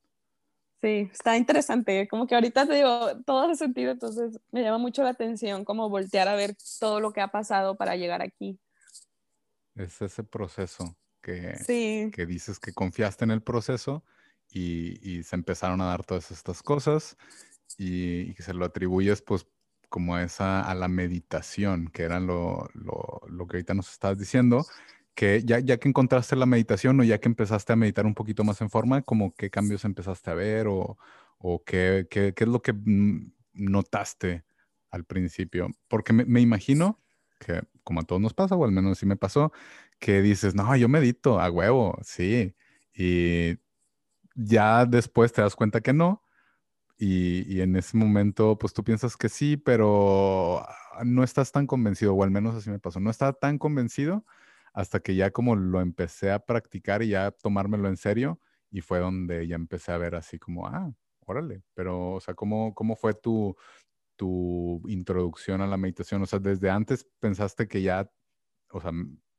Sí, 0.80 1.10
está 1.12 1.36
interesante. 1.36 2.06
Como 2.06 2.28
que 2.28 2.36
ahorita 2.36 2.64
te 2.64 2.74
digo, 2.74 3.20
todo 3.26 3.40
hace 3.40 3.56
sentido, 3.56 3.90
entonces 3.90 4.38
me 4.52 4.62
llama 4.62 4.78
mucho 4.78 5.02
la 5.02 5.10
atención 5.10 5.64
como 5.64 5.90
voltear 5.90 6.28
a 6.28 6.36
ver 6.36 6.54
todo 6.78 7.00
lo 7.00 7.12
que 7.12 7.22
ha 7.22 7.32
pasado 7.32 7.76
para 7.76 7.96
llegar 7.96 8.22
aquí. 8.22 8.56
Es 9.74 10.00
ese 10.00 10.22
proceso 10.22 10.96
que, 11.20 12.10
que 12.14 12.24
dices 12.24 12.60
que 12.60 12.72
confiaste 12.72 13.24
en 13.24 13.32
el 13.32 13.42
proceso 13.42 14.04
y, 14.52 15.22
se 15.22 15.36
empezaron 15.36 15.80
a 15.80 15.86
dar 15.86 16.04
todas 16.04 16.30
estas 16.30 16.62
cosas 16.62 17.16
y, 17.76 18.34
se 18.38 18.54
lo 18.54 18.64
atribuyes 18.64 19.22
pues 19.22 19.46
como 19.88 20.14
a 20.14 20.22
esa, 20.22 20.62
a 20.62 20.74
la 20.74 20.88
meditación, 20.88 21.88
que 21.88 22.02
era 22.02 22.20
lo, 22.20 22.68
lo, 22.74 23.46
que 23.46 23.56
ahorita 23.56 23.74
nos 23.74 23.90
estabas 23.90 24.18
diciendo, 24.18 24.66
que 25.14 25.42
ya, 25.44 25.58
ya 25.60 25.78
que 25.78 25.88
encontraste 25.88 26.36
la 26.36 26.46
meditación 26.46 27.00
o 27.00 27.04
ya 27.04 27.18
que 27.18 27.28
empezaste 27.28 27.72
a 27.72 27.76
meditar 27.76 28.06
un 28.06 28.14
poquito 28.14 28.44
más 28.44 28.60
en 28.60 28.70
forma, 28.70 29.02
como 29.02 29.34
qué 29.34 29.50
cambios 29.50 29.84
empezaste 29.84 30.30
a 30.30 30.34
ver 30.34 30.68
o, 30.68 30.98
o 31.38 31.64
qué, 31.64 32.06
qué, 32.10 32.34
qué, 32.34 32.44
es 32.44 32.50
lo 32.50 32.62
que 32.62 32.74
notaste 33.54 34.44
al 34.90 35.04
principio. 35.04 35.70
Porque 35.88 36.12
me, 36.12 36.24
me, 36.24 36.40
imagino 36.40 37.00
que 37.38 37.62
como 37.82 38.00
a 38.00 38.04
todos 38.04 38.20
nos 38.20 38.34
pasa, 38.34 38.56
o 38.56 38.64
al 38.64 38.72
menos 38.72 38.98
sí 38.98 39.06
me 39.06 39.16
pasó, 39.16 39.52
que 39.98 40.22
dices, 40.22 40.54
no, 40.54 40.76
yo 40.76 40.88
medito 40.88 41.40
a 41.40 41.50
huevo, 41.50 41.98
sí. 42.02 42.54
Y 42.94 43.58
ya 44.38 44.86
después 44.86 45.32
te 45.32 45.42
das 45.42 45.56
cuenta 45.56 45.80
que 45.80 45.92
no. 45.92 46.22
Y, 46.98 47.60
en 47.60 47.76
ese 47.76 47.96
momento, 47.96 48.58
pues 48.58 48.72
tú 48.74 48.84
piensas 48.84 49.16
que 49.16 49.28
sí, 49.28 49.56
pero 49.56 50.66
no 51.04 51.24
estás 51.24 51.52
tan 51.52 51.66
convencido, 51.66 52.14
o 52.14 52.24
al 52.24 52.30
menos 52.30 52.54
así 52.56 52.70
me 52.70 52.80
pasó. 52.80 53.00
No 53.00 53.10
estaba 53.10 53.34
tan 53.34 53.58
convencido 53.58 54.24
hasta 54.74 55.00
que 55.00 55.14
ya 55.16 55.30
como 55.32 55.56
lo 55.56 55.80
empecé 55.80 56.32
a 56.32 56.40
practicar 56.40 57.02
y 57.02 57.10
ya 57.10 57.30
tomármelo 57.32 57.88
en 57.88 57.96
serio, 57.96 58.40
y 58.70 58.80
fue 58.82 59.00
donde 59.00 59.46
ya 59.48 59.56
empecé 59.56 59.92
a 59.92 59.98
ver 59.98 60.14
así 60.16 60.38
como, 60.38 60.66
ah, 60.68 60.92
órale, 61.20 61.62
pero, 61.74 62.14
o 62.14 62.20
sea, 62.20 62.34
¿cómo, 62.34 62.74
cómo 62.74 62.96
fue 62.96 63.14
tu, 63.14 63.56
tu 64.16 64.82
introducción 64.88 65.62
a 65.62 65.66
la 65.66 65.76
meditación? 65.76 66.22
O 66.22 66.26
sea, 66.26 66.38
desde 66.40 66.70
antes 66.70 67.08
pensaste 67.20 67.68
que 67.68 67.82
ya, 67.82 68.10
o 68.72 68.80
sea, 68.80 68.92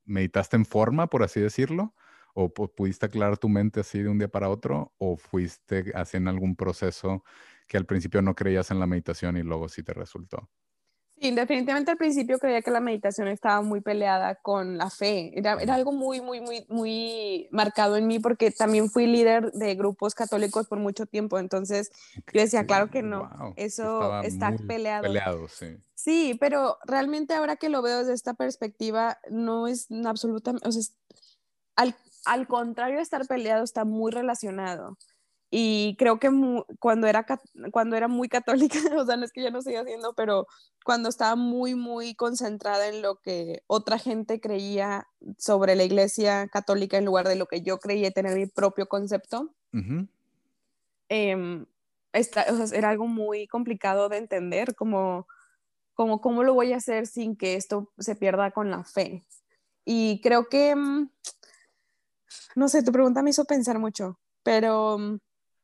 meditaste 0.06 0.58
en 0.58 0.66
forma, 0.66 1.08
por 1.08 1.24
así 1.24 1.40
decirlo, 1.42 1.94
¿O 2.34 2.50
pudiste 2.54 3.06
aclarar 3.06 3.38
tu 3.38 3.50
mente 3.50 3.80
así 3.82 4.02
de 4.02 4.10
un 4.10 4.20
día 4.20 4.28
para 4.28 4.50
otro? 4.50 4.94
¿O 4.98 5.18
fuiste 5.18 5.92
haciendo 5.96 6.30
algún 6.30 6.56
proceso 6.56 7.24
que 7.68 7.78
al 7.78 7.86
principio 7.86 8.22
no 8.22 8.36
creías 8.36 8.72
en 8.72 8.80
la 8.80 8.88
meditación 8.88 9.38
y 9.38 9.44
luego 9.44 9.70
sí 9.70 9.84
te 9.84 9.94
resultó? 9.94 10.50
Sí, 11.22 11.32
definitivamente 11.32 11.92
al 11.92 11.98
principio 11.98 12.39
creía 12.39 12.62
que 12.62 12.72
la 12.72 12.80
meditación 12.80 13.28
estaba 13.28 13.62
muy 13.62 13.82
peleada 13.82 14.36
con 14.36 14.78
la 14.78 14.89
fe. 14.89 15.38
Era, 15.38 15.58
era, 15.60 15.76
algo 15.76 15.92
muy, 15.92 16.22
muy, 16.22 16.39
muy, 16.39 16.65
muy 16.70 17.50
marcado 17.52 17.98
en 17.98 18.08
mí 18.08 18.20
porque 18.20 18.52
también 18.52 18.89
fui 18.89 19.06
líder 19.06 19.52
de 19.52 19.76
grupos 19.76 20.15
católicos 20.15 20.68
por 20.68 20.80
mucho 20.80 21.06
tiempo. 21.08 21.38
Entonces 21.38 21.92
yo 22.32 22.39
decía, 22.39 22.65
claro 22.65 22.89
que 22.89 23.02
no, 23.02 23.54
eso 23.58 24.22
está 24.22 24.56
peleado. 24.65 25.04
Peleado, 25.04 25.48
sí. 25.50 25.78
Sí, 25.94 26.38
pero 26.39 26.78
realmente 26.86 27.34
ahora 27.34 27.58
que 27.58 27.68
lo 27.68 27.82
veo 27.82 28.00
desde 28.00 28.13
esta 28.13 28.34
perspectiva, 28.34 29.20
no 29.30 29.68
es 29.68 29.88
absolutamente, 30.06 30.65
o 30.65 30.72
sea, 30.72 30.84
al, 31.76 31.94
al 32.25 32.47
contrario 32.47 32.97
de 32.97 33.03
estar 33.03 33.25
peleado, 33.27 33.63
está 33.63 33.86
muy 33.86 34.12
relacionado. 34.12 34.97
Y 35.51 35.95
creo 35.97 36.19
que 36.19 36.29
cuando, 36.79 37.08
era, 37.08 37.25
cuando 37.71 37.95
era 37.95 38.08
muy 38.08 38.29
católica, 38.29 38.77
o 38.97 39.05
sea, 39.05 39.17
no 39.17 39.25
es 39.25 39.32
que 39.32 39.41
ya 39.41 39.49
no 39.49 39.62
siga 39.62 39.82
haciendo, 39.82 40.13
pero 40.13 40.45
cuando 40.86 41.10
estaba 41.10 41.36
muy, 41.36 41.73
muy 41.73 42.13
concentrada 42.13 42.88
en 42.88 43.01
lo 43.01 43.15
que 43.15 43.63
otra 43.65 43.97
gente 43.97 44.39
creía 44.39 45.08
sobre 45.38 45.75
la 45.75 45.84
iglesia 45.84 46.47
católica 46.49 46.97
en 46.97 47.05
lugar 47.05 47.27
de 47.27 47.36
lo 47.36 47.47
que 47.47 47.62
yo 47.62 47.79
creía 47.79 48.12
tener 48.12 48.36
mi 48.36 48.45
propio 48.45 48.88
concepto, 48.88 49.49
em, 51.10 51.65
era 52.73 52.89
algo 52.89 53.08
muy 53.08 53.47
complicado 53.47 54.08
de 54.08 54.17
entender, 54.17 54.75
como, 54.75 55.27
como 55.95 56.21
cómo 56.21 56.43
lo 56.43 56.53
voy 56.53 56.73
a 56.73 56.77
hacer 56.77 57.08
sin 57.08 57.36
que 57.36 57.55
esto 57.55 57.91
se 57.97 58.15
pierda 58.15 58.51
con 58.51 58.69
la 58.69 58.84
fe. 58.84 59.25
Y 59.84 60.21
creo 60.21 60.47
que... 60.47 60.75
No 62.56 62.70
sé, 62.70 62.84
tu 62.84 62.92
pregunta 62.92 63.22
me 63.22 63.30
hizo 63.30 63.46
pensar 63.46 63.80
mucho, 63.80 64.20
pero 64.44 64.98
mm, 64.98 65.18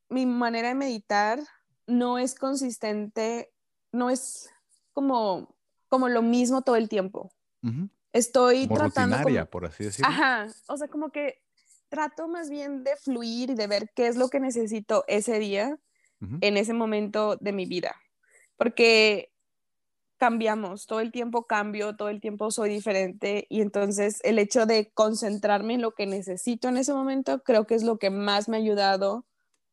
mi 0.09 0.25
manera 0.25 0.69
de 0.69 0.75
meditar 0.75 1.39
no 1.87 2.17
es 2.17 2.35
consistente, 2.35 3.51
no 3.91 4.09
es 4.09 4.49
como, 4.93 5.55
como 5.87 6.09
lo 6.09 6.21
mismo 6.21 6.61
todo 6.61 6.75
el 6.75 6.89
tiempo. 6.89 7.31
Estoy 8.13 8.67
tratando... 8.67 9.17
Rutinaria, 9.17 9.49
por 9.49 9.65
así 9.65 9.85
decirlo. 9.85 10.07
Ajá, 10.09 10.47
o 10.67 10.77
sea, 10.77 10.87
como 10.87 11.09
que 11.09 11.41
trato 11.89 12.27
más 12.27 12.49
bien 12.49 12.83
de 12.83 12.95
fluir 12.95 13.51
y 13.51 13.55
de 13.55 13.67
ver 13.67 13.89
qué 13.95 14.07
es 14.07 14.17
lo 14.17 14.29
que 14.29 14.39
necesito 14.39 15.03
ese 15.07 15.39
día, 15.39 15.77
en 16.41 16.57
ese 16.57 16.73
momento 16.73 17.35
de 17.37 17.51
mi 17.51 17.65
vida. 17.65 17.95
Porque 18.57 19.31
cambiamos, 20.17 20.85
todo 20.85 20.99
el 20.99 21.11
tiempo 21.11 21.45
cambio, 21.45 21.95
todo 21.95 22.09
el 22.09 22.21
tiempo 22.21 22.51
soy 22.51 22.69
diferente 22.69 23.47
y 23.49 23.61
entonces 23.61 24.19
el 24.23 24.39
hecho 24.39 24.65
de 24.65 24.91
concentrarme 24.93 25.75
en 25.75 25.81
lo 25.81 25.93
que 25.93 26.05
necesito 26.05 26.69
en 26.69 26.77
ese 26.77 26.93
momento 26.93 27.43
creo 27.43 27.67
que 27.67 27.75
es 27.75 27.83
lo 27.83 27.97
que 27.97 28.09
más 28.09 28.47
me 28.47 28.57
ha 28.57 28.59
ayudado 28.59 29.25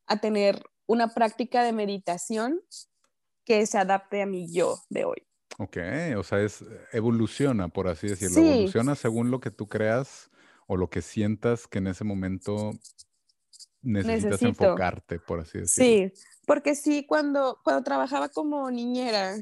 a 0.05 0.19
tener 0.19 0.63
una 0.85 1.13
práctica 1.13 1.63
de 1.63 1.73
meditación 1.73 2.59
que 3.45 3.65
se 3.65 3.77
adapte 3.77 4.21
a 4.21 4.25
mi 4.25 4.51
yo 4.51 4.79
de 4.89 5.05
hoy. 5.05 5.27
Ok, 5.59 5.77
o 6.17 6.23
sea, 6.23 6.41
es 6.41 6.65
evoluciona, 6.91 7.69
por 7.69 7.87
así 7.87 8.07
decirlo, 8.07 8.41
evoluciona 8.41 8.95
según 8.95 9.31
lo 9.31 9.39
que 9.39 9.51
tú 9.51 9.67
creas 9.67 10.31
o 10.67 10.77
lo 10.77 10.89
que 10.89 11.01
sientas 11.01 11.67
que 11.67 11.77
en 11.77 11.87
ese 11.87 12.03
momento 12.03 12.71
necesitas 13.81 14.41
enfocarte, 14.41 15.19
por 15.19 15.41
así 15.41 15.59
decirlo. 15.59 16.13
Sí, 16.13 16.23
porque 16.47 16.75
sí, 16.75 17.05
cuando, 17.05 17.59
cuando 17.63 17.83
trabajaba 17.83 18.29
como 18.29 18.71
niñera, 18.71 19.35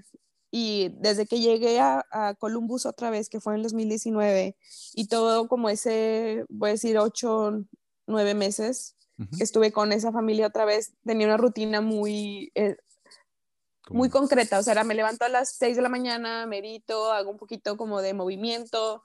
y 0.52 0.90
desde 1.00 1.26
que 1.26 1.40
llegué 1.40 1.80
a, 1.80 2.36
Columbus 2.38 2.86
otra 2.86 3.10
vez, 3.10 3.30
que 3.30 3.40
fue 3.40 3.54
en 3.54 3.58
el 3.58 3.64
2019, 3.64 4.58
y 4.94 5.08
todo 5.08 5.48
como 5.48 5.70
ese, 5.70 6.46
voy 6.50 6.70
a 6.70 6.74
decir, 6.74 6.98
ocho, 6.98 7.64
nueve 8.06 8.34
meses 8.34 8.98
que 9.38 9.44
estuve 9.44 9.72
con 9.72 9.92
esa 9.92 10.12
familia 10.12 10.48
otra 10.48 10.66
vez, 10.66 10.94
tenía 11.06 11.28
una 11.28 11.38
rutina 11.38 11.80
muy, 11.80 12.52
eh, 12.56 12.76
muy 13.90 14.10
concreta. 14.10 14.58
O 14.58 14.64
sea, 14.64 14.84
me 14.84 14.96
levanto 14.96 15.26
a 15.26 15.30
las 15.30 15.56
seis 15.56 15.76
de 15.76 15.84
la 15.84 15.90
mañana, 15.90 16.48
medito, 16.48 17.12
hago 17.12 17.30
un 17.30 17.38
poquito 17.38 17.78
como 17.78 18.02
de 18.02 18.16
movimiento, 18.16 19.04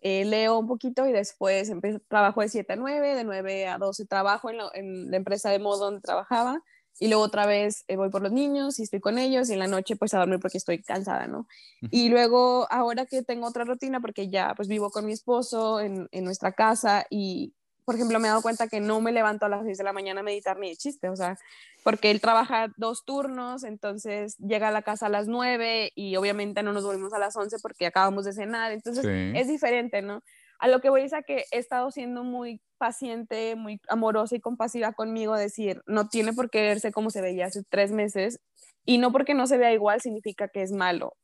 eh, 0.00 0.24
leo 0.24 0.58
un 0.58 0.66
poquito 0.66 1.06
y 1.06 1.12
después 1.12 1.68
empiezo, 1.68 2.00
trabajo 2.08 2.40
de 2.40 2.48
7 2.48 2.72
a 2.72 2.76
9, 2.76 3.14
de 3.14 3.24
9 3.24 3.66
a 3.66 3.78
12 3.78 4.06
trabajo 4.06 4.48
en, 4.48 4.58
en 4.72 5.10
la 5.10 5.16
empresa 5.18 5.50
de 5.50 5.58
modo 5.58 5.86
donde 5.86 6.00
trabajaba 6.00 6.62
y 6.98 7.08
luego 7.08 7.22
otra 7.22 7.46
vez 7.46 7.84
eh, 7.88 7.96
voy 7.96 8.10
por 8.10 8.22
los 8.22 8.32
niños 8.32 8.78
y 8.78 8.82
estoy 8.82 9.00
con 9.00 9.18
ellos 9.18 9.50
y 9.50 9.52
en 9.52 9.58
la 9.60 9.66
noche 9.66 9.96
pues 9.96 10.14
a 10.14 10.18
dormir 10.18 10.40
porque 10.40 10.58
estoy 10.58 10.82
cansada, 10.82 11.26
¿no? 11.26 11.46
Y 11.90 12.08
luego 12.08 12.66
ahora 12.70 13.06
que 13.06 13.22
tengo 13.22 13.46
otra 13.46 13.64
rutina 13.64 14.00
porque 14.00 14.28
ya 14.28 14.54
pues 14.56 14.68
vivo 14.68 14.90
con 14.90 15.06
mi 15.06 15.12
esposo 15.12 15.80
en, 15.80 16.08
en, 16.12 16.24
nuestra 16.24 16.52
casa 16.52 17.06
y 17.08 17.54
por 17.84 17.94
ejemplo 17.94 18.18
me 18.18 18.28
he 18.28 18.30
dado 18.30 18.42
cuenta 18.42 18.68
que 18.68 18.80
no 18.80 19.00
me 19.00 19.12
levanto 19.12 19.46
a 19.46 19.48
las 19.48 19.64
6 19.64 19.78
de 19.78 19.84
la 19.84 19.92
mañana 19.92 20.20
a 20.20 20.22
meditar 20.22 20.58
ni 20.58 20.68
de 20.68 20.76
chiste, 20.76 21.08
o 21.08 21.16
sea, 21.16 21.38
porque 21.84 22.10
él 22.10 22.20
trabaja 22.20 22.72
dos 22.76 23.04
turnos, 23.04 23.64
entonces 23.64 24.36
llega 24.38 24.68
a 24.68 24.72
la 24.72 24.82
casa 24.82 25.06
a 25.06 25.08
las 25.08 25.26
9 25.26 25.92
y 25.94 26.16
obviamente 26.16 26.62
no 26.62 26.72
nos 26.72 26.84
volvimos 26.84 27.12
a 27.14 27.18
las 27.18 27.34
11 27.36 27.58
porque 27.60 27.86
acabamos 27.86 28.24
de 28.24 28.34
cenar, 28.34 28.72
entonces 28.72 29.06
es 29.06 29.48
diferente, 29.48 30.02
¿no? 30.02 30.22
A 30.58 30.68
lo 30.68 30.80
que 30.80 30.90
voy 30.90 31.02
es 31.02 31.12
a 31.12 31.22
que 31.22 31.44
he 31.52 31.58
estado 31.58 31.90
siendo 31.90 32.24
muy 32.24 32.60
paciente, 32.78 33.54
muy 33.56 33.80
amorosa 33.88 34.36
y 34.36 34.40
compasiva 34.40 34.92
conmigo, 34.92 35.36
decir, 35.36 35.82
no 35.86 36.08
tiene 36.08 36.32
por 36.32 36.50
qué 36.50 36.62
verse 36.62 36.92
como 36.92 37.10
se 37.10 37.20
veía 37.20 37.46
hace 37.46 37.62
tres 37.68 37.92
meses 37.92 38.40
y 38.84 38.98
no 38.98 39.12
porque 39.12 39.34
no 39.34 39.46
se 39.46 39.58
vea 39.58 39.72
igual 39.72 40.00
significa 40.00 40.48
que 40.48 40.62
es 40.62 40.72
malo, 40.72 41.16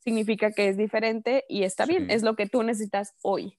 significa 0.00 0.52
que 0.52 0.68
es 0.68 0.76
diferente 0.76 1.44
y 1.48 1.62
está 1.62 1.86
bien, 1.86 2.10
es 2.10 2.22
lo 2.22 2.36
que 2.36 2.46
tú 2.46 2.62
necesitas 2.62 3.14
hoy. 3.22 3.58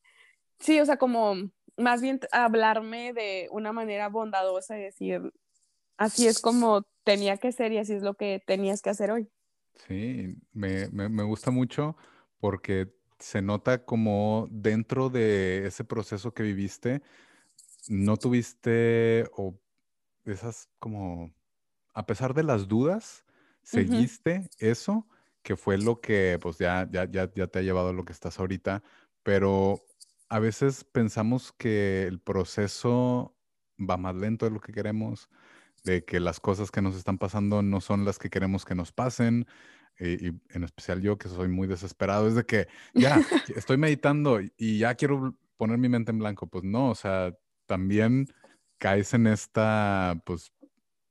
Sí, 0.60 0.80
o 0.80 0.86
sea, 0.86 0.98
como 0.98 1.36
más 1.76 2.02
bien 2.02 2.20
hablarme 2.32 3.14
de 3.14 3.48
una 3.52 3.74
manera 3.74 4.10
bondadosa 4.10 4.78
y 4.78 4.84
decir, 4.84 5.34
así 5.98 6.28
es 6.28 6.40
como 6.40 6.84
tenía 7.04 7.38
que 7.38 7.52
ser 7.52 7.72
y 7.72 7.78
así 7.78 7.94
es 7.94 8.02
lo 8.02 8.16
que 8.16 8.42
tenías 8.46 8.82
que 8.82 8.90
hacer 8.90 9.12
hoy. 9.12 9.30
Sí, 9.88 10.36
me, 10.54 10.90
me 10.90 11.24
gusta 11.24 11.52
mucho 11.52 11.96
porque 12.40 12.97
se 13.20 13.42
nota 13.42 13.86
como 13.86 14.48
dentro 14.52 15.10
de 15.10 15.68
ese 15.68 15.84
proceso 15.84 16.34
que 16.34 16.44
viviste, 16.44 17.02
no 17.88 18.18
tuviste 18.18 19.30
o 19.36 19.60
esas 20.26 20.70
como, 20.80 21.34
a 21.94 22.06
pesar 22.06 22.34
de 22.34 22.44
las 22.44 22.68
dudas, 22.68 23.24
seguiste 23.64 24.50
eso, 24.60 25.08
que 25.42 25.56
fue 25.56 25.78
lo 25.78 26.02
que 26.02 26.38
pues 26.42 26.58
ya, 26.58 26.88
ya, 26.92 27.10
ya, 27.10 27.32
ya 27.34 27.48
te 27.48 27.60
ha 27.60 27.62
llevado 27.62 27.90
a 27.90 27.94
lo 27.94 28.06
que 28.06 28.14
estás 28.14 28.40
ahorita, 28.40 28.84
pero 29.24 29.84
a 30.30 30.40
veces 30.40 30.84
pensamos 30.84 31.54
que 31.54 32.04
el 32.04 32.20
proceso 32.20 33.36
va 33.78 33.98
más 33.98 34.16
lento 34.16 34.46
de 34.46 34.52
lo 34.52 34.60
que 34.60 34.74
queremos, 34.74 35.30
de 35.84 36.04
que 36.04 36.20
las 36.20 36.40
cosas 36.40 36.72
que 36.72 36.82
nos 36.82 36.96
están 36.96 37.18
pasando 37.18 37.62
no 37.62 37.82
son 37.82 38.04
las 38.04 38.20
que 38.20 38.30
queremos 38.30 38.66
que 38.66 38.76
nos 38.76 38.92
pasen, 38.92 39.48
y, 40.00 40.28
en 40.50 40.64
especial 40.64 41.02
yo 41.02 41.18
que 41.18 41.30
soy 41.30 41.48
muy 41.48 41.68
desesperado, 41.68 42.28
es 42.28 42.36
de 42.36 42.46
que 42.46 42.68
ya 42.94 43.20
estoy 43.56 43.78
meditando 43.78 44.40
y 44.58 44.80
ya 44.80 44.96
quiero 44.96 45.36
poner 45.58 45.78
mi 45.78 45.90
mente 45.90 46.12
en 46.12 46.20
blanco. 46.20 46.48
Pues 46.48 46.64
no, 46.64 46.90
o 46.90 46.96
sea, 46.96 47.34
también 47.66 48.28
caes 48.78 49.14
en 49.14 49.28
esta, 49.28 50.22
pues, 50.26 50.52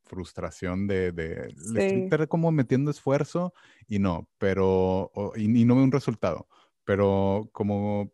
frustración 0.05 0.87
de, 0.87 1.11
de 1.11 1.53
estar 1.75 2.29
como 2.29 2.53
metiendo 2.53 2.93
esfuerzo 2.93 3.53
y 3.89 3.99
no, 3.99 4.29
pero, 4.39 5.11
y, 5.35 5.45
y, 5.61 5.65
no 5.65 5.75
veo 5.75 5.83
un 5.83 5.91
resultado, 5.91 6.47
pero 6.85 7.49
como 7.53 8.13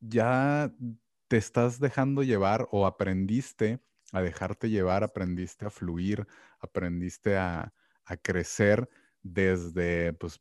ya 0.00 0.72
te 1.28 1.36
estás 1.36 1.78
dejando 1.78 2.24
llevar 2.24 2.66
o 2.72 2.84
aprendiste 2.84 3.78
a 4.12 4.20
dejarte 4.22 4.70
llevar, 4.70 5.04
aprendiste 5.04 5.66
a 5.66 5.70
fluir, 5.70 6.26
aprendiste 6.58 7.36
a, 7.36 7.72
a 8.04 8.16
crecer 8.16 8.88
desde, 9.22 10.12
pues, 10.14 10.40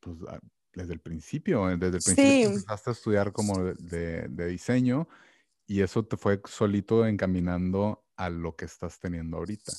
pues 0.00 0.18
desde 0.72 0.92
el 0.92 1.00
principio, 1.00 1.70
eh, 1.70 1.76
desde 1.76 1.98
el 1.98 2.02
principio 2.02 2.48
empezaste 2.48 2.90
a 2.90 2.92
estudiar 2.92 3.32
como 3.32 3.62
de, 3.64 4.28
de, 4.28 4.46
diseño 4.46 5.08
y 5.66 5.82
eso 5.82 6.04
te 6.04 6.16
fue 6.16 6.40
solito 6.44 7.06
encaminando 7.06 8.04
a 8.16 8.28
lo 8.30 8.54
que 8.56 8.64
estás 8.64 8.98
teniendo 8.98 9.38
ahorita. 9.38 9.72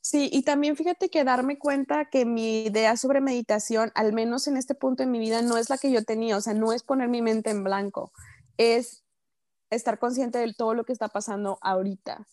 Sí, 0.00 0.30
y 0.32 0.42
también 0.42 0.76
fíjate 0.76 1.10
que 1.10 1.24
darme 1.24 1.58
cuenta 1.58 2.06
que 2.06 2.24
mi 2.24 2.64
idea 2.66 2.96
sobre 2.96 3.20
meditación, 3.20 3.92
al 3.94 4.12
menos 4.12 4.46
en 4.48 4.56
este 4.56 4.74
punto 4.74 5.02
de 5.02 5.08
mi 5.08 5.18
vida, 5.18 5.42
no 5.42 5.58
es 5.58 5.68
la 5.68 5.76
que 5.76 5.90
yo 5.90 6.02
tenía, 6.04 6.36
o 6.36 6.40
sea, 6.40 6.54
no 6.54 6.72
es 6.72 6.82
poner 6.82 7.08
mi 7.08 7.20
mente 7.20 7.50
en 7.50 7.62
blanco, 7.62 8.12
es 8.56 9.04
estar 9.70 9.98
consciente 9.98 10.38
de 10.38 10.54
todo 10.54 10.72
lo 10.74 10.84
que 10.84 10.92
está 10.92 11.08
pasando 11.08 11.58
ahorita. 11.60 12.26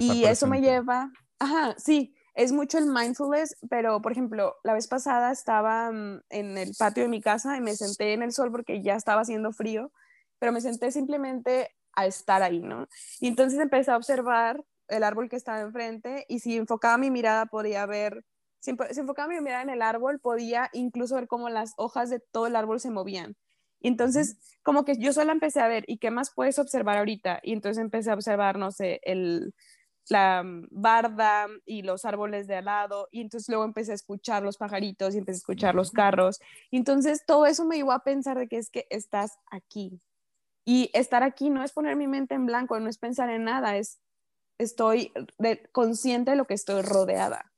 Y 0.00 0.24
eso 0.24 0.46
me 0.46 0.60
lleva, 0.60 1.12
ajá, 1.38 1.76
sí, 1.78 2.14
es 2.34 2.52
mucho 2.52 2.78
el 2.78 2.86
mindfulness, 2.86 3.56
pero 3.68 4.00
por 4.00 4.12
ejemplo, 4.12 4.56
la 4.64 4.74
vez 4.74 4.88
pasada 4.88 5.32
estaba 5.32 5.90
mm, 5.90 6.22
en 6.30 6.58
el 6.58 6.72
patio 6.78 7.02
de 7.02 7.08
mi 7.08 7.20
casa 7.20 7.56
y 7.56 7.60
me 7.60 7.74
senté 7.76 8.12
en 8.14 8.22
el 8.22 8.32
sol 8.32 8.50
porque 8.50 8.82
ya 8.82 8.94
estaba 8.96 9.22
haciendo 9.22 9.52
frío, 9.52 9.92
pero 10.38 10.52
me 10.52 10.60
senté 10.60 10.90
simplemente 10.92 11.70
a 11.94 12.06
estar 12.06 12.42
ahí, 12.42 12.60
¿no? 12.60 12.88
Y 13.20 13.28
entonces 13.28 13.60
empecé 13.60 13.90
a 13.90 13.96
observar 13.96 14.64
el 14.88 15.04
árbol 15.04 15.28
que 15.28 15.36
estaba 15.36 15.60
enfrente 15.60 16.24
y 16.28 16.40
si 16.40 16.56
enfocaba 16.56 16.98
mi 16.98 17.10
mirada 17.10 17.46
podía 17.46 17.84
ver, 17.86 18.24
si, 18.60 18.70
enfocaba 18.70 19.28
mi 19.28 19.40
mirada 19.40 19.62
en 19.62 19.70
el 19.70 19.82
árbol 19.82 20.20
podía 20.20 20.70
incluso 20.72 21.16
ver 21.16 21.28
cómo 21.28 21.48
las 21.48 21.74
hojas 21.76 22.10
de 22.10 22.20
todo 22.20 22.46
el 22.46 22.56
árbol 22.56 22.80
se 22.80 22.90
movían. 22.90 23.36
Y 23.80 23.88
entonces, 23.88 24.38
como 24.62 24.84
que 24.84 24.96
yo 24.96 25.12
solo 25.12 25.32
empecé 25.32 25.60
a 25.60 25.66
ver, 25.66 25.84
¿y 25.88 25.98
qué 25.98 26.12
más 26.12 26.32
puedes 26.32 26.58
observar 26.60 26.98
ahorita? 26.98 27.40
Y 27.42 27.52
entonces 27.52 27.82
empecé 27.82 28.12
a 28.12 28.14
observar, 28.14 28.56
no 28.56 28.70
sé, 28.70 29.00
el, 29.02 29.54
la 30.08 30.42
mm, 30.42 30.68
barda 30.70 31.46
y 31.64 31.82
los 31.82 32.04
árboles 32.04 32.46
de 32.46 32.56
al 32.56 32.66
lado 32.66 33.08
y 33.10 33.20
entonces 33.20 33.48
luego 33.48 33.64
empecé 33.64 33.92
a 33.92 33.94
escuchar 33.94 34.42
los 34.42 34.56
pajaritos 34.56 35.14
y 35.14 35.18
empecé 35.18 35.36
a 35.36 35.38
escuchar 35.38 35.74
los 35.74 35.90
carros. 35.90 36.40
Y 36.70 36.76
entonces 36.76 37.24
todo 37.26 37.46
eso 37.46 37.64
me 37.64 37.76
llevó 37.76 37.92
a 37.92 38.04
pensar 38.04 38.38
de 38.38 38.48
que 38.48 38.58
es 38.58 38.70
que 38.70 38.86
estás 38.90 39.38
aquí. 39.50 40.00
Y 40.64 40.90
estar 40.94 41.22
aquí 41.22 41.50
no 41.50 41.64
es 41.64 41.72
poner 41.72 41.96
mi 41.96 42.06
mente 42.06 42.34
en 42.34 42.46
blanco 42.46 42.78
no 42.78 42.88
es 42.88 42.98
pensar 42.98 43.30
en 43.30 43.44
nada 43.44 43.76
es 43.76 44.00
estoy 44.58 45.12
consciente 45.72 46.32
de 46.32 46.36
lo 46.36 46.46
que 46.46 46.54
estoy 46.54 46.82
rodeada. 46.82 47.52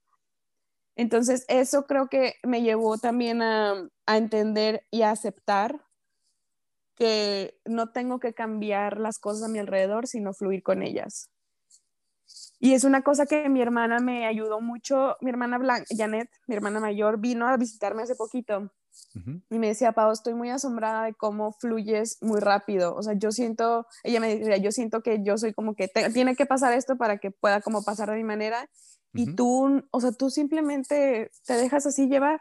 Entonces 0.96 1.44
eso 1.48 1.86
creo 1.86 2.08
que 2.08 2.34
me 2.44 2.62
llevó 2.62 2.98
también 2.98 3.42
a, 3.42 3.88
a 4.06 4.16
entender 4.16 4.86
y 4.90 5.02
a 5.02 5.10
aceptar 5.10 5.84
que 6.94 7.60
no 7.64 7.90
tengo 7.90 8.20
que 8.20 8.32
cambiar 8.32 8.98
las 9.00 9.18
cosas 9.18 9.44
a 9.44 9.48
mi 9.48 9.58
alrededor 9.58 10.06
sino 10.06 10.32
fluir 10.32 10.62
con 10.62 10.82
ellas 10.82 11.33
y 12.58 12.74
es 12.74 12.84
una 12.84 13.02
cosa 13.02 13.26
que 13.26 13.48
mi 13.48 13.60
hermana 13.60 13.98
me 13.98 14.26
ayudó 14.26 14.60
mucho. 14.60 15.16
Mi 15.20 15.30
hermana 15.30 15.58
Blanca, 15.58 15.84
Janet, 15.96 16.30
mi 16.46 16.54
hermana 16.54 16.80
mayor, 16.80 17.18
vino 17.18 17.48
a 17.48 17.56
visitarme 17.56 18.02
hace 18.02 18.14
poquito 18.14 18.70
y 19.50 19.58
me 19.58 19.68
decía, 19.68 19.92
Pau, 19.92 20.10
estoy 20.12 20.34
muy 20.34 20.50
asombrada 20.50 21.04
de 21.04 21.14
cómo 21.14 21.52
fluyes 21.52 22.18
muy 22.20 22.40
rápido. 22.40 22.94
O 22.94 23.02
sea, 23.02 23.14
yo 23.14 23.30
siento, 23.30 23.86
ella 24.02 24.20
me 24.20 24.36
decía, 24.36 24.56
yo 24.56 24.72
siento 24.72 25.02
que 25.02 25.22
yo 25.22 25.38
soy 25.38 25.52
como 25.52 25.74
que 25.74 25.88
tiene 26.12 26.34
que 26.34 26.46
pasar 26.46 26.72
esto 26.72 26.96
para 26.96 27.18
que 27.18 27.30
pueda 27.30 27.60
como 27.60 27.84
pasar 27.84 28.10
de 28.10 28.16
mi 28.16 28.24
manera. 28.24 28.68
Y 29.12 29.36
tú, 29.36 29.84
o 29.92 30.00
sea, 30.00 30.10
tú 30.10 30.30
simplemente 30.30 31.30
te 31.46 31.54
dejas 31.54 31.86
así 31.86 32.08
llevar. 32.08 32.40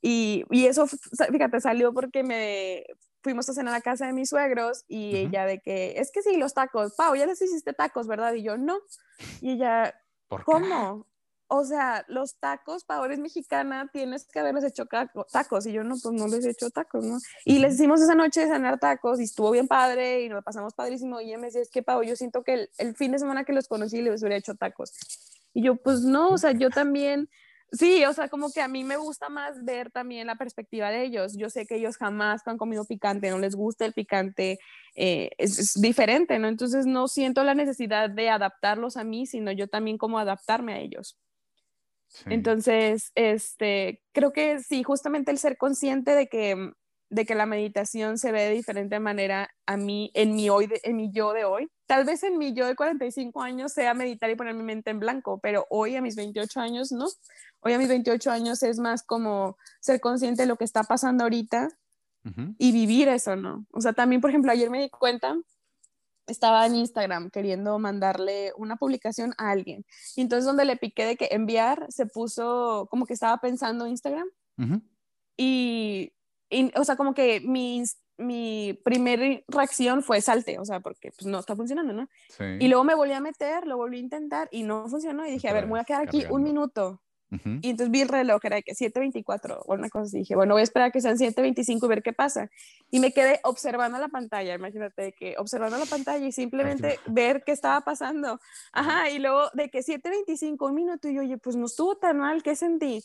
Y, 0.00 0.44
y, 0.50 0.66
eso, 0.66 0.88
fíjate, 0.88 1.60
salió 1.60 1.92
porque 1.92 2.24
me 2.24 2.84
fuimos 3.22 3.48
a 3.48 3.54
cenar 3.54 3.74
a 3.74 3.80
casa 3.80 4.06
de 4.06 4.12
mis 4.12 4.28
suegros 4.28 4.84
y 4.88 5.16
ella 5.16 5.46
de 5.46 5.60
que, 5.60 5.94
es 5.98 6.10
que 6.10 6.22
sí, 6.22 6.36
los 6.36 6.54
tacos, 6.54 6.94
Pau, 6.94 7.14
ya 7.14 7.26
les 7.26 7.40
hiciste 7.40 7.72
tacos, 7.72 8.06
¿verdad? 8.06 8.34
Y 8.34 8.42
yo, 8.42 8.58
no. 8.58 8.78
Y 9.40 9.52
ella, 9.52 9.94
¿cómo? 10.44 11.06
O 11.54 11.64
sea, 11.64 12.04
los 12.08 12.38
tacos, 12.38 12.84
Pau, 12.84 13.04
eres 13.04 13.18
mexicana, 13.18 13.88
tienes 13.92 14.26
que 14.26 14.40
haberles 14.40 14.64
hecho 14.64 14.86
tacos. 15.30 15.66
Y 15.66 15.72
yo, 15.72 15.84
no, 15.84 15.96
pues 16.02 16.14
no 16.14 16.26
les 16.26 16.44
he 16.46 16.50
hecho 16.50 16.70
tacos, 16.70 17.04
¿no? 17.04 17.18
Y 17.44 17.58
les 17.58 17.74
hicimos 17.74 18.00
esa 18.00 18.14
noche 18.14 18.40
de 18.40 18.46
cenar 18.46 18.78
tacos 18.78 19.20
y 19.20 19.24
estuvo 19.24 19.50
bien 19.50 19.68
padre 19.68 20.22
y 20.22 20.28
nos 20.28 20.42
pasamos 20.42 20.72
padrísimo. 20.74 21.20
Y 21.20 21.28
ella 21.28 21.38
me 21.38 21.46
decía, 21.48 21.60
es 21.60 21.70
que, 21.70 21.82
Pau, 21.82 22.02
yo 22.02 22.16
siento 22.16 22.42
que 22.42 22.54
el, 22.54 22.70
el 22.78 22.96
fin 22.96 23.12
de 23.12 23.18
semana 23.18 23.44
que 23.44 23.52
los 23.52 23.68
conocí 23.68 24.00
les 24.00 24.22
hubiera 24.22 24.36
hecho 24.36 24.54
tacos. 24.54 24.92
Y 25.52 25.62
yo, 25.62 25.76
pues 25.76 26.00
no, 26.00 26.30
o 26.30 26.38
sea, 26.38 26.52
yo 26.52 26.70
también 26.70 27.28
Sí, 27.72 28.04
o 28.04 28.12
sea, 28.12 28.28
como 28.28 28.52
que 28.52 28.60
a 28.60 28.68
mí 28.68 28.84
me 28.84 28.98
gusta 28.98 29.30
más 29.30 29.64
ver 29.64 29.90
también 29.90 30.26
la 30.26 30.36
perspectiva 30.36 30.90
de 30.90 31.04
ellos. 31.04 31.34
Yo 31.38 31.48
sé 31.48 31.64
que 31.64 31.76
ellos 31.76 31.96
jamás 31.96 32.46
han 32.46 32.58
comido 32.58 32.84
picante, 32.84 33.30
no 33.30 33.38
les 33.38 33.54
gusta 33.54 33.86
el 33.86 33.94
picante, 33.94 34.58
eh, 34.94 35.30
es, 35.38 35.80
diferente, 35.80 36.38
¿no? 36.38 36.48
Entonces 36.48 36.84
no 36.84 37.08
siento 37.08 37.42
la 37.44 37.54
necesidad 37.54 38.10
de 38.10 38.28
adaptarlos 38.28 38.98
a 38.98 39.04
mí, 39.04 39.24
sino 39.24 39.52
yo 39.52 39.68
también 39.68 39.96
como 39.96 40.18
adaptarme 40.18 40.74
a 40.74 40.80
ellos. 40.80 41.18
Entonces, 42.26 43.10
este, 43.14 44.02
creo 44.12 44.34
que 44.34 44.58
sí, 44.58 44.82
justamente 44.82 45.30
el 45.30 45.38
ser 45.38 45.56
consciente 45.56 46.14
de 46.14 46.26
que, 46.26 46.72
de 47.08 47.24
que 47.24 47.34
la 47.34 47.46
meditación 47.46 48.18
se 48.18 48.32
ve 48.32 48.42
de 48.42 48.50
diferente 48.50 49.00
manera 49.00 49.48
a 49.64 49.78
mí, 49.78 50.10
en 50.12 50.34
mi, 50.34 50.50
hoy, 50.50 50.68
en 50.82 50.96
mi 50.96 51.10
yo 51.10 51.32
de 51.32 51.46
hoy. 51.46 51.70
Tal 51.92 52.06
vez 52.06 52.22
en 52.22 52.38
mi 52.38 52.54
yo 52.54 52.66
de 52.66 52.74
45 52.74 53.42
años 53.42 53.70
sea 53.70 53.92
meditar 53.92 54.30
y 54.30 54.34
poner 54.34 54.54
mi 54.54 54.62
mente 54.62 54.88
en 54.88 54.98
blanco, 54.98 55.40
pero 55.42 55.66
hoy 55.68 55.94
a 55.94 56.00
mis 56.00 56.16
28 56.16 56.58
años 56.58 56.90
no. 56.90 57.06
Hoy 57.60 57.74
a 57.74 57.78
mis 57.78 57.88
28 57.88 58.30
años 58.30 58.62
es 58.62 58.78
más 58.78 59.02
como 59.02 59.58
ser 59.78 60.00
consciente 60.00 60.44
de 60.44 60.48
lo 60.48 60.56
que 60.56 60.64
está 60.64 60.84
pasando 60.84 61.24
ahorita 61.24 61.68
y 62.56 62.72
vivir 62.72 63.08
eso, 63.08 63.36
¿no? 63.36 63.66
O 63.72 63.82
sea, 63.82 63.92
también, 63.92 64.22
por 64.22 64.30
ejemplo, 64.30 64.50
ayer 64.50 64.70
me 64.70 64.80
di 64.80 64.88
cuenta, 64.88 65.36
estaba 66.26 66.64
en 66.64 66.76
Instagram 66.76 67.28
queriendo 67.28 67.78
mandarle 67.78 68.54
una 68.56 68.76
publicación 68.76 69.34
a 69.36 69.50
alguien. 69.50 69.84
Y 70.16 70.22
entonces 70.22 70.46
donde 70.46 70.64
le 70.64 70.78
piqué 70.78 71.04
de 71.04 71.18
que 71.18 71.28
enviar, 71.30 71.84
se 71.90 72.06
puso 72.06 72.88
como 72.90 73.04
que 73.04 73.12
estaba 73.12 73.36
pensando 73.36 73.86
Instagram. 73.86 74.30
y, 75.36 76.10
o 76.74 76.84
sea, 76.84 76.96
como 76.96 77.12
que 77.12 77.40
mi, 77.40 77.84
mi 78.18 78.78
primera 78.84 79.40
reacción 79.48 80.02
fue 80.02 80.20
salte, 80.20 80.58
o 80.58 80.64
sea, 80.64 80.80
porque 80.80 81.10
pues 81.10 81.26
no 81.26 81.38
está 81.38 81.56
funcionando, 81.56 81.92
¿no? 81.92 82.08
Y 82.58 82.68
luego 82.68 82.84
me 82.84 82.94
volví 82.94 83.12
a 83.12 83.20
meter, 83.20 83.66
lo 83.66 83.76
volví 83.76 83.96
a 83.96 84.00
intentar 84.00 84.48
y 84.50 84.62
no 84.62 84.88
funcionó. 84.88 85.26
Y 85.26 85.32
dije, 85.32 85.48
a 85.48 85.52
ver, 85.52 85.66
voy 85.66 85.80
a 85.80 85.84
quedar 85.84 86.02
aquí 86.02 86.24
un 86.30 86.42
minuto 86.42 87.00
y 87.62 87.70
entonces 87.70 87.90
vi 87.90 88.02
el 88.02 88.08
reloj, 88.08 88.44
era 88.44 88.56
de 88.56 88.62
que 88.62 88.74
7.24 88.74 89.62
o 89.64 89.74
una 89.74 89.88
cosa 89.88 90.04
así. 90.04 90.18
Dije, 90.18 90.36
bueno, 90.36 90.54
voy 90.54 90.60
a 90.60 90.64
esperar 90.64 90.92
que 90.92 91.00
sean 91.00 91.16
7.25 91.16 91.84
y 91.84 91.88
ver 91.88 92.02
qué 92.02 92.12
pasa. 92.12 92.50
Y 92.90 93.00
me 93.00 93.12
quedé 93.12 93.40
observando 93.44 93.98
la 93.98 94.08
pantalla, 94.08 94.54
imagínate, 94.54 95.14
que 95.14 95.34
observando 95.38 95.78
la 95.78 95.86
pantalla 95.86 96.26
y 96.26 96.32
simplemente 96.32 96.98
ver 97.06 97.42
qué 97.44 97.52
estaba 97.52 97.80
pasando. 97.80 98.38
Ajá, 98.72 99.08
y 99.08 99.18
luego 99.18 99.48
de 99.54 99.70
que 99.70 99.78
7.25, 99.78 100.68
un 100.68 100.74
minuto, 100.74 101.08
y 101.08 101.14
yo, 101.14 101.22
oye, 101.22 101.38
pues 101.38 101.56
no 101.56 101.66
estuvo 101.66 101.96
tan 101.96 102.18
mal, 102.18 102.42
¿qué 102.42 102.54
sentí? 102.54 103.02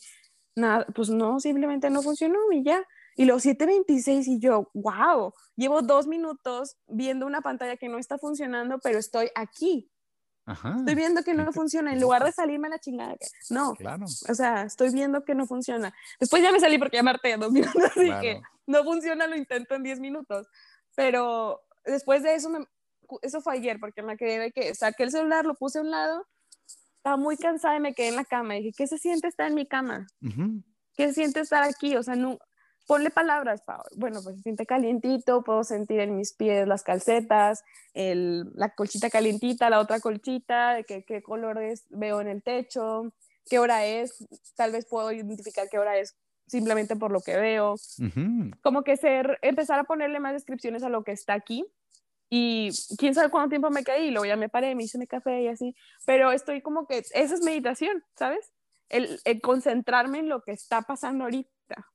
Nada, 0.54 0.86
pues 0.94 1.08
no, 1.08 1.40
simplemente 1.40 1.88
no 1.88 2.02
funcionó 2.02 2.38
y 2.52 2.62
ya. 2.62 2.84
Y 3.18 3.24
los 3.24 3.44
7.26 3.44 4.28
y 4.28 4.38
yo, 4.38 4.70
wow, 4.74 5.34
llevo 5.56 5.82
dos 5.82 6.06
minutos 6.06 6.76
viendo 6.86 7.26
una 7.26 7.40
pantalla 7.40 7.76
que 7.76 7.88
no 7.88 7.98
está 7.98 8.16
funcionando, 8.16 8.78
pero 8.78 8.96
estoy 8.96 9.28
aquí. 9.34 9.90
Estoy 10.46 10.94
viendo 10.94 11.24
que 11.24 11.34
no 11.34 11.52
funciona. 11.52 11.92
En 11.92 12.00
lugar 12.00 12.22
de 12.22 12.30
salirme 12.30 12.68
a 12.68 12.70
la 12.70 12.78
chingada, 12.78 13.16
no. 13.50 13.74
Claro. 13.74 14.04
O 14.06 14.34
sea, 14.34 14.62
estoy 14.62 14.90
viendo 14.90 15.24
que 15.24 15.34
no 15.34 15.46
funciona. 15.46 15.92
Después 16.20 16.44
ya 16.44 16.52
me 16.52 16.60
salí 16.60 16.78
porque 16.78 17.02
ya 17.02 17.36
dos 17.36 17.50
minutos, 17.52 17.82
así 17.84 18.08
que 18.20 18.40
no 18.68 18.84
funciona, 18.84 19.26
lo 19.26 19.36
intento 19.36 19.74
en 19.74 19.82
diez 19.82 19.98
minutos. 19.98 20.46
Pero 20.94 21.62
después 21.84 22.22
de 22.22 22.36
eso, 22.36 22.50
eso 23.22 23.40
fue 23.40 23.54
ayer, 23.54 23.80
porque 23.80 24.00
me 24.02 24.16
quedé 24.16 24.38
de 24.38 24.52
que 24.52 24.76
saqué 24.76 25.02
el 25.02 25.10
celular, 25.10 25.44
lo 25.44 25.56
puse 25.56 25.80
a 25.80 25.82
un 25.82 25.90
lado, 25.90 26.24
estaba 26.98 27.16
muy 27.16 27.36
cansada 27.36 27.76
y 27.76 27.80
me 27.80 27.94
quedé 27.94 28.08
en 28.08 28.16
la 28.16 28.24
cama. 28.24 28.56
Y 28.56 28.62
dije, 28.62 28.74
¿qué 28.78 28.86
se 28.86 28.98
siente 28.98 29.26
estar 29.26 29.48
en 29.48 29.56
mi 29.56 29.66
cama? 29.66 30.06
¿Qué 30.94 31.08
se 31.08 31.14
siente 31.14 31.40
estar 31.40 31.64
aquí? 31.64 31.96
O 31.96 32.02
sea, 32.04 32.14
no, 32.14 32.38
ponle 32.88 33.10
palabras, 33.10 33.62
Bueno, 33.96 34.20
pues 34.24 34.36
se 34.36 34.42
siente 34.42 34.64
calientito, 34.64 35.44
puedo 35.44 35.62
sentir 35.62 36.00
en 36.00 36.16
mis 36.16 36.32
pies 36.32 36.66
las 36.66 36.82
calcetas, 36.82 37.62
el, 37.92 38.50
la 38.54 38.70
colchita 38.70 39.10
calientita, 39.10 39.68
la 39.68 39.78
otra 39.78 40.00
colchita, 40.00 40.82
qué, 40.84 41.04
qué 41.04 41.22
colores 41.22 41.84
veo 41.90 42.22
en 42.22 42.28
el 42.28 42.42
techo, 42.42 43.12
qué 43.48 43.58
hora 43.58 43.84
es, 43.84 44.26
tal 44.56 44.72
vez 44.72 44.86
puedo 44.86 45.12
identificar 45.12 45.68
qué 45.68 45.78
hora 45.78 45.98
es 45.98 46.16
simplemente 46.46 46.96
por 46.96 47.12
lo 47.12 47.20
que 47.20 47.36
veo. 47.36 47.76
Como 48.62 48.82
que 48.82 48.96
ser, 48.96 49.38
empezar 49.42 49.78
a 49.78 49.84
ponerle 49.84 50.18
más 50.18 50.32
descripciones 50.32 50.82
a 50.82 50.88
lo 50.88 51.04
que 51.04 51.12
está 51.12 51.34
aquí. 51.34 51.66
Y 52.30 52.70
quién 52.96 53.14
sabe 53.14 53.28
cuánto 53.28 53.50
tiempo 53.50 53.70
me 53.70 53.84
caí, 53.84 54.10
luego 54.10 54.24
ya 54.24 54.36
me 54.36 54.48
paré, 54.48 54.74
me 54.74 54.84
hice 54.84 54.96
mi 54.96 55.06
café 55.06 55.42
y 55.42 55.48
así. 55.48 55.76
Pero 56.06 56.32
estoy 56.32 56.62
como 56.62 56.86
que, 56.86 56.98
esa 56.98 57.34
es 57.34 57.42
meditación, 57.42 58.02
¿sabes? 58.16 58.50
El, 58.88 59.20
el 59.24 59.42
concentrarme 59.42 60.20
en 60.20 60.30
lo 60.30 60.40
que 60.42 60.52
está 60.52 60.80
pasando 60.80 61.24
ahorita. 61.24 61.86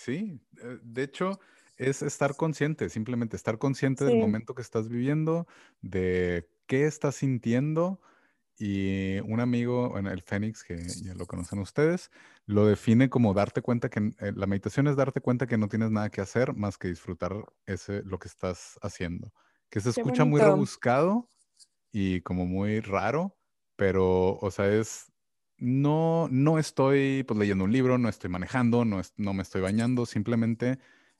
Sí, 0.00 0.40
eh, 0.62 0.78
de 0.82 1.02
hecho, 1.02 1.40
es 1.76 2.00
estar 2.00 2.34
consciente, 2.34 2.88
simplemente 2.88 3.36
estar 3.36 3.58
consciente 3.58 4.06
del 4.06 4.18
momento 4.18 4.54
que 4.54 4.62
estás 4.62 4.88
viviendo, 4.88 5.46
de 5.82 6.48
qué 6.66 6.86
estás 6.86 7.16
sintiendo 7.16 8.00
y 8.58 9.18
un 9.20 9.40
amigo, 9.40 9.98
en 9.98 10.06
el 10.06 10.22
Fénix, 10.22 10.64
que 10.64 10.78
ya 11.02 11.14
lo 11.14 11.26
conocen 11.26 11.58
ustedes, 11.58 12.10
lo 12.46 12.64
define 12.64 13.10
como 13.10 13.34
darte 13.34 13.60
cuenta 13.60 13.90
que 13.90 14.12
eh, 14.20 14.32
la 14.34 14.46
meditación 14.46 14.86
es 14.86 14.96
darte 14.96 15.20
cuenta 15.20 15.46
que 15.46 15.58
no 15.58 15.68
tienes 15.68 15.90
nada 15.90 16.08
que 16.08 16.22
hacer 16.22 16.54
más 16.54 16.78
que 16.78 16.88
disfrutar 16.88 17.34
ese, 17.66 18.02
lo 18.02 18.18
que 18.18 18.28
estás 18.28 18.78
haciendo. 18.80 19.34
Que 19.68 19.80
se 19.80 19.90
escucha 19.90 20.24
muy 20.24 20.40
rebuscado 20.40 21.28
y 21.92 22.22
como 22.22 22.46
muy 22.46 22.80
raro, 22.80 23.36
pero, 23.76 24.38
o 24.38 24.50
sea, 24.50 24.66
es, 24.72 25.12
no, 25.60 26.28
no 26.30 26.58
estoy 26.58 27.22
pues, 27.24 27.38
leyendo 27.38 27.64
un 27.64 27.72
libro, 27.72 27.98
no 27.98 28.08
estoy 28.08 28.30
manejando, 28.30 28.84
no, 28.84 29.00
no 29.16 29.34
me 29.34 29.42
estoy 29.42 29.60
bañando, 29.60 30.06
simplemente 30.06 30.78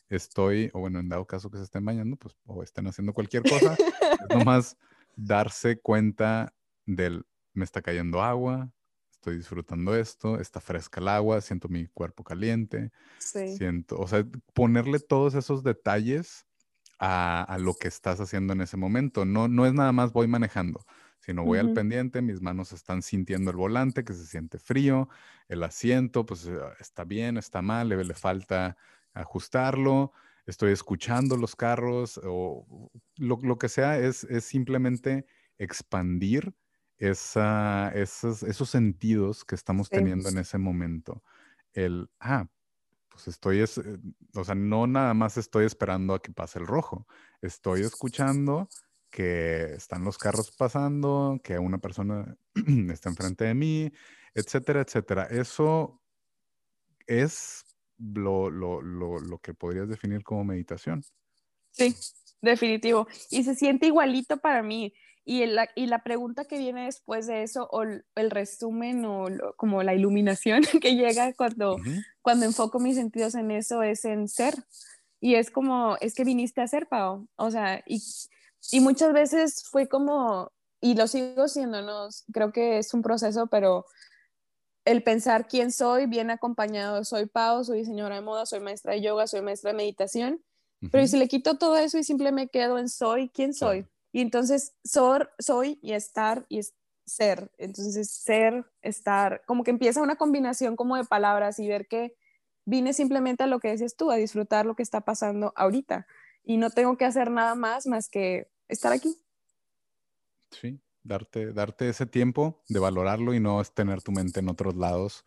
estoy, 0.09 0.71
o 0.73 0.81
bueno, 0.81 0.99
en 0.99 1.09
dado 1.09 1.27
caso 1.27 1.51
que 1.51 1.59
se 1.59 1.65
estén 1.65 1.85
bañando, 1.85 2.17
pues, 2.17 2.35
o 2.47 2.63
estén 2.63 2.87
haciendo 2.87 3.13
cualquier 3.13 3.43
cosa, 3.43 3.75
es 3.75 3.79
nomás 4.49 4.77
darse 5.15 5.79
cuenta 5.79 6.55
del 6.87 7.25
me 7.53 7.65
está 7.65 7.83
cayendo 7.83 8.23
agua, 8.23 8.73
estoy 9.11 9.37
disfrutando 9.37 9.95
esto, 9.95 10.41
está 10.41 10.61
fresca 10.61 11.01
el 11.01 11.09
agua, 11.09 11.41
siento 11.43 11.69
mi 11.69 11.87
cuerpo 11.89 12.25
caliente, 12.25 12.91
siento, 13.19 13.99
o 13.99 14.09
sea, 14.09 14.25
ponerle 14.55 14.99
todos 14.99 15.35
esos 15.35 15.63
detalles 15.63 16.47
a, 16.99 17.57
lo 17.61 17.75
que 17.75 17.89
estás 17.89 18.21
haciendo 18.21 18.53
en 18.53 18.61
ese 18.61 18.77
momento. 18.77 19.25
No, 19.25 19.49
no 19.49 19.67
es 19.67 19.73
nada 19.73 19.93
más 19.93 20.13
voy 20.13 20.27
manejando, 20.27 20.85
sino 21.31 21.45
voy 21.45 21.61
al 21.61 21.73
pendiente, 21.73 22.23
mis 22.23 22.41
manos 22.41 22.73
están 22.73 23.03
sintiendo 23.03 23.53
el 23.53 23.57
volante, 23.57 24.03
que 24.03 24.15
se 24.15 24.27
siente 24.27 24.59
frío, 24.59 25.09
el 25.47 25.63
asiento, 25.63 26.27
pues 26.27 26.45
eh, 26.47 26.59
está 26.81 27.05
bien, 27.05 27.37
está 27.37 27.63
mal, 27.63 27.89
le, 27.89 28.03
le 28.05 28.15
falta 28.15 28.77
ajustarlo, 29.15 30.13
estoy 30.47 30.73
escuchando 30.73 31.37
los 31.37 31.55
carros 31.55 32.21
o 32.25 32.91
lo, 33.17 33.39
lo 33.45 33.59
que 33.59 33.69
sea, 33.69 33.97
es, 33.97 34.25
es 34.25 34.43
simplemente 34.43 35.25
expandir 35.57 36.53
esa, 36.99 37.93
esos, 37.95 38.43
esos 38.43 38.69
sentidos 38.69 39.45
que 39.45 39.55
estamos 39.55 39.89
teniendo 39.89 40.31
en 40.31 40.39
ese 40.39 40.59
momento. 40.59 41.23
El, 41.73 42.11
ah, 42.19 42.49
pues 43.09 43.29
estoy, 43.29 43.61
es, 43.61 43.79
eh, 43.79 43.99
o 44.35 44.43
sea, 44.43 44.57
no 44.57 44.89
nada 44.89 45.15
más 45.15 45.37
estoy 45.37 45.65
esperando 45.65 46.13
a 46.13 46.21
que 46.21 46.33
pase 46.33 46.59
el 46.59 46.67
rojo, 46.67 47.07
estoy 47.41 47.83
escuchando 47.83 48.69
que 49.11 49.75
están 49.75 50.05
los 50.05 50.19
carros 50.19 50.51
pasando, 50.53 51.41
que 51.43 51.59
una 51.59 51.79
persona 51.79 52.37
está 52.91 53.11
enfrente 53.11 53.45
de 53.45 53.55
mí, 53.55 53.93
etcétera, 54.35 54.83
etcétera. 54.83 55.25
Eso 55.25 56.01
es 57.07 57.65
lo, 57.99 58.51
lo, 58.51 58.81
lo, 58.81 59.19
lo 59.19 59.39
que 59.39 59.53
podrías 59.53 59.89
definir 59.89 60.23
como 60.23 60.45
meditación. 60.45 61.03
Sí, 61.73 61.95
definitivo. 62.41 63.07
Y 63.31 63.45
se 63.45 63.55
siente 63.55 63.87
igualito 63.87 64.39
para 64.39 64.63
mí. 64.63 64.95
Y, 65.25 65.45
la, 65.47 65.69
y 65.75 65.87
la 65.87 66.03
pregunta 66.03 66.47
que 66.47 66.59
viene 66.59 66.87
después 66.87 67.27
de 67.27 67.43
eso, 67.43 67.69
o 67.71 67.83
el, 67.83 68.31
resumen, 68.31 69.05
o 69.05 69.29
como 69.57 69.83
la 69.83 69.95
iluminación 69.95 70.63
que 70.83 70.97
llega 70.97 71.35
cuando, 71.35 71.77
cuando 72.23 72.47
enfoco 72.47 72.81
mis 72.81 72.97
sentidos 72.97 73.35
en 73.35 73.51
eso, 73.51 73.83
es 73.83 74.05
en 74.05 74.29
ser. 74.29 74.55
Y 75.21 75.35
es 75.35 75.51
como, 75.51 75.97
es 76.01 76.15
que 76.15 76.25
viniste 76.25 76.63
a 76.63 76.67
ser, 76.67 76.89
Pau. 76.89 77.29
O 77.37 77.51
sea, 77.51 77.85
y, 77.87 78.03
y 78.71 78.81
muchas 78.81 79.13
veces 79.13 79.65
fue 79.71 79.89
como, 79.89 80.53
y 80.81 80.95
lo 80.95 81.07
sigo 81.07 81.49
siendo, 81.49 81.83
¿no? 81.83 82.09
Creo 82.33 82.53
que 82.53 82.79
es 82.79 82.93
un 82.95 83.03
proceso, 83.03 83.47
pero 83.49 83.87
el 84.85 85.03
pensar 85.03 85.47
quién 85.49 85.73
soy 85.73 86.07
viene 86.07 86.33
acompañado, 86.33 87.05
soy 87.05 87.27
Pau, 87.27 87.65
soy 87.65 87.79
diseñadora 87.79 88.17
de 88.17 88.23
moda, 88.23 88.47
soy 88.47 88.61
maestra 88.61 88.93
de 88.93 89.03
yoga, 89.03 89.27
soy 89.27 89.43
maestra 89.43 89.73
de 89.73 89.77
meditación, 89.77 90.43
pero 90.91 91.07
si 91.07 91.19
le 91.19 91.29
quito 91.29 91.59
todo 91.59 91.77
eso 91.77 91.99
y 91.99 92.05
simplemente 92.05 92.43
me 92.45 92.49
quedo 92.49 92.79
en 92.79 92.89
soy, 92.89 93.29
¿quién 93.29 93.53
soy? 93.53 93.87
Y 94.13 94.23
entonces 94.23 94.75
sor, 94.83 95.31
soy 95.39 95.79
y 95.83 95.93
estar 95.93 96.47
y 96.49 96.61
ser. 97.05 97.51
Entonces 97.59 98.11
ser, 98.11 98.65
estar, 98.81 99.43
como 99.47 99.63
que 99.63 99.71
empieza 99.71 100.01
una 100.01 100.17
combinación 100.17 100.77
como 100.77 100.97
de 100.97 101.05
palabras 101.05 101.59
y 101.59 101.69
ver 101.69 101.87
que 101.87 102.17
vine 102.65 102.95
simplemente 102.95 103.43
a 103.43 103.47
lo 103.47 103.61
que 103.61 103.69
decías 103.69 103.97
tú, 103.97 104.11
a 104.11 104.17
disfrutar 104.17 104.65
lo 104.65 104.75
que 104.75 104.83
está 104.83 105.03
pasando 105.03 105.53
ahorita. 105.55 106.07
Y 106.43 106.57
no 106.57 106.71
tengo 106.71 106.97
que 106.97 107.05
hacer 107.05 107.31
nada 107.31 107.55
más 107.55 107.87
más 107.87 108.09
que 108.09 108.51
estar 108.69 108.93
aquí. 108.93 109.17
Sí, 110.51 110.81
darte, 111.03 111.53
darte 111.53 111.89
ese 111.89 112.07
tiempo 112.07 112.63
de 112.69 112.81
valorarlo 112.81 113.35
y 113.35 113.41
no 113.41 113.63
tener 113.65 114.03
tu 114.03 114.13
mente 114.13 114.41
en 114.41 114.49
otros 114.49 114.75
lados, 114.75 115.25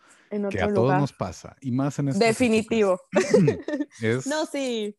que 0.50 0.62
a 0.62 0.74
todos 0.74 0.98
nos 0.98 1.14
pasa, 1.14 1.56
y 1.62 1.72
más 1.72 2.00
en 2.00 2.10
este 2.10 2.26
Definitivo. 2.26 3.00
no, 4.26 4.46
sí. 4.46 4.98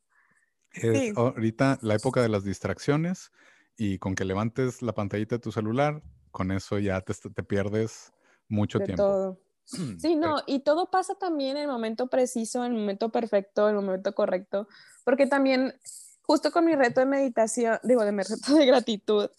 Es 0.73 1.17
ahorita 1.17 1.79
la 1.83 1.95
época 1.95 2.23
de 2.23 2.29
las 2.29 2.45
distracciones, 2.45 3.33
y 3.77 3.99
con 3.99 4.15
que 4.15 4.25
levantes 4.25 4.83
la 4.83 4.95
pantallita 4.95 5.37
de 5.37 5.41
tu 5.41 5.53
celular, 5.53 6.03
con 6.31 6.51
eso 6.51 6.79
ya 6.79 7.01
te, 7.01 7.15
te 7.15 7.43
pierdes 7.43 8.13
mucho 8.49 8.81
tiempo. 8.81 9.03
Todo. 9.03 9.41
Sí, 9.99 10.15
no, 10.15 10.43
y 10.47 10.61
todo 10.61 10.91
pasa 10.91 11.15
también 11.15 11.57
en 11.57 11.63
el 11.63 11.69
momento 11.69 12.09
preciso, 12.09 12.67
en 12.67 12.73
el 12.73 12.79
momento 12.79 13.11
perfecto, 13.11 13.67
en 13.71 13.77
el 13.77 13.83
momento 13.83 14.15
correcto, 14.15 14.69
porque 15.05 15.27
también, 15.27 15.75
justo 16.23 16.51
con 16.51 16.65
mi 16.65 16.75
reto 16.75 17.01
de 17.01 17.07
meditación, 17.07 17.79
digo, 17.83 18.05
de 18.05 18.13
mi 18.13 18.23
reto 18.29 18.55
de 18.55 18.67
gratitud, 18.67 19.31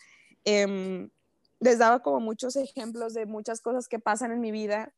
em, 0.43 1.09
les 1.59 1.79
daba 1.79 1.99
como 1.99 2.19
muchos 2.19 2.55
ejemplos 2.55 3.13
de 3.13 3.25
muchas 3.25 3.61
cosas 3.61 3.87
que 3.87 3.99
pasan 3.99 4.31
en 4.31 4.39
mi 4.39 4.51
vida 4.51 4.93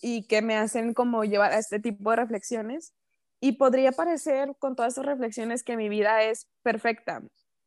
y 0.00 0.24
que 0.24 0.42
me 0.42 0.56
hacen 0.56 0.94
como 0.94 1.24
llevar 1.24 1.52
a 1.52 1.58
este 1.58 1.80
tipo 1.80 2.10
de 2.10 2.16
reflexiones. 2.16 2.92
Y 3.40 3.52
podría 3.52 3.92
parecer 3.92 4.56
con 4.58 4.76
todas 4.76 4.94
esas 4.94 5.06
reflexiones 5.06 5.62
que 5.62 5.76
mi 5.76 5.88
vida 5.88 6.22
es 6.22 6.48
perfecta, 6.62 7.22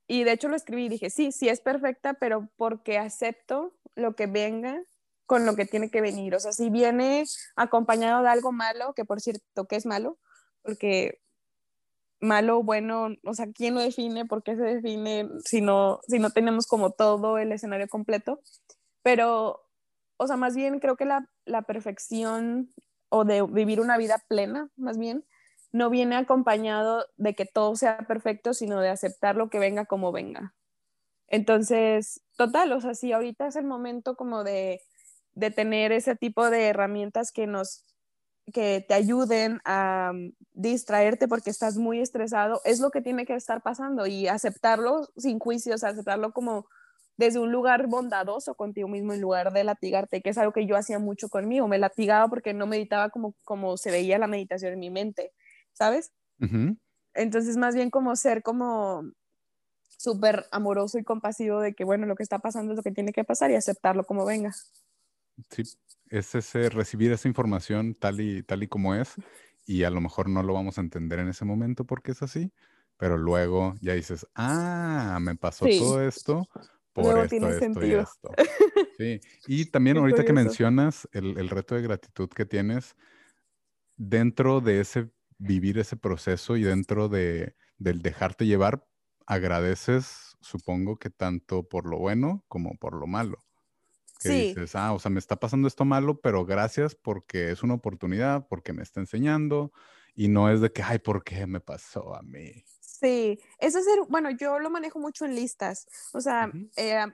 y 0.09 0.23
de 0.23 0.31
hecho 0.31 0.49
lo 0.49 0.55
escribí 0.55 0.85
y 0.85 0.89
dije, 0.89 1.11
sí, 1.11 1.31
sí 1.31 1.49
es 1.49 1.61
perfecta, 1.61 2.15
pero 2.15 2.49
porque 2.57 2.97
acepto 2.97 3.75
lo 3.93 4.15
que 4.15 4.25
venga 4.25 4.81
con 5.27 5.45
lo 5.45 5.55
que 5.55 5.65
tiene 5.65 5.91
que 5.91 6.01
venir. 6.01 6.33
O 6.33 6.39
sea, 6.39 6.51
si 6.51 6.71
viene 6.71 7.25
acompañado 7.55 8.23
de 8.23 8.29
algo 8.29 8.51
malo, 8.51 8.95
que 8.95 9.05
por 9.05 9.21
cierto, 9.21 9.67
que 9.67 9.75
es 9.75 9.85
malo, 9.85 10.17
porque 10.63 11.21
malo, 12.19 12.63
bueno, 12.63 13.09
o 13.23 13.33
sea, 13.33 13.47
¿quién 13.53 13.75
lo 13.75 13.81
define? 13.81 14.25
¿Por 14.25 14.43
qué 14.43 14.55
se 14.55 14.63
define 14.63 15.29
si 15.45 15.61
no, 15.61 15.99
si 16.07 16.19
no 16.19 16.31
tenemos 16.31 16.67
como 16.67 16.91
todo 16.91 17.37
el 17.37 17.51
escenario 17.51 17.87
completo? 17.87 18.41
Pero, 19.03 19.61
o 20.17 20.27
sea, 20.27 20.35
más 20.35 20.55
bien 20.55 20.79
creo 20.79 20.97
que 20.97 21.05
la, 21.05 21.29
la 21.45 21.61
perfección 21.63 22.73
o 23.09 23.25
de 23.25 23.41
vivir 23.41 23.81
una 23.81 23.97
vida 23.97 24.23
plena, 24.27 24.69
más 24.75 24.97
bien, 24.97 25.25
no 25.71 25.89
viene 25.89 26.15
acompañado 26.15 27.05
de 27.17 27.35
que 27.35 27.45
todo 27.45 27.75
sea 27.75 27.99
perfecto, 27.99 28.53
sino 28.53 28.79
de 28.81 28.89
aceptar 28.89 29.35
lo 29.35 29.49
que 29.49 29.59
venga 29.59 29.85
como 29.85 30.11
venga. 30.11 30.53
Entonces, 31.27 32.21
total, 32.37 32.71
o 32.71 32.81
sea, 32.81 32.95
si 32.95 33.13
ahorita 33.13 33.47
es 33.47 33.55
el 33.55 33.65
momento 33.65 34.15
como 34.15 34.43
de, 34.43 34.81
de 35.33 35.51
tener 35.51 35.91
ese 35.91 36.15
tipo 36.15 36.49
de 36.49 36.67
herramientas 36.67 37.31
que 37.31 37.45
nos 37.45 37.85
que 38.51 38.85
te 38.87 38.93
ayuden 38.93 39.59
a 39.65 40.11
mm, 40.13 40.33
distraerte 40.53 41.27
porque 41.27 41.49
estás 41.49 41.77
muy 41.77 41.99
estresado, 41.99 42.61
es 42.65 42.79
lo 42.79 42.91
que 42.91 43.01
tiene 43.01 43.25
que 43.25 43.35
estar 43.35 43.61
pasando 43.61 44.07
y 44.07 44.27
aceptarlo 44.27 45.07
sin 45.17 45.39
juicios, 45.39 45.83
aceptarlo 45.83 46.31
como 46.33 46.67
desde 47.17 47.39
un 47.39 47.51
lugar 47.51 47.87
bondadoso 47.87 48.55
contigo 48.55 48.87
mismo 48.87 49.13
en 49.13 49.21
lugar 49.21 49.51
de 49.51 49.63
latigarte, 49.63 50.21
que 50.21 50.29
es 50.29 50.37
algo 50.37 50.53
que 50.53 50.65
yo 50.65 50.77
hacía 50.77 50.99
mucho 50.99 51.29
conmigo, 51.29 51.67
me 51.67 51.77
latigaba 51.77 52.29
porque 52.29 52.53
no 52.53 52.65
meditaba 52.65 53.09
como, 53.09 53.35
como 53.43 53.75
se 53.77 53.91
veía 53.91 54.17
la 54.17 54.27
meditación 54.27 54.73
en 54.73 54.79
mi 54.79 54.89
mente. 54.89 55.33
¿sabes? 55.79 56.11
Entonces, 57.13 57.57
más 57.57 57.73
bien 57.73 57.89
como 57.89 58.15
ser 58.15 58.43
como 58.43 59.03
súper 59.97 60.45
amoroso 60.51 60.99
y 60.99 61.03
compasivo 61.03 61.59
de 61.61 61.73
que, 61.73 61.85
bueno, 61.85 62.05
lo 62.05 62.15
que 62.15 62.23
está 62.23 62.39
pasando 62.39 62.73
es 62.73 62.77
lo 62.77 62.83
que 62.83 62.91
tiene 62.91 63.13
que 63.13 63.23
pasar 63.23 63.49
y 63.51 63.55
aceptarlo 63.55 64.05
como 64.05 64.25
venga. 64.25 64.53
Sí, 65.49 65.63
es 66.09 66.35
ese 66.35 66.69
recibir 66.69 67.11
esa 67.11 67.27
información 67.27 67.95
tal 67.95 68.21
y, 68.21 68.43
tal 68.43 68.63
y 68.63 68.67
como 68.67 68.95
es 68.95 69.15
y 69.65 69.83
a 69.83 69.89
lo 69.91 70.01
mejor 70.01 70.29
no 70.29 70.41
lo 70.41 70.53
vamos 70.53 70.77
a 70.77 70.81
entender 70.81 71.19
en 71.19 71.29
ese 71.29 71.45
momento 71.45 71.85
porque 71.85 72.11
es 72.11 72.23
así, 72.23 72.51
pero 72.97 73.17
luego 73.17 73.75
ya 73.81 73.93
dices, 73.93 74.25
ah, 74.35 75.19
me 75.21 75.35
pasó 75.35 75.67
todo 75.67 76.01
esto 76.01 76.47
por 76.93 77.19
esto, 77.19 77.49
esto 77.49 77.85
y 77.85 77.91
esto. 77.91 78.31
Sí, 78.97 79.19
y 79.47 79.65
también 79.71 79.97
ahorita 79.97 80.25
que 80.25 80.33
mencionas 80.33 81.07
el, 81.11 81.37
el 81.37 81.49
reto 81.49 81.75
de 81.75 81.83
gratitud 81.83 82.29
que 82.29 82.45
tienes, 82.45 82.95
dentro 83.95 84.59
de 84.59 84.81
ese 84.81 85.11
vivir 85.37 85.77
ese 85.79 85.97
proceso 85.97 86.57
y 86.57 86.63
dentro 86.63 87.07
de, 87.09 87.55
del 87.77 88.01
dejarte 88.01 88.45
llevar, 88.45 88.85
agradeces, 89.25 90.35
supongo 90.41 90.97
que 90.97 91.09
tanto 91.09 91.63
por 91.63 91.85
lo 91.85 91.97
bueno 91.97 92.43
como 92.47 92.75
por 92.77 92.95
lo 92.95 93.07
malo. 93.07 93.45
Que 94.21 94.29
dices, 94.29 94.75
ah, 94.75 94.93
o 94.93 94.99
sea, 94.99 95.09
me 95.09 95.19
está 95.19 95.37
pasando 95.37 95.67
esto 95.67 95.85
malo, 95.85 96.19
pero 96.19 96.45
gracias 96.45 96.93
porque 96.93 97.51
es 97.51 97.63
una 97.63 97.75
oportunidad, 97.75 98.47
porque 98.47 98.73
me 98.73 98.83
está 98.83 98.99
enseñando 98.99 99.71
y 100.13 100.27
no 100.27 100.49
es 100.51 100.59
de 100.59 100.71
que, 100.71 100.83
ay, 100.83 100.99
¿por 100.99 101.23
qué 101.23 101.47
me 101.47 101.61
pasó 101.61 102.13
a 102.13 102.21
mí? 102.21 102.65
Sí, 102.81 103.39
eso 103.59 103.79
es, 103.79 103.85
bueno, 104.09 104.29
yo 104.31 104.59
lo 104.59 104.69
manejo 104.69 104.99
mucho 104.99 105.23
en 105.23 105.35
listas, 105.35 105.87
o 106.11 106.19
sea, 106.19 106.51
eh, 106.75 107.05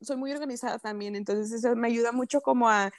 soy 0.00 0.16
muy 0.16 0.32
organizada 0.32 0.78
también, 0.78 1.16
entonces 1.16 1.52
eso 1.52 1.76
me 1.76 1.88
ayuda 1.88 2.12
mucho 2.12 2.40
como 2.40 2.70
a 2.70 2.90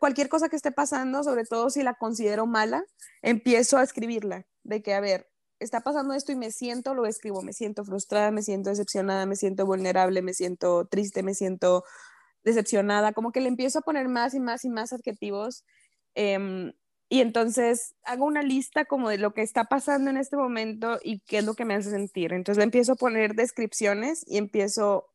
cualquier 0.00 0.28
cosa 0.28 0.48
que 0.48 0.56
esté 0.56 0.72
pasando, 0.72 1.22
sobre 1.22 1.44
todo 1.44 1.70
si 1.70 1.84
la 1.84 1.94
considero 1.94 2.46
mala, 2.46 2.84
empiezo 3.22 3.78
a 3.78 3.84
escribirla, 3.84 4.46
de 4.64 4.82
que, 4.82 4.94
a 4.94 5.00
ver, 5.00 5.30
está 5.60 5.80
pasando 5.80 6.14
esto 6.14 6.32
y 6.32 6.36
me 6.36 6.50
siento, 6.50 6.94
lo 6.94 7.06
escribo, 7.06 7.42
me 7.42 7.52
siento 7.52 7.84
frustrada, 7.84 8.30
me 8.30 8.42
siento 8.42 8.70
decepcionada, 8.70 9.26
me 9.26 9.36
siento 9.36 9.66
vulnerable, 9.66 10.22
me 10.22 10.34
siento 10.34 10.86
triste, 10.86 11.22
me 11.22 11.34
siento 11.34 11.84
decepcionada, 12.44 13.12
como 13.12 13.32
que 13.32 13.40
le 13.40 13.48
empiezo 13.48 13.80
a 13.80 13.82
poner 13.82 14.08
más 14.08 14.34
y 14.34 14.40
más 14.40 14.64
y 14.64 14.70
más 14.70 14.92
adjetivos. 14.92 15.64
Em, 16.14 16.72
y 17.08 17.20
entonces 17.20 17.94
hago 18.04 18.26
una 18.26 18.42
lista 18.42 18.84
como 18.84 19.08
de 19.08 19.18
lo 19.18 19.32
que 19.32 19.42
está 19.42 19.64
pasando 19.64 20.10
en 20.10 20.18
este 20.18 20.36
momento 20.36 20.98
y 21.02 21.20
qué 21.20 21.38
es 21.38 21.44
lo 21.44 21.54
que 21.54 21.64
me 21.64 21.74
hace 21.74 21.90
sentir. 21.90 22.32
Entonces 22.32 22.58
le 22.58 22.64
empiezo 22.64 22.92
a 22.92 22.96
poner 22.96 23.34
descripciones 23.34 24.24
y 24.26 24.36
empiezo 24.36 25.06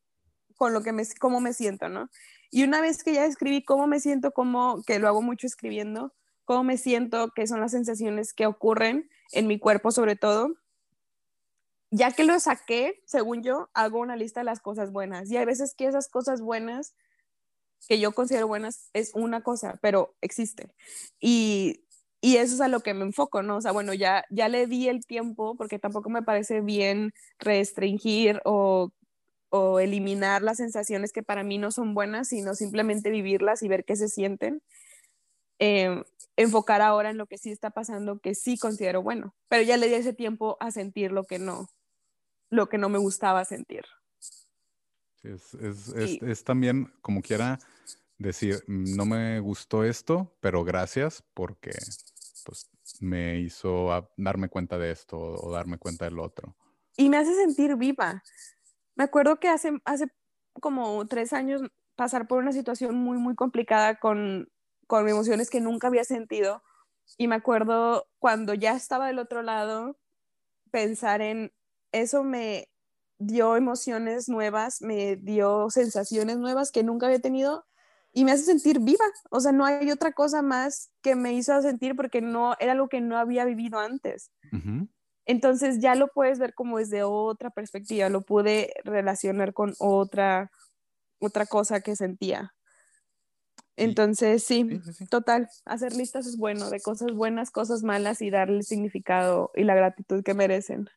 con 0.56 0.72
lo 0.72 0.82
que 0.82 0.92
me, 0.92 1.04
cómo 1.20 1.40
me 1.40 1.52
siento, 1.52 1.88
¿no? 1.88 2.10
Y 2.50 2.64
una 2.64 2.80
vez 2.80 3.02
que 3.02 3.14
ya 3.14 3.24
escribí 3.26 3.64
cómo 3.64 3.86
me 3.86 4.00
siento, 4.00 4.32
como 4.32 4.82
que 4.84 4.98
lo 4.98 5.08
hago 5.08 5.22
mucho 5.22 5.46
escribiendo, 5.46 6.12
cómo 6.44 6.64
me 6.64 6.78
siento, 6.78 7.32
qué 7.34 7.46
son 7.46 7.60
las 7.60 7.72
sensaciones 7.72 8.32
que 8.32 8.46
ocurren 8.46 9.08
en 9.34 9.46
mi 9.46 9.58
cuerpo 9.58 9.90
sobre 9.90 10.16
todo, 10.16 10.54
ya 11.90 12.12
que 12.12 12.24
lo 12.24 12.38
saqué, 12.40 13.02
según 13.06 13.42
yo, 13.42 13.70
hago 13.74 14.00
una 14.00 14.16
lista 14.16 14.40
de 14.40 14.44
las 14.44 14.60
cosas 14.60 14.90
buenas. 14.90 15.30
Y 15.30 15.36
hay 15.36 15.44
veces 15.44 15.74
que 15.74 15.86
esas 15.86 16.08
cosas 16.08 16.40
buenas, 16.40 16.94
que 17.88 18.00
yo 18.00 18.12
considero 18.12 18.48
buenas, 18.48 18.90
es 18.94 19.12
una 19.14 19.42
cosa, 19.42 19.78
pero 19.82 20.16
existe. 20.20 20.74
Y, 21.20 21.84
y 22.20 22.38
eso 22.38 22.54
es 22.54 22.60
a 22.60 22.68
lo 22.68 22.80
que 22.80 22.94
me 22.94 23.04
enfoco, 23.04 23.42
¿no? 23.42 23.58
O 23.58 23.60
sea, 23.60 23.72
bueno, 23.72 23.94
ya, 23.94 24.24
ya 24.30 24.48
le 24.48 24.66
di 24.66 24.88
el 24.88 25.06
tiempo, 25.06 25.56
porque 25.56 25.78
tampoco 25.78 26.10
me 26.10 26.22
parece 26.22 26.60
bien 26.62 27.12
restringir 27.38 28.40
o 28.44 28.90
o 29.56 29.78
eliminar 29.78 30.42
las 30.42 30.56
sensaciones 30.56 31.12
que 31.12 31.22
para 31.22 31.44
mí 31.44 31.58
no 31.58 31.70
son 31.70 31.94
buenas, 31.94 32.26
sino 32.26 32.56
simplemente 32.56 33.08
vivirlas 33.10 33.62
y 33.62 33.68
ver 33.68 33.84
qué 33.84 33.94
se 33.94 34.08
sienten. 34.08 34.62
Em, 35.60 36.02
enfocar 36.36 36.82
ahora 36.82 37.10
en 37.10 37.18
lo 37.18 37.26
que 37.26 37.38
sí 37.38 37.50
está 37.50 37.70
pasando, 37.70 38.18
que 38.18 38.34
sí 38.34 38.58
considero 38.58 39.02
bueno, 39.02 39.34
pero 39.48 39.62
ya 39.62 39.76
le 39.76 39.88
di 39.88 39.94
ese 39.94 40.12
tiempo 40.12 40.56
a 40.60 40.70
sentir 40.70 41.12
lo 41.12 41.24
que 41.24 41.38
no, 41.38 41.68
lo 42.50 42.68
que 42.68 42.78
no 42.78 42.88
me 42.88 42.98
gustaba 42.98 43.44
sentir. 43.44 43.84
es, 45.22 45.54
es, 45.54 46.22
es, 46.22 46.44
también, 46.44 46.92
como 47.00 47.22
quiera, 47.22 47.58
decir, 48.18 48.62
mm, 48.66 48.96
no 48.96 49.06
me 49.06 49.40
gustó 49.40 49.84
esto, 49.84 50.36
pero 50.40 50.64
gracias 50.64 51.24
porque 51.34 51.72
pues, 52.44 52.70
me 53.00 53.40
hizo 53.40 53.88
darme 54.16 54.48
cuenta 54.48 54.78
de 54.78 54.90
esto 54.90 55.18
o 55.18 55.52
darme 55.52 55.78
cuenta 55.78 56.04
del 56.04 56.18
otro. 56.18 56.56
Y 56.96 57.08
me 57.08 57.16
hace 57.16 57.34
sentir 57.34 57.76
viva. 57.76 58.22
Me 58.94 59.04
acuerdo 59.04 59.40
que 59.40 59.48
hace, 59.48 59.72
hace 59.84 60.06
como 60.60 61.04
tres 61.06 61.32
años 61.32 61.62
pasar 61.96 62.28
por 62.28 62.38
una 62.38 62.52
situación 62.52 62.94
muy, 62.94 63.18
muy 63.18 63.34
complicada 63.34 63.98
con, 63.98 64.48
con 64.86 65.08
emociones 65.08 65.50
que 65.50 65.60
nunca 65.60 65.88
había 65.88 66.04
sentido. 66.04 66.62
Y 67.18 67.28
me 67.28 67.36
acuerdo 67.36 68.08
cuando 68.18 68.54
ya 68.54 68.74
estaba 68.74 69.06
del 69.06 69.18
otro 69.18 69.42
lado, 69.42 69.98
pensar 70.70 71.20
en 71.22 71.52
eso 71.92 72.24
me 72.24 72.68
dio 73.18 73.56
emociones 73.56 74.28
nuevas, 74.28 74.82
me 74.82 75.16
dio 75.16 75.70
sensaciones 75.70 76.38
nuevas 76.38 76.72
que 76.72 76.82
nunca 76.82 77.06
había 77.06 77.20
tenido 77.20 77.64
y 78.12 78.24
me 78.24 78.32
hace 78.32 78.44
sentir 78.44 78.80
viva. 78.80 79.04
O 79.30 79.40
sea, 79.40 79.52
no 79.52 79.64
hay 79.64 79.90
otra 79.90 80.12
cosa 80.12 80.42
más 80.42 80.90
que 81.02 81.16
me 81.16 81.32
hizo 81.32 81.60
sentir 81.62 81.96
porque 81.96 82.20
no 82.20 82.54
era 82.60 82.72
algo 82.72 82.88
que 82.88 83.00
no 83.00 83.18
había 83.18 83.44
vivido 83.44 83.78
antes. 83.78 84.30
Entonces 85.26 85.80
ya 85.80 85.94
lo 85.94 86.08
puedes 86.08 86.38
ver 86.38 86.54
como 86.54 86.78
desde 86.78 87.02
otra 87.02 87.50
perspectiva, 87.50 88.08
lo 88.08 88.22
pude 88.22 88.74
relacionar 88.84 89.52
con 89.52 89.74
otra, 89.78 90.50
otra 91.18 91.46
cosa 91.46 91.80
que 91.80 91.96
sentía. 91.96 92.53
Entonces, 93.76 94.44
sí, 94.44 94.80
total, 95.10 95.48
hacer 95.64 95.94
listas 95.94 96.26
es 96.26 96.36
bueno, 96.36 96.70
de 96.70 96.80
cosas 96.80 97.12
buenas, 97.12 97.50
cosas 97.50 97.82
malas 97.82 98.22
y 98.22 98.30
darle 98.30 98.58
el 98.58 98.62
significado 98.64 99.50
y 99.54 99.64
la 99.64 99.74
gratitud 99.74 100.22
que 100.22 100.34
merecen. 100.34 100.88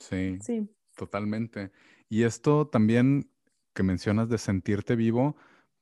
Sí, 0.00 0.42
sí, 0.42 0.68
totalmente. 0.96 1.72
Y 2.08 2.22
esto 2.24 2.68
también 2.68 3.30
que 3.74 3.82
mencionas 3.82 4.28
de 4.28 4.38
sentirte 4.38 4.96
vivo, 4.96 5.36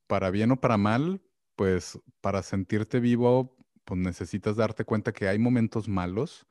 para 0.07 0.30
bien 0.30 0.50
o 0.53 0.61
para 0.61 0.76
mal, 0.78 1.22
pues 1.57 1.98
para 2.20 2.42
sentirte 2.42 3.00
vivo, 3.00 3.57
pues 3.84 4.00
necesitas 4.00 4.57
darte 4.57 4.84
cuenta 4.84 5.12
que 5.12 5.28
hay 5.28 5.38
momentos 5.38 5.88
malos, 5.88 6.46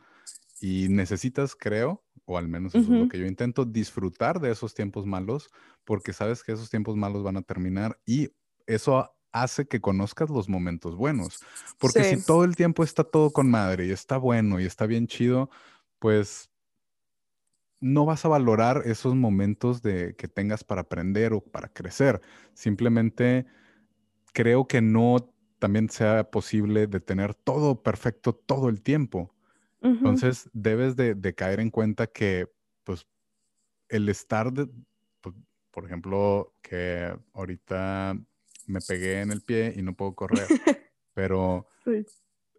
y 0.60 0.90
necesitas, 0.90 1.56
creo, 1.56 2.06
o 2.26 2.38
al 2.38 2.48
menos 2.50 2.76
eso 2.76 2.94
es 2.94 2.98
lo 2.98 3.08
que 3.08 3.20
yo 3.20 3.26
intento, 3.28 3.66
disfrutar 3.66 4.40
de 4.42 4.52
esos 4.52 4.74
tiempos 4.76 5.06
malos, 5.08 5.50
porque 5.86 6.14
sabes 6.14 6.44
que 6.44 6.54
esos 6.54 6.70
tiempos 6.70 6.98
malos 6.98 7.24
van 7.24 7.38
a 7.38 7.44
terminar 7.44 8.00
y 8.06 8.30
eso 8.68 9.12
hace 9.32 9.68
que 9.68 9.82
conozcas 9.82 10.30
los 10.30 10.50
momentos 10.50 10.96
buenos. 10.96 11.40
Porque 11.80 12.04
si 12.04 12.26
todo 12.26 12.44
el 12.44 12.56
tiempo 12.56 12.84
está 12.84 13.04
todo 13.04 13.32
con 13.32 13.50
madre 13.50 13.88
y 13.88 13.92
está 13.92 14.18
bueno 14.18 14.60
y 14.60 14.66
está 14.66 14.86
bien 14.86 15.08
chido, 15.08 15.50
pues 16.00 16.50
no 17.80 18.06
vas 18.06 18.26
a 18.26 18.30
valorar 18.30 18.84
esos 18.86 19.16
momentos 19.16 19.82
de 19.82 20.16
que 20.16 20.28
tengas 20.28 20.64
para 20.64 20.82
aprender 20.82 21.34
o 21.34 21.42
para 21.42 21.68
crecer. 21.70 22.22
Simplemente 22.54 23.46
creo 24.34 24.68
que 24.68 24.82
no 24.82 25.34
también 25.60 25.90
sea 25.90 26.30
posible 26.30 26.88
de 26.88 27.00
tener 27.00 27.34
todo 27.34 27.84
perfecto 27.84 28.34
todo 28.34 28.70
el 28.70 28.82
tiempo. 28.82 29.34
Entonces, 29.82 30.48
debes 30.54 30.96
de, 30.96 31.34
caer 31.36 31.60
en 31.60 31.72
cuenta 31.72 32.06
que, 32.06 32.48
pues, 32.84 33.08
el 33.90 34.10
estar, 34.10 34.54
de, 34.54 34.68
pues, 35.22 35.36
por 35.72 35.86
ejemplo, 35.86 36.54
que 36.62 37.18
ahorita 37.34 38.16
me 38.68 38.80
pegué 38.82 39.22
en 39.22 39.32
el 39.32 39.42
pie 39.42 39.74
y 39.76 39.82
no 39.82 39.96
puedo 39.96 40.14
correr, 40.16 40.48
pero 41.14 41.68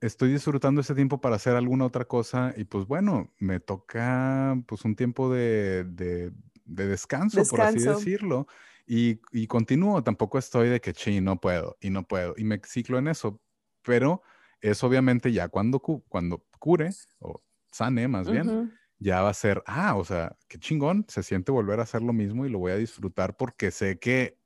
estoy 0.00 0.32
disfrutando 0.32 0.80
ese 0.80 0.94
tiempo 0.94 1.20
para 1.20 1.36
hacer 1.36 1.54
alguna 1.54 1.86
otra 1.86 2.04
cosa 2.04 2.52
y 2.56 2.64
pues 2.64 2.86
bueno, 2.86 3.32
me 3.38 3.60
toca 3.60 4.60
pues 4.66 4.84
un 4.84 4.96
tiempo 4.96 5.32
de, 5.32 6.32
descanso, 6.64 7.42
por 7.48 7.60
así 7.62 7.80
decirlo. 7.80 8.46
Y, 8.84 9.20
y, 9.30 9.46
continúo, 9.46 10.02
tampoco 10.02 10.38
estoy 10.38 10.68
de 10.68 10.80
que, 10.80 10.92
sí, 10.92 11.20
no 11.20 11.40
puedo 11.40 11.76
y 11.80 11.90
no 11.90 12.02
puedo. 12.02 12.34
Y 12.36 12.42
me 12.42 12.60
ciclo 12.64 12.98
en 12.98 13.06
eso, 13.06 13.40
pero 13.82 14.22
es 14.60 14.82
obviamente 14.82 15.32
ya 15.32 15.48
cuando, 15.48 15.78
cuando 15.80 16.44
cure 16.58 16.90
o 17.20 17.42
sane 17.70 18.08
más 18.08 18.30
bien, 18.30 18.72
ya 18.98 19.22
va 19.22 19.30
a 19.30 19.34
ser, 19.34 19.62
ah, 19.66 19.96
o 19.96 20.04
sea, 20.04 20.36
qué 20.48 20.58
chingón, 20.58 21.04
se 21.08 21.22
siente 21.22 21.52
volver 21.52 21.80
a 21.80 21.84
hacer 21.84 22.02
lo 22.02 22.12
mismo 22.12 22.46
y 22.46 22.50
lo 22.50 22.58
voy 22.58 22.72
a 22.72 22.76
disfrutar 22.76 23.36
porque 23.36 23.70
sé 23.70 23.98
que 23.98 24.38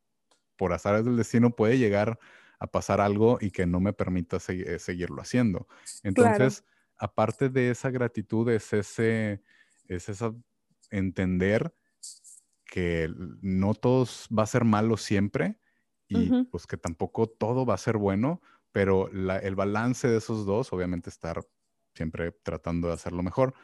por 0.57 0.72
azares 0.72 1.04
del 1.04 1.16
destino 1.16 1.50
puede 1.50 1.78
llegar 1.78 2.18
a 2.59 2.66
pasar 2.66 3.00
algo 3.00 3.38
y 3.40 3.50
que 3.50 3.66
no 3.66 3.80
me 3.80 3.92
permita 3.92 4.38
eh, 4.48 4.78
seguirlo 4.78 5.20
haciendo. 5.20 5.68
Entonces, 6.02 6.64
aparte 6.96 7.48
de 7.48 7.70
esa 7.70 7.90
gratitud, 7.90 8.48
es 8.50 8.72
ese, 8.72 9.42
es 9.88 10.09
esa 10.09 10.34
entender 10.90 11.74
que 12.64 13.12
no 13.40 13.74
todo 13.74 14.07
va 14.36 14.42
a 14.42 14.46
ser 14.46 14.64
malo 14.64 14.96
siempre 14.96 15.59
y 16.09 16.44
pues 16.44 16.66
que 16.66 16.76
tampoco 16.76 17.26
todo 17.26 17.66
va 17.66 17.74
a 17.74 17.78
ser 17.78 17.96
bueno, 17.96 18.40
pero 18.70 19.09
el 19.09 19.54
balance 19.57 20.07
de 20.09 20.18
esos 20.18 20.46
dos, 20.46 20.72
obviamente 20.72 21.11
estar 21.11 21.44
siempre 21.94 22.30
tratando 22.30 22.88
de 22.88 22.94
hacerlo 22.94 23.22
mejor, 23.22 23.54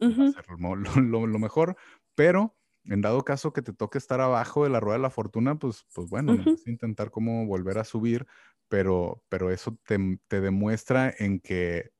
hacerlo 0.00 0.76
lo, 0.76 1.38
mejor, 1.38 1.76
pero 2.14 2.56
en 2.84 3.00
dado 3.02 3.24
caso 3.24 3.52
que 3.52 3.62
te 3.62 3.72
toque 3.72 3.98
estar 3.98 4.20
abajo 4.20 4.64
de 4.64 4.70
la 4.70 4.80
rueda 4.80 4.98
de 4.98 5.02
la 5.02 5.10
fortuna, 5.10 5.58
pues, 5.58 5.86
pues 5.92 6.08
bueno, 6.08 6.34
intentar 6.64 7.10
como 7.10 7.46
volver 7.46 7.78
a 7.78 7.84
subir, 7.84 8.26
pero, 8.68 9.24
pero 9.28 9.50
eso 9.50 9.78
te, 9.86 9.98
te 10.28 10.40
demuestra 10.40 11.12
en 11.18 11.40
que 11.40 11.92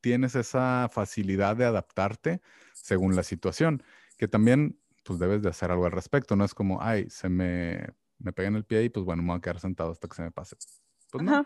tienes 0.00 0.34
esa 0.34 0.88
facilidad 0.92 1.56
de 1.56 1.64
adaptarte 1.64 2.40
según 2.80 3.16
la 3.16 3.22
situación, 3.22 3.82
que 4.16 4.28
también 4.28 4.80
pues 5.04 5.18
debes 5.18 5.42
de 5.42 5.48
hacer 5.50 5.70
algo 5.70 5.86
al 5.86 5.92
respecto, 5.92 6.34
no 6.36 6.44
es 6.44 6.54
como, 6.54 6.82
ay, 6.82 7.08
se 7.10 7.28
me 7.28 7.86
me 8.18 8.32
pegué 8.32 8.48
en 8.48 8.56
el 8.56 8.64
pie 8.64 8.82
y 8.84 8.88
pues 8.88 9.04
bueno, 9.04 9.22
me 9.22 9.28
voy 9.28 9.38
a 9.38 9.40
quedar 9.42 9.60
sentado 9.60 9.90
hasta 9.92 10.08
que 10.08 10.14
se 10.16 10.22
me 10.22 10.30
pase. 10.32 10.56
Pues 11.10 11.22
no, 11.22 11.38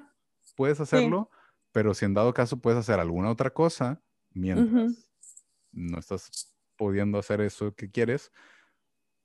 puedes 0.57 0.81
hacerlo, 0.81 1.31
pero 1.73 1.95
si 1.95 2.05
en 2.07 2.15
dado 2.15 2.35
caso 2.35 2.61
puedes 2.61 2.79
hacer 2.81 3.01
alguna 3.01 3.31
otra 3.31 3.51
cosa 3.53 4.03
mientras 4.31 5.11
no 5.73 5.99
estás 5.99 6.31
pudiendo 6.81 7.19
hacer 7.19 7.43
eso 7.43 7.75
que 7.75 7.91
quieres, 7.91 8.33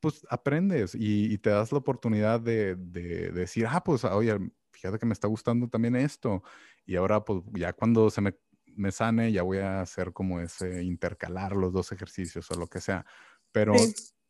pues 0.02 0.28
aprendes 0.30 0.94
y, 0.94 1.38
te 1.38 1.52
das 1.52 1.72
la 1.72 1.78
oportunidad 1.78 2.42
de, 2.42 2.76
decir, 2.76 3.66
ah, 3.70 3.82
pues, 3.82 4.04
oye, 4.04 4.38
fíjate 4.72 5.00
que 5.00 5.06
me 5.06 5.14
está 5.14 5.30
gustando 5.30 5.70
también 5.70 5.96
esto. 5.96 6.44
Y 6.86 6.98
ahora, 6.98 7.24
pues, 7.24 7.44
ya 7.54 7.72
cuando 7.72 8.10
se 8.10 8.20
me, 8.20 8.36
me 8.66 8.92
sane, 8.92 9.32
ya 9.32 9.42
voy 9.42 9.60
a 9.60 9.80
hacer 9.80 10.12
como 10.12 10.42
ese 10.42 10.84
intercalar 10.84 11.56
los 11.56 11.72
dos 11.72 11.94
ejercicios 11.94 12.52
o 12.52 12.56
lo 12.56 12.68
que 12.68 12.82
sea. 12.82 13.06
Pero 13.54 13.74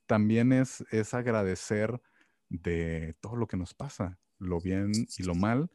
también 0.05 0.53
es, 0.53 0.85
es 0.91 1.15
agradecer 1.15 1.99
de 2.49 3.15
todo 3.21 3.37
lo 3.37 3.47
que 3.47 3.57
nos 3.57 3.73
pasa, 3.73 4.19
lo 4.37 4.61
bien 4.61 4.91
y 5.17 5.23
lo 5.23 5.33
mal, 5.33 5.71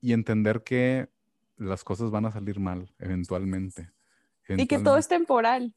y 0.00 0.14
entender 0.14 0.64
que 0.64 1.10
las 1.58 1.84
cosas 1.84 2.10
van 2.10 2.24
a 2.24 2.32
salir 2.32 2.60
mal 2.60 2.94
eventualmente. 2.98 3.92
Y 4.48 4.66
que 4.66 4.78
todo 4.78 4.96
es 4.96 5.06
temporal. 5.06 5.74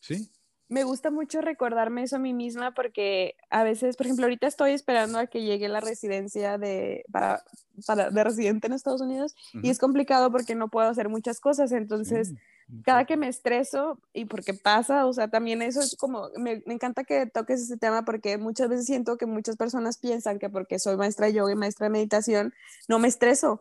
Sí. 0.00 0.30
Me 0.68 0.84
gusta 0.84 1.10
mucho 1.10 1.40
recordarme 1.40 2.04
eso 2.04 2.14
a 2.14 2.20
mí 2.20 2.32
misma 2.32 2.72
porque 2.74 3.34
a 3.50 3.64
veces, 3.64 3.96
por 3.96 4.06
ejemplo, 4.06 4.26
ahorita 4.26 4.46
estoy 4.46 4.70
esperando 4.70 5.18
a 5.18 5.26
que 5.26 5.42
llegue 5.42 5.68
la 5.68 5.80
residencia 5.80 6.58
de, 6.58 7.04
para, 7.10 7.42
para 7.86 8.10
de 8.10 8.22
residente 8.22 8.68
en 8.68 8.74
Estados 8.74 9.00
Unidos 9.00 9.34
y 9.52 9.68
es 9.68 9.80
complicado 9.80 10.30
porque 10.30 10.54
no 10.54 10.68
puedo 10.68 10.88
hacer 10.88 11.08
muchas 11.08 11.40
cosas. 11.40 11.72
Entonces, 11.72 12.34
cada 12.84 13.04
que 13.04 13.16
me 13.16 13.26
estreso 13.26 13.98
y 14.12 14.26
porque 14.26 14.54
pasa, 14.54 15.06
o 15.06 15.12
sea, 15.12 15.28
también 15.28 15.60
eso 15.60 15.80
es 15.80 15.96
como, 15.96 16.28
me, 16.36 16.62
me, 16.64 16.74
encanta 16.74 17.02
que 17.02 17.26
toques 17.26 17.62
ese 17.62 17.76
tema 17.76 18.04
porque 18.04 18.38
muchas 18.38 18.68
veces 18.68 18.86
siento 18.86 19.16
que 19.16 19.26
muchas 19.26 19.56
personas 19.56 19.98
piensan 19.98 20.38
que 20.38 20.50
porque 20.50 20.78
soy 20.78 20.96
maestra 20.96 21.26
de 21.26 21.32
yoga 21.32 21.50
y 21.50 21.56
maestra 21.56 21.86
de 21.86 21.90
meditación, 21.90 22.54
no 22.88 23.00
me 23.00 23.08
estreso. 23.08 23.60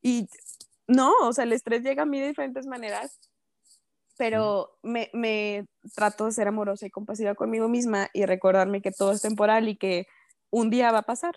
Y 0.00 0.28
no, 0.88 1.12
o 1.22 1.32
sea, 1.32 1.44
el 1.44 1.52
estrés 1.52 1.82
llega 1.82 2.04
a 2.04 2.06
mí 2.06 2.20
de 2.20 2.28
diferentes 2.28 2.66
maneras, 2.66 3.18
pero 4.18 4.78
me, 4.82 5.10
me 5.12 5.66
trato 5.94 6.26
de 6.26 6.32
ser 6.32 6.48
amorosa 6.48 6.86
y 6.86 6.90
compasiva 6.90 7.34
conmigo 7.34 7.68
misma 7.68 8.08
y 8.12 8.26
recordarme 8.26 8.82
que 8.82 8.92
todo 8.92 9.12
es 9.12 9.22
temporal 9.22 9.68
y 9.68 9.76
que 9.76 10.06
un 10.50 10.70
día 10.70 10.92
va 10.92 11.00
a 11.00 11.02
pasar. 11.02 11.34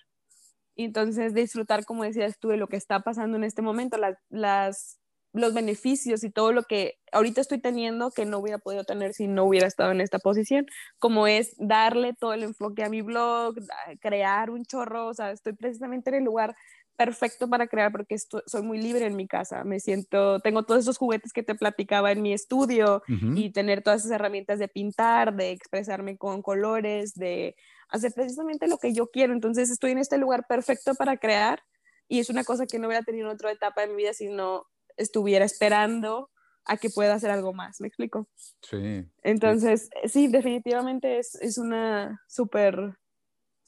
Y 0.76 0.86
entonces 0.86 1.34
disfrutar, 1.34 1.86
como 1.86 2.04
decías 2.04 2.40
tú, 2.40 2.50
de 2.50 2.58
lo 2.58 2.68
que 2.68 2.78
está 2.78 3.02
pasando 3.02 3.38
en 3.38 3.44
este 3.44 3.62
momento, 3.62 3.98
las, 3.98 4.18
las 4.30 5.00
los 5.34 5.54
beneficios 5.54 6.24
y 6.24 6.32
todo 6.32 6.52
lo 6.52 6.64
que 6.64 6.96
ahorita 7.12 7.42
estoy 7.42 7.60
teniendo 7.60 8.12
que 8.12 8.26
no 8.26 8.40
hubiera 8.40 8.58
podido 8.58 8.84
tener 8.84 9.14
si 9.14 9.28
no 9.28 9.44
hubiera 9.46 9.68
estado 9.68 9.92
en 9.92 10.02
esta 10.02 10.20
posición, 10.20 10.66
como 10.98 11.28
es 11.28 11.54
darle 11.58 12.14
todo 12.14 12.34
el 12.34 12.44
enfoque 12.44 12.84
a 12.84 12.90
mi 12.90 13.02
blog, 13.02 13.56
crear 14.02 14.50
un 14.50 14.66
chorro, 14.66 15.08
o 15.08 15.14
sea, 15.14 15.32
estoy 15.32 15.54
precisamente 15.54 16.10
en 16.10 16.18
el 16.18 16.24
lugar 16.24 16.56
perfecto 17.00 17.47
para 17.47 17.68
crear 17.68 17.93
porque 17.93 18.18
soy 18.18 18.62
muy 18.62 18.78
libre 18.78 19.06
en 19.06 19.16
mi 19.16 19.26
casa, 19.26 19.64
me 19.64 19.80
siento, 19.80 20.41
tengo 20.41 20.64
todos 20.64 20.82
esos 20.82 20.97
juguetes 20.97 21.32
que 21.32 21.43
te 21.43 21.56
platicaba 21.56 22.12
en 22.12 22.22
mi 22.22 22.34
estudio 22.34 23.04
y 23.08 23.54
tener 23.54 23.82
todas 23.82 24.02
esas 24.02 24.12
herramientas 24.12 24.60
de 24.60 24.68
pintar, 24.68 25.34
de 25.34 25.52
expresarme 25.52 26.18
con 26.18 26.41
colores, 26.41 27.14
de 27.14 27.56
hacer 27.88 28.12
precisamente 28.12 28.68
lo 28.68 28.80
que 28.80 28.91
yo 28.91 29.08
quiero, 29.08 29.32
entonces 29.32 29.70
estoy 29.70 29.91
en 29.91 30.00
este 30.00 30.18
lugar 30.18 30.45
perfecto 30.50 30.93
para 30.93 31.16
crear 31.16 31.64
y 32.10 32.20
es 32.20 32.30
una 32.30 32.43
cosa 32.43 32.66
que 32.66 32.80
no 32.80 32.88
hubiera 32.88 33.06
tenido 33.06 33.30
en 33.30 33.34
otra 33.34 33.54
etapa 33.54 33.80
de 33.80 33.88
mi 33.88 33.95
vida 33.95 34.14
si 34.14 34.28
no 34.28 34.66
estuviera 34.97 35.45
esperando 35.45 36.30
a 36.66 36.76
que 36.76 36.89
pueda 36.89 37.14
hacer 37.14 37.32
algo 37.32 37.54
más, 37.54 37.80
¿me 37.80 37.88
explico? 37.88 38.28
Sí. 38.62 39.10
Entonces, 39.24 39.89
sí, 40.04 40.28
definitivamente 40.28 41.18
es, 41.18 41.36
es 41.36 41.58
una 41.58 42.22
súper, 42.28 42.97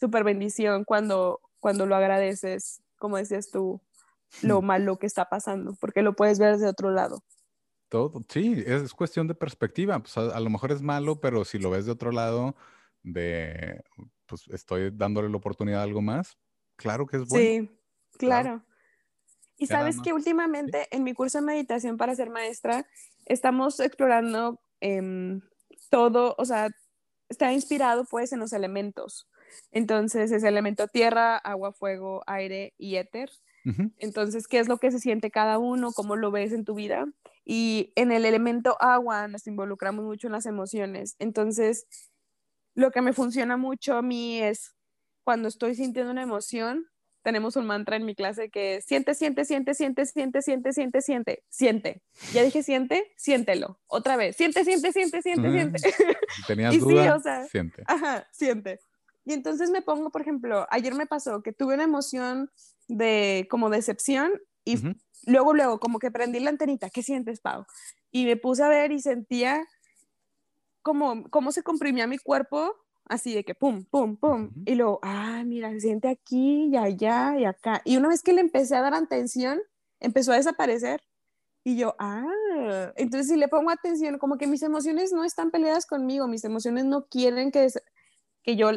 súper 0.01 0.25
bendición 0.25 0.84
cuando, 0.84 1.39
cuando 1.61 1.86
lo 1.86 1.95
agradeces, 1.95 2.82
como 3.01 3.17
decías 3.17 3.49
tú, 3.49 3.81
lo 4.43 4.61
malo 4.61 4.97
que 4.97 5.07
está 5.07 5.27
pasando, 5.27 5.75
porque 5.81 6.03
lo 6.03 6.15
puedes 6.15 6.39
ver 6.39 6.53
desde 6.53 6.67
otro 6.67 6.91
lado. 6.91 7.25
Todo, 7.89 8.23
sí, 8.29 8.63
es 8.65 8.93
cuestión 8.93 9.27
de 9.27 9.35
perspectiva. 9.35 9.99
Pues 9.99 10.15
a, 10.17 10.39
lo 10.39 10.49
mejor 10.49 10.71
es 10.71 10.81
malo, 10.81 11.19
pero 11.19 11.43
si 11.43 11.59
lo 11.59 11.69
ves 11.71 11.85
de 11.85 11.91
otro 11.91 12.11
lado, 12.11 12.55
de, 13.03 13.83
pues 14.27 14.47
estoy 14.47 14.91
dándole 14.91 15.27
la 15.27 15.35
oportunidad 15.35 15.81
a 15.81 15.83
algo 15.83 16.01
más, 16.01 16.37
claro 16.77 17.05
que 17.05 17.17
es 17.17 17.27
bueno. 17.27 17.67
Sí, 17.67 17.71
claro. 18.17 18.63
Y 19.57 19.67
sabes 19.67 19.99
que 20.01 20.13
últimamente 20.13 20.87
en 20.91 21.03
mi 21.03 21.13
curso 21.13 21.39
de 21.39 21.45
meditación 21.45 21.97
para 21.97 22.15
ser 22.15 22.29
maestra 22.29 22.85
estamos 23.25 23.79
explorando 23.79 24.59
em, 24.79 25.41
todo, 25.89 26.33
o 26.37 26.45
sea, 26.45 26.69
está 27.29 27.51
inspirado 27.51 28.05
pues 28.05 28.31
en 28.31 28.39
los 28.39 28.53
elementos. 28.53 29.27
Entonces 29.71 30.31
es 30.31 30.43
elemento 30.43 30.87
tierra, 30.87 31.37
agua, 31.37 31.71
fuego, 31.73 32.23
aire 32.27 32.73
y 32.77 32.95
éter. 32.95 33.29
Entonces, 33.99 34.47
¿qué 34.47 34.57
es 34.57 34.67
lo 34.67 34.77
que 34.77 34.89
se 34.89 34.99
siente 34.99 35.29
cada 35.29 35.59
uno? 35.59 35.91
¿Cómo 35.91 36.15
lo 36.15 36.31
ves 36.31 36.51
en 36.51 36.65
tu 36.65 36.73
vida? 36.73 37.05
Y 37.45 37.93
en 37.95 38.11
el 38.11 38.25
elemento 38.25 38.75
agua 38.79 39.27
nos 39.27 39.45
involucramos 39.45 40.03
mucho 40.03 40.27
en 40.27 40.33
las 40.33 40.47
emociones. 40.47 41.15
Entonces, 41.19 41.85
lo 42.73 42.89
que 42.89 43.01
me 43.01 43.13
funciona 43.13 43.57
mucho 43.57 43.95
a 43.95 44.01
mí 44.01 44.41
es 44.41 44.75
cuando 45.23 45.47
estoy 45.47 45.75
sintiendo 45.75 46.11
una 46.11 46.23
emoción, 46.23 46.87
tenemos 47.23 47.55
un 47.55 47.65
mantra 47.65 47.95
en 47.95 48.05
mi 48.05 48.15
clase 48.15 48.49
que 48.49 48.77
es 48.77 48.85
siente, 48.85 49.13
siente, 49.13 49.45
siente, 49.45 49.75
siente, 49.75 50.05
siente, 50.05 50.41
siente, 50.41 50.73
siente, 50.73 51.01
siente, 51.01 51.43
siente. 51.49 52.01
Ya 52.33 52.43
dije 52.43 52.63
siente, 52.63 53.11
siéntelo. 53.15 53.79
Otra 53.87 54.17
vez, 54.17 54.35
siente, 54.35 54.63
siente, 54.63 54.91
siente, 54.91 55.21
siente, 55.21 55.51
siente. 55.51 55.79
Si 55.79 56.45
tenías 56.47 56.75
duda, 56.79 57.47
siente. 57.47 57.83
Ajá, 57.85 58.27
siente. 58.31 58.79
Y 59.26 59.34
entonces 59.34 59.69
me 59.69 59.82
pongo, 59.82 60.09
por 60.09 60.22
ejemplo, 60.22 60.65
ayer 60.69 60.95
me 60.95 61.05
pasó 61.05 61.43
que 61.43 61.53
tuve 61.53 61.76
una 61.76 61.84
emoción 61.84 62.49
de 62.88 63.47
como 63.49 63.69
decepción 63.69 64.32
y 64.65 64.78
luego, 65.26 65.53
luego, 65.53 65.80
como 65.80 65.99
que 65.99 66.11
prendí 66.11 66.39
la 66.39 66.49
antenita, 66.49 66.89
¿qué 66.89 67.03
sientes, 67.03 67.39
Pau? 67.39 67.65
Y 68.11 68.26
me 68.26 68.38
puse 68.38 68.63
a 68.63 68.69
ver 68.69 68.91
y 68.91 68.99
sentía 68.99 69.65
como 70.82 71.30
cómo 71.30 71.51
se 71.51 71.63
comprimía 71.63 72.07
mi 72.07 72.17
cuerpo 72.17 72.76
así 73.11 73.34
de 73.34 73.43
que 73.43 73.55
pum, 73.55 73.84
pum, 73.86 74.15
pum, 74.15 74.51
y 74.65 74.76
luego, 74.76 74.99
ah, 75.03 75.43
mira, 75.45 75.69
se 75.72 75.82
siente 75.82 76.07
aquí 76.07 76.67
y 76.72 76.78
allá 76.78 77.38
y 77.38 77.45
acá. 77.45 77.82
Y 77.84 77.97
una 77.97 78.07
vez 78.07 78.24
que 78.24 78.32
le 78.32 78.41
empecé 78.41 78.76
a 78.76 78.82
dar 78.82 78.93
atención, 78.93 79.59
empezó 79.99 80.32
a 80.32 80.38
desaparecer. 80.38 81.01
Y 81.63 81.78
yo, 81.78 81.95
ah, 81.99 82.26
entonces 82.95 83.28
si 83.28 83.38
le 83.38 83.49
pongo 83.49 83.69
atención, 83.69 84.17
como 84.17 84.38
que 84.38 84.47
mis 84.47 84.63
emociones 84.63 85.11
no 85.11 85.24
están 85.26 85.51
peleadas 85.51 85.86
conmigo, 85.86 86.28
mis 86.28 86.43
emociones 86.45 86.86
no 86.86 87.05
quieren 87.07 87.51
que, 87.51 87.67
que 88.43 88.55
yo 88.55 88.72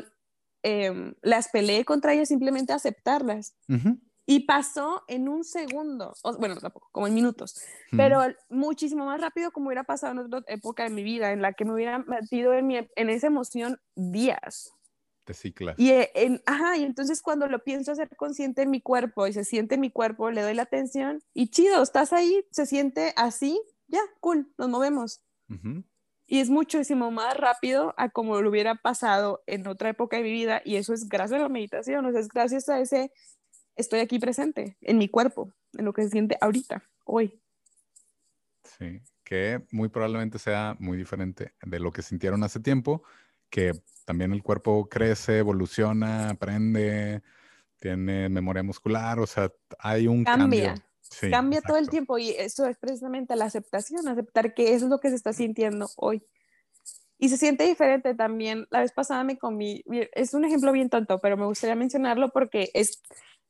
em, 0.64 1.14
las 1.22 1.48
pelee 1.48 1.84
contra 1.84 2.14
ellas, 2.14 2.28
simplemente 2.28 2.72
aceptarlas. 2.72 3.54
Y 4.26 4.46
pasó 4.46 5.02
en 5.06 5.28
un 5.28 5.44
segundo, 5.44 6.14
bueno, 6.38 6.56
tampoco, 6.56 6.88
como 6.92 7.06
en 7.06 7.14
minutos, 7.14 7.60
pero 7.90 8.22
muchísimo 8.48 9.04
más 9.04 9.20
rápido 9.20 9.52
como 9.52 9.66
hubiera 9.66 9.84
pasado 9.84 10.12
en 10.12 10.18
otra 10.20 10.42
época 10.46 10.84
de 10.84 10.90
mi 10.90 11.02
vida, 11.02 11.32
en 11.32 11.42
la 11.42 11.52
que 11.52 11.66
me 11.66 11.74
hubiera 11.74 11.98
metido 11.98 12.54
en, 12.54 12.66
mi, 12.66 12.78
en 12.78 13.10
esa 13.10 13.26
emoción 13.26 13.78
días. 13.94 14.72
Te 15.24 15.34
ciclas. 15.34 15.78
Y, 15.78 15.90
en, 15.92 16.42
ajá, 16.46 16.78
y 16.78 16.84
entonces 16.84 17.20
cuando 17.20 17.46
lo 17.48 17.62
pienso 17.62 17.92
hacer 17.92 18.08
consciente 18.16 18.62
en 18.62 18.70
mi 18.70 18.80
cuerpo 18.80 19.26
y 19.26 19.34
se 19.34 19.44
siente 19.44 19.74
en 19.74 19.82
mi 19.82 19.90
cuerpo, 19.90 20.30
le 20.30 20.40
doy 20.40 20.54
la 20.54 20.62
atención 20.62 21.20
y 21.34 21.48
chido, 21.48 21.82
estás 21.82 22.14
ahí, 22.14 22.46
se 22.50 22.64
siente 22.64 23.12
así, 23.16 23.60
ya, 23.88 24.00
cool, 24.20 24.52
nos 24.56 24.70
movemos. 24.70 25.20
Y 26.26 26.40
es 26.40 26.48
muchísimo 26.48 27.10
más 27.10 27.36
rápido 27.36 27.94
a 27.96 28.08
como 28.08 28.40
lo 28.40 28.48
hubiera 28.48 28.76
pasado 28.76 29.42
en 29.46 29.66
otra 29.66 29.90
época 29.90 30.16
de 30.16 30.22
mi 30.22 30.32
vida 30.32 30.62
y 30.64 30.76
eso 30.76 30.94
es 30.94 31.08
gracias 31.08 31.40
a 31.40 31.42
la 31.42 31.48
meditación, 31.48 32.06
o 32.06 32.12
sea, 32.12 32.20
es 32.20 32.28
gracias 32.28 32.68
a 32.68 32.80
ese 32.80 33.12
estoy 33.76 34.00
aquí 34.00 34.18
presente, 34.18 34.76
en 34.80 34.98
mi 34.98 35.08
cuerpo, 35.08 35.52
en 35.76 35.84
lo 35.84 35.92
que 35.92 36.02
se 36.02 36.10
siente 36.10 36.36
ahorita, 36.40 36.82
hoy. 37.04 37.40
Sí, 38.62 39.00
que 39.22 39.64
muy 39.70 39.88
probablemente 39.88 40.38
sea 40.38 40.76
muy 40.78 40.96
diferente 40.96 41.54
de 41.62 41.80
lo 41.80 41.90
que 41.92 42.02
sintieron 42.02 42.42
hace 42.44 42.60
tiempo, 42.60 43.02
que 43.50 43.72
también 44.04 44.32
el 44.32 44.42
cuerpo 44.42 44.88
crece, 44.88 45.38
evoluciona, 45.38 46.30
aprende, 46.30 47.22
tiene 47.78 48.28
memoria 48.28 48.62
muscular, 48.62 49.18
o 49.18 49.26
sea, 49.26 49.50
hay 49.78 50.06
un 50.06 50.24
cambia. 50.24 50.74
cambio. 50.74 50.84
Cambia 51.30 51.60
todo 51.60 51.76
el 51.76 51.88
tiempo 51.88 52.18
y 52.18 52.30
eso 52.30 52.66
es 52.66 52.76
precisamente 52.78 53.36
la 53.36 53.46
aceptación, 53.46 54.06
aceptar 54.08 54.54
que 54.54 54.74
eso 54.74 54.86
es 54.86 54.90
lo 54.90 55.00
que 55.00 55.10
se 55.10 55.16
está 55.16 55.32
sintiendo 55.32 55.88
hoy. 55.96 56.22
Y 57.18 57.28
se 57.28 57.36
siente 57.36 57.64
diferente 57.64 58.14
también. 58.14 58.66
La 58.70 58.80
vez 58.80 58.92
pasada 58.92 59.24
me 59.24 59.38
comí, 59.38 59.82
es 60.12 60.34
un 60.34 60.44
ejemplo 60.44 60.72
bien 60.72 60.90
tonto, 60.90 61.20
pero 61.20 61.36
me 61.36 61.46
gustaría 61.46 61.76
mencionarlo 61.76 62.30
porque 62.30 62.70
es, 62.74 63.00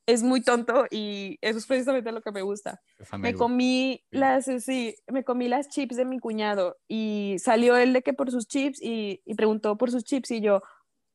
es 0.05 0.23
muy 0.23 0.41
tonto 0.41 0.85
y 0.91 1.37
eso 1.41 1.57
es 1.57 1.65
precisamente 1.65 2.11
lo 2.11 2.21
que 2.21 2.31
me 2.31 2.41
gusta. 2.41 2.81
Me 3.17 3.33
comí 3.33 4.03
las, 4.11 4.45
sí, 4.63 4.95
me 5.07 5.23
comí 5.23 5.47
las 5.47 5.69
chips 5.69 5.95
de 5.95 6.05
mi 6.05 6.19
cuñado 6.19 6.77
y 6.87 7.37
salió 7.39 7.75
él 7.75 7.93
de 7.93 8.03
que 8.03 8.13
por 8.13 8.31
sus 8.31 8.47
chips 8.47 8.81
y, 8.81 9.21
y 9.25 9.33
preguntó 9.33 9.77
por 9.77 9.91
sus 9.91 10.03
chips 10.03 10.31
y 10.31 10.41
yo 10.41 10.61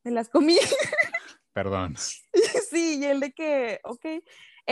me 0.03 0.11
las 0.11 0.28
comí. 0.28 0.59
Perdón. 1.53 1.96
sí, 2.70 2.98
y 3.01 3.05
él 3.05 3.20
de 3.20 3.32
que, 3.32 3.80
ok, 3.84 4.07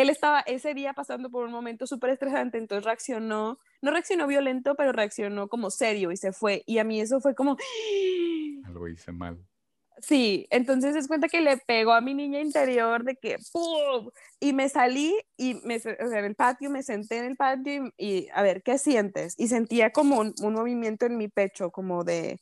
él 0.02 0.10
estaba 0.10 0.40
ese 0.40 0.74
día 0.74 0.92
pasando 0.92 1.30
por 1.30 1.44
un 1.44 1.50
momento 1.50 1.86
súper 1.86 2.10
estresante, 2.10 2.58
entonces 2.58 2.84
reaccionó, 2.84 3.58
no 3.82 3.90
reaccionó 3.90 4.26
violento, 4.26 4.74
pero 4.76 4.92
reaccionó 4.92 5.48
como 5.48 5.70
serio 5.70 6.12
y 6.12 6.16
se 6.16 6.32
fue. 6.32 6.62
Y 6.66 6.78
a 6.78 6.84
mí 6.84 7.00
eso 7.00 7.20
fue 7.20 7.34
como... 7.34 7.56
Algo 8.64 8.88
hice 8.88 9.12
mal 9.12 9.38
Sí, 10.00 10.46
entonces 10.50 10.94
es 10.94 11.08
cuenta 11.08 11.28
que 11.28 11.40
le 11.40 11.56
pegó 11.56 11.92
a 11.92 12.00
mi 12.00 12.14
niña 12.14 12.40
interior 12.40 13.02
de 13.02 13.16
que 13.16 13.36
¡pum! 13.52 14.10
Y 14.38 14.52
me 14.52 14.68
salí 14.68 15.14
y 15.36 15.54
me, 15.64 15.76
o 15.76 15.80
sea, 15.80 16.18
en 16.18 16.24
el 16.24 16.34
patio, 16.36 16.70
me 16.70 16.82
senté 16.82 17.18
en 17.18 17.24
el 17.24 17.36
patio 17.36 17.92
y, 17.96 18.28
a 18.32 18.42
ver, 18.42 18.62
¿qué 18.62 18.78
sientes? 18.78 19.34
Y 19.36 19.48
sentía 19.48 19.90
como 19.90 20.20
un, 20.20 20.34
movimiento 20.52 21.06
en 21.06 21.16
mi 21.16 21.28
pecho, 21.28 21.70
como 21.70 22.04
de, 22.04 22.38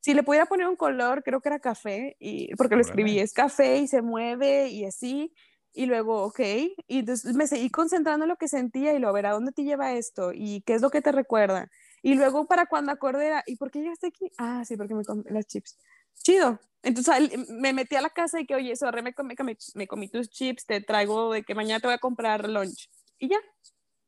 si 0.00 0.14
le 0.14 0.22
pudiera 0.22 0.46
poner 0.46 0.68
un 0.68 0.76
color, 0.76 1.22
creo 1.22 1.40
que 1.40 1.50
era 1.50 1.58
café, 1.58 2.16
y, 2.18 2.54
porque 2.56 2.76
lo 2.76 2.80
escribí, 2.80 3.18
es 3.18 3.34
café 3.34 3.78
y 3.78 3.88
se 3.88 4.00
mueve 4.00 4.68
y 4.68 4.84
así. 4.86 5.32
Y 5.78 5.84
luego, 5.84 6.22
ok, 6.24 6.40
y 6.40 7.00
entonces 7.00 7.34
me 7.34 7.46
seguí 7.46 7.68
concentrando 7.68 8.24
en 8.24 8.30
lo 8.30 8.36
que 8.36 8.48
sentía 8.48 8.94
y 8.94 8.98
lo, 8.98 9.10
a 9.10 9.12
ver, 9.12 9.26
¿a 9.26 9.32
dónde 9.32 9.52
te 9.52 9.62
lleva 9.62 9.92
esto? 9.92 10.32
¿Y 10.32 10.62
qué 10.62 10.72
es 10.72 10.80
lo 10.80 10.88
que 10.88 11.02
te 11.02 11.12
recuerda? 11.12 11.70
Y 12.00 12.14
luego 12.14 12.46
para 12.46 12.64
cuando 12.64 12.92
acordé, 12.92 13.34
¿y 13.44 13.56
por 13.56 13.70
qué 13.70 13.80
llegaste 13.80 14.06
aquí? 14.06 14.32
Ah, 14.38 14.64
sí, 14.64 14.78
porque 14.78 14.94
me 14.94 15.04
comí 15.04 15.22
las 15.28 15.46
chips. 15.46 15.76
Chido. 16.14 16.58
Entonces 16.82 17.30
me 17.50 17.74
metí 17.74 17.94
a 17.94 18.00
la 18.00 18.08
casa 18.08 18.40
y 18.40 18.46
que, 18.46 18.54
oye, 18.54 18.74
sorry, 18.74 19.02
me 19.02 19.12
comí, 19.12 19.34
me 19.74 19.86
comí 19.86 20.08
tus 20.08 20.30
chips, 20.30 20.64
te 20.64 20.80
traigo 20.80 21.30
de 21.34 21.42
que 21.42 21.54
mañana 21.54 21.78
te 21.78 21.88
voy 21.88 21.94
a 21.94 21.98
comprar 21.98 22.48
lunch. 22.48 22.88
Y 23.18 23.28
ya. 23.28 23.38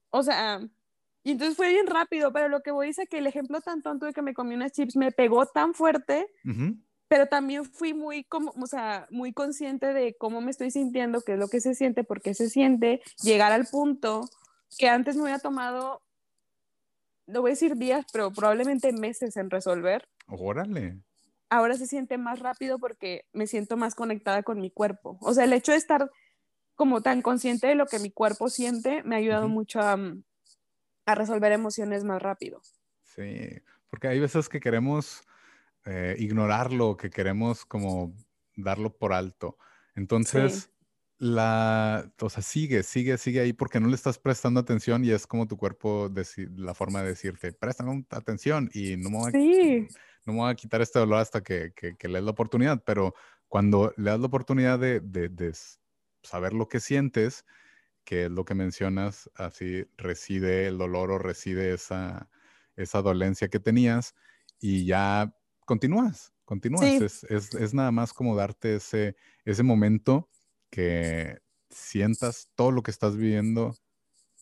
O 0.09 0.23
sea, 0.23 0.61
y 1.23 1.33
entonces 1.33 1.55
fue 1.55 1.69
bien 1.69 1.87
rápido, 1.87 2.33
pero 2.33 2.49
lo 2.49 2.63
que 2.63 2.71
voy 2.71 2.87
a 2.87 2.89
decir 2.89 3.05
es 3.05 3.11
que 3.11 3.19
el 3.19 3.27
ejemplo 3.27 3.61
tan 3.61 3.83
tonto 3.83 4.07
de 4.07 4.15
que 4.15 4.23
me 4.23 4.33
comí 4.33 4.55
unas 4.55 4.73
chips 4.73 4.97
me 4.97 5.13
pegó 5.13 5.45
tan 5.45 5.75
fuerte, 5.75 6.33
pero 7.09 7.27
también 7.27 7.65
fui 7.65 7.95
muy, 7.95 8.25
como, 8.25 8.53
o 8.61 8.67
sea, 8.67 9.07
muy 9.11 9.33
consciente 9.33 9.93
de 9.93 10.15
cómo 10.19 10.41
me 10.41 10.51
estoy 10.51 10.71
sintiendo, 10.71 11.23
qué 11.23 11.33
es 11.33 11.39
lo 11.39 11.49
que 11.49 11.61
se 11.61 11.75
siente, 11.75 12.05
por 12.05 12.21
qué 12.21 12.35
se 12.35 12.49
siente, 12.49 13.01
llegar 13.23 13.53
al 13.53 13.67
punto 13.67 14.29
que 14.79 14.89
antes 14.89 15.17
me 15.17 15.23
hubiera 15.23 15.39
tomado 15.39 16.03
no 17.29 17.43
voy 17.43 17.51
a 17.51 17.53
decir 17.53 17.77
días, 17.77 18.07
pero 18.13 18.33
probablemente 18.33 18.93
meses 18.93 19.37
en 19.37 19.51
resolver. 19.51 20.09
Órale. 20.27 20.99
Ahora 21.51 21.75
se 21.77 21.87
siente 21.87 22.19
más 22.19 22.41
rápido 22.41 22.79
porque 22.79 23.27
me 23.33 23.47
siento 23.47 23.77
más 23.77 23.95
conectada 23.95 24.43
con 24.43 24.61
mi 24.61 24.71
cuerpo. 24.71 25.19
O 25.21 25.33
sea, 25.33 25.45
el 25.45 25.53
hecho 25.53 25.73
de 25.73 25.79
estar 25.79 26.11
como 26.75 27.03
tan 27.03 27.23
consciente 27.23 27.67
de 27.67 27.75
lo 27.75 27.87
que 27.87 27.99
mi 27.99 28.11
cuerpo 28.11 28.49
siente 28.49 29.03
me 29.03 29.15
ha 29.15 29.19
ayudado 29.19 29.49
mucho 29.49 29.81
a, 29.81 29.99
a, 31.07 31.15
resolver 31.15 31.53
emociones 31.53 32.05
más 32.05 32.21
rápido. 32.23 32.61
Sí, 33.03 33.61
porque 33.89 34.09
hay 34.09 34.21
veces 34.21 34.49
que 34.49 34.61
queremos 34.61 35.23
eh, 35.91 36.17
ignorarlo, 36.19 36.99
que 36.99 37.09
queremos 37.09 37.65
como 37.65 38.15
darlo 38.55 38.95
por 38.95 39.15
alto. 39.15 39.57
Entonces, 39.95 40.71
la, 41.17 42.13
o 42.21 42.29
sea, 42.29 42.43
sigue, 42.43 42.83
sigue, 42.83 43.17
sigue 43.17 43.41
ahí 43.41 43.55
porque 43.55 43.81
no 43.81 43.89
le 43.89 43.95
estás 43.95 44.19
prestando 44.19 44.61
atención 44.61 45.03
y 45.03 45.13
es 45.13 45.27
como 45.27 45.49
tu 45.49 45.57
cuerpo, 45.57 46.13
la 46.57 46.75
forma 46.75 47.03
de 47.03 47.09
decirte, 47.09 47.53
presta 47.55 47.85
atención 48.11 48.69
y 48.75 48.99
no 48.99 49.09
me, 49.09 49.19
voy 49.19 49.29
a, 49.29 49.95
no 50.27 50.33
me 50.35 50.39
voy 50.41 50.51
a 50.51 50.55
quitar 50.57 50.83
este 50.83 50.99
dolor 50.99 51.21
hasta 51.21 51.43
que, 51.43 51.73
que, 51.75 51.97
le 52.07 52.19
des 52.19 52.25
la 52.25 52.33
oportunidad, 52.33 52.83
pero 52.85 53.15
cuando 53.49 53.95
le 53.97 54.11
das 54.11 54.21
la 54.21 54.27
oportunidad 54.27 54.79
de, 54.79 55.01
de, 55.01 55.55
saber 56.23 56.53
lo 56.53 56.69
que 56.69 56.81
sientes, 56.81 57.47
que 58.05 58.27
es 58.27 58.31
lo 58.31 58.45
que 58.45 58.55
mencionas, 58.55 59.31
así 59.37 59.87
reside 59.97 60.67
el 60.67 60.77
dolor 60.77 61.11
o 61.13 61.19
reside 61.19 61.73
esa, 61.73 62.29
esa 62.77 63.01
dolencia 63.01 63.49
que 63.49 63.59
tenías 63.59 64.15
y 64.61 64.85
ya 64.85 65.35
continúas, 65.69 66.33
continúas. 66.47 66.83
Es, 66.83 67.25
es, 67.25 67.55
es, 67.55 67.75
nada 67.75 67.91
más 67.91 68.15
como 68.15 68.35
darte 68.35 68.77
ese, 68.77 69.17
ese 69.45 69.63
momento 69.63 70.31
que 70.71 71.39
sientas 71.69 72.49
todo 72.55 72.71
lo 72.73 72.83
que 72.83 72.91
estás 72.91 73.17
viviendo 73.17 73.77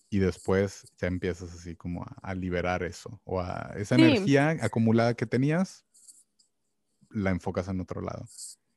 y 0.09 0.21
después 0.21 0.87
ya 0.99 1.09
empiezas 1.09 1.53
así 1.53 1.75
como 1.75 2.07
a, 2.23 2.33
liberar 2.35 2.85
eso 2.85 3.21
o 3.25 3.41
a 3.41 3.73
esa 3.77 3.97
energía 3.97 4.51
acumulada 4.63 5.15
que 5.15 5.27
tenías, 5.27 5.85
la 7.11 7.31
enfocas 7.31 7.67
en 7.67 7.81
otro 7.81 8.01
lado. 8.01 8.25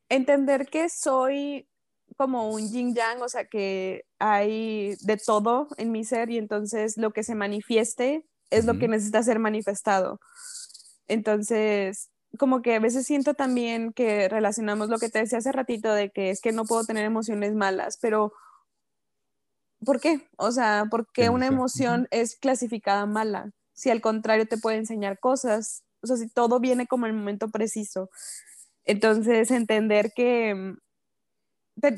Entender 0.09 0.65
que 0.65 0.89
soy 0.89 1.69
como 2.17 2.49
un 2.49 2.67
yin 2.67 2.95
yang, 2.95 3.21
o 3.21 3.29
sea 3.29 3.45
que 3.45 4.05
hay 4.17 4.95
de 5.01 5.17
todo 5.17 5.67
en 5.77 5.91
mi 5.91 6.03
ser 6.03 6.31
y 6.31 6.39
entonces 6.39 6.97
lo 6.97 7.11
que 7.11 7.21
se 7.21 7.35
manifieste 7.35 8.25
es 8.49 8.65
lo 8.65 8.79
que 8.79 8.87
necesita 8.87 9.21
ser 9.21 9.37
manifestado. 9.37 10.19
Entonces, 11.07 12.09
como 12.37 12.61
que 12.61 12.75
a 12.75 12.79
veces 12.79 13.05
siento 13.05 13.33
también 13.33 13.93
que 13.93 14.29
relacionamos 14.29 14.89
lo 14.89 14.99
que 14.99 15.09
te 15.09 15.19
decía 15.19 15.39
hace 15.39 15.51
ratito 15.51 15.93
de 15.93 16.11
que 16.11 16.29
es 16.29 16.41
que 16.41 16.51
no 16.51 16.65
puedo 16.65 16.83
tener 16.85 17.05
emociones 17.05 17.53
malas, 17.55 17.97
pero 18.01 18.33
¿por 19.85 19.99
qué? 19.99 20.27
O 20.37 20.51
sea, 20.51 20.85
¿por 20.89 21.11
qué 21.11 21.29
una 21.29 21.47
emoción 21.47 22.07
es 22.11 22.35
clasificada 22.35 23.05
mala? 23.05 23.51
Si 23.73 23.89
al 23.89 24.01
contrario 24.01 24.47
te 24.47 24.57
puede 24.57 24.77
enseñar 24.77 25.19
cosas, 25.19 25.83
o 26.01 26.07
sea, 26.07 26.17
si 26.17 26.27
todo 26.29 26.59
viene 26.59 26.87
como 26.87 27.05
el 27.05 27.13
momento 27.13 27.49
preciso. 27.49 28.09
Entonces, 28.85 29.51
entender 29.51 30.11
que 30.15 30.55
mm, 30.55 30.77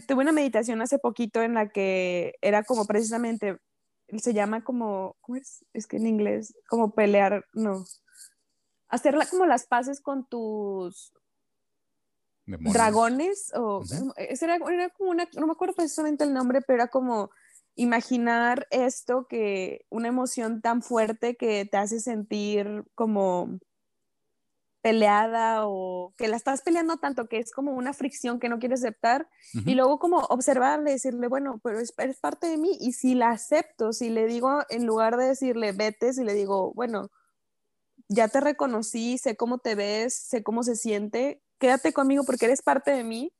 tuve 0.08 0.24
una 0.24 0.32
meditación 0.32 0.82
hace 0.82 1.00
poquito 1.00 1.42
en 1.42 1.54
la 1.56 1.70
que 1.70 2.36
era 2.42 2.64
como 2.64 2.86
precisamente, 2.86 3.58
se 4.18 4.34
llama 4.34 4.64
como, 4.64 5.16
¿cómo 5.22 5.38
es? 5.38 5.66
Es 5.74 5.88
que 5.88 5.98
en 5.98 6.08
inglés, 6.08 6.54
como 6.68 6.94
pelear, 6.94 7.46
no, 7.54 7.86
hacerla 8.92 9.26
como 9.26 9.46
las 9.46 9.66
paces 9.66 10.02
con 10.02 10.26
tus 10.26 11.14
dragones 12.46 13.52
o 13.56 13.84
era, 14.18 14.60
como 14.90 15.12
una, 15.12 15.28
no 15.38 15.48
me 15.48 15.54
acuerdo 15.54 15.74
precisamente 15.74 16.24
el 16.24 16.34
nombre, 16.34 16.62
pero 16.62 16.84
era 16.84 16.88
como 16.88 17.32
imaginar 17.76 18.68
esto 18.70 19.28
que 19.28 19.86
una 19.90 20.10
emoción 20.10 20.62
tan 20.62 20.82
fuerte 20.82 21.38
que 21.38 21.66
te 21.66 21.78
hace 21.78 22.02
sentir 22.02 22.84
como 22.96 23.60
peleada 24.82 25.68
o 25.68 26.14
que 26.18 26.28
la 26.28 26.36
estás 26.36 26.64
peleando 26.64 26.98
tanto 26.98 27.28
que 27.28 27.38
es 27.38 27.52
como 27.52 27.72
una 27.74 27.94
fricción 27.94 28.40
que 28.40 28.50
no 28.50 28.60
quieres 28.60 28.82
aceptar 28.82 29.30
y 29.54 29.76
luego 29.76 30.00
como 30.00 30.18
observarle, 30.18 30.92
decirle, 30.92 31.28
bueno, 31.28 31.62
pero 31.64 31.80
es, 31.80 31.94
es, 31.98 32.20
parte 32.20 32.48
de 32.48 32.58
mí 32.58 32.78
y 32.82 32.94
si 32.94 33.14
la 33.14 33.30
acepto, 33.30 33.94
si 33.94 34.10
le 34.10 34.26
digo, 34.26 34.64
en 34.70 34.86
lugar 34.86 35.18
de 35.18 35.28
decirle 35.28 35.72
vete, 35.72 36.14
si 36.14 36.24
le 36.24 36.34
digo, 36.34 36.74
bueno, 36.74 37.10
ya 38.12 38.28
te 38.28 38.42
reconocí, 38.42 39.18
sé 39.18 39.38
cómo 39.38 39.60
te 39.60 39.74
ves, 39.74 40.14
sé 40.14 40.44
cómo 40.44 40.64
se 40.64 40.76
siente, 40.76 41.42
quédate 41.60 41.94
conmigo 41.94 42.24
porque 42.26 42.46
eres 42.46 42.62
parte 42.62 42.92
de 42.92 43.06
mí, 43.06 43.34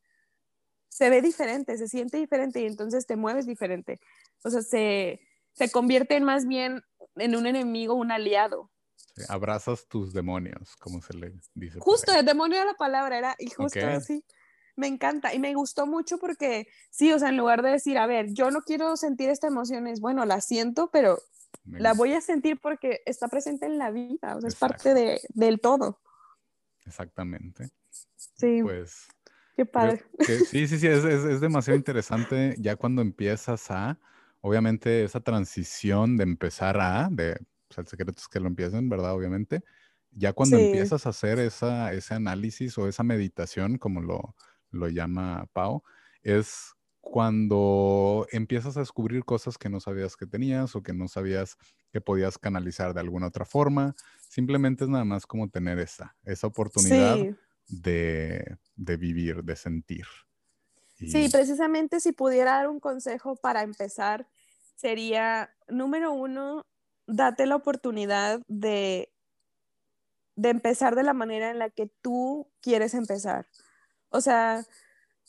se 0.88 1.10
ve 1.10 1.22
diferente, 1.22 1.78
se 1.78 1.90
siente 1.90 2.18
diferente 2.18 2.62
y 2.62 2.66
entonces 2.66 3.06
te 3.06 3.18
mueves 3.18 3.46
diferente. 3.46 4.00
O 4.44 4.50
sea, 4.50 4.62
se, 4.62 5.20
se 5.52 5.72
convierte 5.72 6.16
en 6.16 6.24
más 6.24 6.48
bien 6.48 6.84
en 7.16 7.36
un 7.36 7.48
enemigo, 7.48 7.96
un 7.96 8.12
aliado. 8.12 8.72
abrazas 9.28 9.88
tus 9.88 10.14
demonios, 10.14 10.78
como 10.78 11.02
se 11.02 11.16
le 11.16 11.34
dice. 11.54 11.80
Justo, 11.80 12.14
el 12.14 12.26
demonio 12.26 12.58
era 12.58 12.66
la 12.66 12.76
palabra, 12.76 13.18
era, 13.18 13.36
y 13.40 13.50
justo 13.50 13.86
así. 13.86 14.24
Me 14.78 14.88
encanta 14.88 15.34
y 15.34 15.40
me 15.40 15.54
gustó 15.54 15.86
mucho 15.86 16.18
porque 16.18 16.68
sí, 16.90 17.12
o 17.12 17.20
sea, 17.20 17.28
en 17.28 17.38
lugar 17.38 17.62
de 17.62 17.72
decir, 17.72 17.98
a 17.98 18.08
ver, 18.08 18.28
yo 18.32 18.52
no 18.52 18.62
quiero 18.62 18.96
sentir 18.96 19.30
esta 19.30 19.48
emoción, 19.48 19.86
es 19.86 20.00
bueno, 20.00 20.26
la 20.26 20.40
siento, 20.40 20.90
pero 20.92 21.20
la 21.66 21.94
voy 21.94 22.14
a 22.14 22.22
sentir 22.22 22.60
porque 22.60 23.02
está 23.06 23.28
presente 23.28 23.66
en 23.66 23.78
la 23.78 23.92
vida, 23.92 24.36
o 24.36 24.42
sea, 24.42 24.48
es 24.48 24.56
parte 24.56 24.94
de, 24.94 25.22
del 25.30 25.60
todo. 25.60 26.00
Exactamente. 26.86 27.70
Sí. 28.38 28.62
Pues. 28.64 29.08
Qué 29.56 29.66
padre. 29.66 30.04
sí, 30.20 30.68
sí, 30.68 30.80
sí, 30.80 30.88
es, 30.88 31.04
es, 31.04 31.42
demasiado 31.42 31.78
interesante 31.78 32.56
ya 32.58 32.76
cuando 32.76 33.02
empiezas 33.02 33.70
a, 33.70 34.00
obviamente, 34.40 35.04
esa 35.04 35.20
transición 35.20 36.18
de 36.18 36.24
empezar 36.24 36.80
a, 36.80 37.10
de, 37.12 37.34
o 37.70 37.74
sea, 37.74 37.82
el 37.82 37.88
secreto 37.88 38.18
es 38.18 38.28
que 38.28 38.40
lo 38.40 38.48
empiecen, 38.48 38.90
¿verdad? 38.90 39.14
Obviamente. 39.14 39.64
Ya 40.14 40.34
cuando 40.34 40.58
empiezas 40.58 41.06
a 41.06 41.10
hacer 41.10 41.40
esa, 41.40 41.94
ese 41.94 42.14
análisis 42.16 42.78
o 42.78 42.90
esa 42.90 43.02
meditación, 43.02 43.78
como 43.78 44.02
lo, 44.02 44.36
lo 44.70 44.90
llama 44.90 45.48
Pau, 45.54 45.84
es 46.22 46.74
cuando 47.02 48.28
empiezas 48.32 48.78
a 48.78 48.82
descubrir 48.82 49.26
cosas 49.26 49.58
que 49.58 49.70
no 49.70 49.80
sabías 49.80 50.16
que 50.16 50.28
tenías 50.28 50.76
o 50.76 50.84
que 50.84 50.94
no 50.94 51.08
sabías 51.08 51.58
que 51.92 52.00
podías 52.00 52.38
canalizar 52.38 52.94
de 52.94 53.02
alguna 53.02 53.28
otra 53.28 53.44
forma. 53.44 53.96
Simplemente 54.30 54.86
es 54.86 54.90
nada 54.90 55.04
más 55.04 55.26
como 55.26 55.50
tener 55.50 55.80
esa, 55.80 56.16
esa 56.24 56.48
oportunidad 56.48 57.18
de, 57.68 58.58
vivir, 58.78 59.44
de 59.44 59.56
sentir. 59.56 60.06
Sí, 60.96 61.28
precisamente 61.32 62.00
si 62.00 62.12
pudiera 62.12 62.52
dar 62.52 62.70
un 62.70 62.80
consejo 62.80 63.36
para 63.36 63.64
empezar, 63.64 64.28
sería, 64.76 65.50
número 65.68 66.14
uno, 66.14 66.68
date 67.08 67.48
la 67.48 67.56
oportunidad 67.56 68.42
de, 68.48 69.12
de 70.36 70.50
empezar 70.50 70.96
de 70.96 71.04
la 71.04 71.14
manera 71.14 71.50
en 71.50 71.58
la 71.58 71.72
que 71.72 71.88
tú 72.02 72.48
quieres 72.62 72.94
empezar. 72.94 73.48
O 74.10 74.22
sea, 74.22 74.64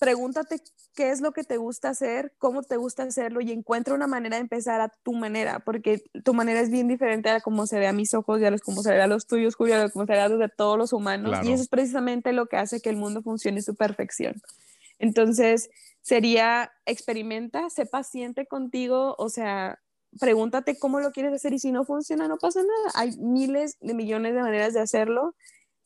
pregúntate 0.02 0.60
qué 0.96 1.12
es 1.12 1.20
lo 1.20 1.30
que 1.30 1.44
te 1.44 1.58
gusta 1.58 1.90
hacer, 1.90 2.34
cómo 2.38 2.64
te 2.64 2.76
gusta 2.76 3.04
hacerlo 3.04 3.40
y 3.40 3.52
encuentra 3.52 3.94
una 3.94 4.08
manera 4.08 4.34
de 4.34 4.42
empezar 4.42 4.80
a 4.80 4.88
tu 4.88 5.12
manera, 5.12 5.60
porque 5.60 6.02
tu 6.24 6.34
manera 6.34 6.58
es 6.58 6.72
bien 6.72 6.88
diferente 6.88 7.28
a 7.28 7.40
cómo 7.40 7.68
se 7.68 7.78
ve 7.78 7.86
a 7.86 7.92
mis 7.92 8.12
ojos 8.12 8.40
y 8.40 8.44
a 8.44 8.50
los, 8.50 8.62
cómo 8.62 8.82
se 8.82 8.90
ve 8.90 9.00
a 9.00 9.06
los 9.06 9.28
tuyos, 9.28 9.54
Julio, 9.54 9.80
a 9.80 9.88
cómo 9.90 10.04
se 10.04 10.12
ve 10.14 10.18
a 10.18 10.28
los 10.28 10.40
de 10.40 10.48
todos 10.48 10.76
los 10.76 10.92
humanos. 10.92 11.38
Y 11.44 11.52
eso 11.52 11.62
es 11.62 11.68
precisamente 11.68 12.32
lo 12.32 12.46
que 12.46 12.56
hace 12.56 12.80
que 12.80 12.90
el 12.90 12.96
mundo 12.96 13.22
funcione 13.22 13.60
a 13.60 13.62
su 13.62 13.76
perfección. 13.76 14.42
Entonces, 14.98 15.70
sería 16.00 16.72
experimenta, 16.84 17.70
sé 17.70 17.86
paciente 17.86 18.46
contigo, 18.46 19.14
o 19.18 19.28
sea, 19.28 19.78
pregúntate 20.18 20.80
cómo 20.80 20.98
lo 20.98 21.12
quieres 21.12 21.32
hacer 21.32 21.52
y 21.52 21.60
si 21.60 21.70
no 21.70 21.84
funciona, 21.84 22.26
no 22.26 22.38
pasa 22.38 22.58
nada. 22.60 22.90
Hay 22.96 23.16
miles 23.18 23.76
de 23.80 23.94
millones 23.94 24.34
de 24.34 24.42
maneras 24.42 24.74
de 24.74 24.80
hacerlo 24.80 25.36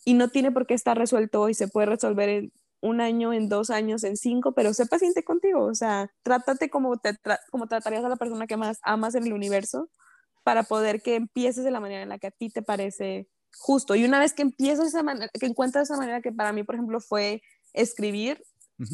y 0.07 0.15
no 0.15 0.31
tiene 0.31 0.53
por 0.53 0.67
qué 0.67 0.73
estar 0.73 0.97
resuelto 0.97 1.51
y 1.51 1.55
se 1.55 1.69
puede 1.69 1.89
resolver 1.89 2.31
en 2.31 2.53
un 2.81 3.01
año, 3.01 3.33
en 3.33 3.49
dos 3.49 3.71
años, 3.71 4.05
en 4.05 4.17
cinco, 4.17 4.53
pero 4.53 4.75
sé 4.75 4.87
paciente 4.87 5.25
contigo, 5.25 5.65
o 5.65 5.75
sea, 5.75 6.11
trátate 6.23 6.71
como, 6.71 6.99
te 6.99 7.17
como 7.51 7.67
tratarías 7.67 8.05
a 8.05 8.09
la 8.09 8.17
persona 8.17 8.47
que 8.47 8.57
más 8.57 8.79
amas 8.83 9.15
en 9.15 9.27
el 9.27 9.33
universo 9.33 9.91
para 10.45 10.63
poder 10.63 11.03
que 11.03 11.17
empieces 11.17 11.65
de 11.65 11.71
la 11.71 11.81
manera 11.81 12.03
en 12.03 12.09
la 12.09 12.19
que 12.19 12.29
a 12.29 12.31
ti 12.31 12.51
te 12.51 12.63
parece 12.63 13.29
justo. 13.59 13.95
Y 13.95 14.05
una 14.05 14.21
vez 14.21 14.33
que 14.33 14.43
empiezas 14.43 14.89
esa 14.89 15.03
manera, 15.03 15.29
que 15.33 15.47
encuentras 15.47 15.91
esa 15.91 15.97
manera 15.97 16.21
que 16.21 16.33
para 16.33 16.53
mí, 16.53 16.63
por 16.63 16.77
ejemplo, 16.77 17.01
fue 17.01 17.43
escribir, 17.73 18.43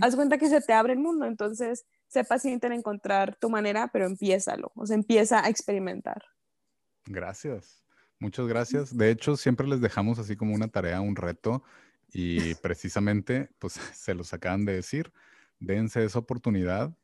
haz 0.00 0.16
cuenta 0.16 0.38
que 0.38 0.48
se 0.48 0.60
te 0.60 0.72
abre 0.72 0.94
el 0.94 0.98
mundo, 0.98 1.26
entonces 1.26 1.84
sé 2.08 2.24
paciente 2.24 2.66
en 2.66 2.74
encontrar 2.74 3.36
tu 3.36 3.50
manera, 3.50 3.88
pero 3.92 4.06
empiézalo, 4.06 4.72
o 4.74 4.86
sea, 4.86 4.96
empieza 4.96 5.44
a 5.44 5.48
experimentar. 5.48 6.22
Gracias, 7.06 7.82
muchas 8.18 8.46
gracias. 8.46 8.96
De 8.96 9.10
hecho, 9.10 9.36
siempre 9.36 9.66
les 9.66 9.80
dejamos 9.80 10.18
así 10.18 10.36
como 10.36 10.54
una 10.54 10.68
tarea, 10.68 11.00
un 11.00 11.16
reto, 11.16 11.62
y 12.12 12.54
precisamente, 12.56 13.50
pues 13.58 13.74
se 13.94 14.14
los 14.14 14.32
acaban 14.32 14.64
de 14.64 14.74
decir, 14.74 15.12
dense 15.58 16.04
esa 16.04 16.18
oportunidad, 16.18 16.94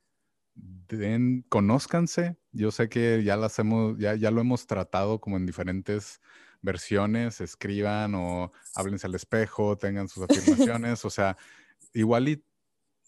den, 0.54 1.44
conózcanse. 1.48 2.36
Yo 2.52 2.70
sé 2.70 2.88
que 2.88 3.22
ya 3.24 3.36
las 3.36 3.58
hemos, 3.58 3.98
ya, 3.98 4.14
ya 4.14 4.30
lo 4.30 4.40
hemos 4.40 4.66
tratado 4.66 5.20
como 5.20 5.36
en 5.36 5.46
diferentes 5.46 6.20
versiones, 6.60 7.40
escriban 7.40 8.14
o 8.14 8.52
háblense 8.74 9.06
al 9.06 9.14
espejo, 9.14 9.78
tengan 9.78 10.08
sus 10.08 10.24
afirmaciones, 10.28 11.04
o 11.04 11.10
sea, 11.10 11.36
igual 11.92 12.28
y 12.28 12.44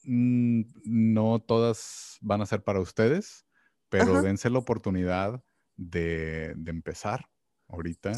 Mm, 0.05 0.62
no 0.84 1.40
todas 1.40 2.18
van 2.20 2.40
a 2.40 2.46
ser 2.46 2.62
para 2.62 2.80
ustedes, 2.80 3.46
pero 3.88 4.22
dense 4.22 4.48
la 4.48 4.59
oportunidad 4.59 5.42
de, 5.76 6.55
empezar 6.66 7.28
ahorita. 7.68 8.14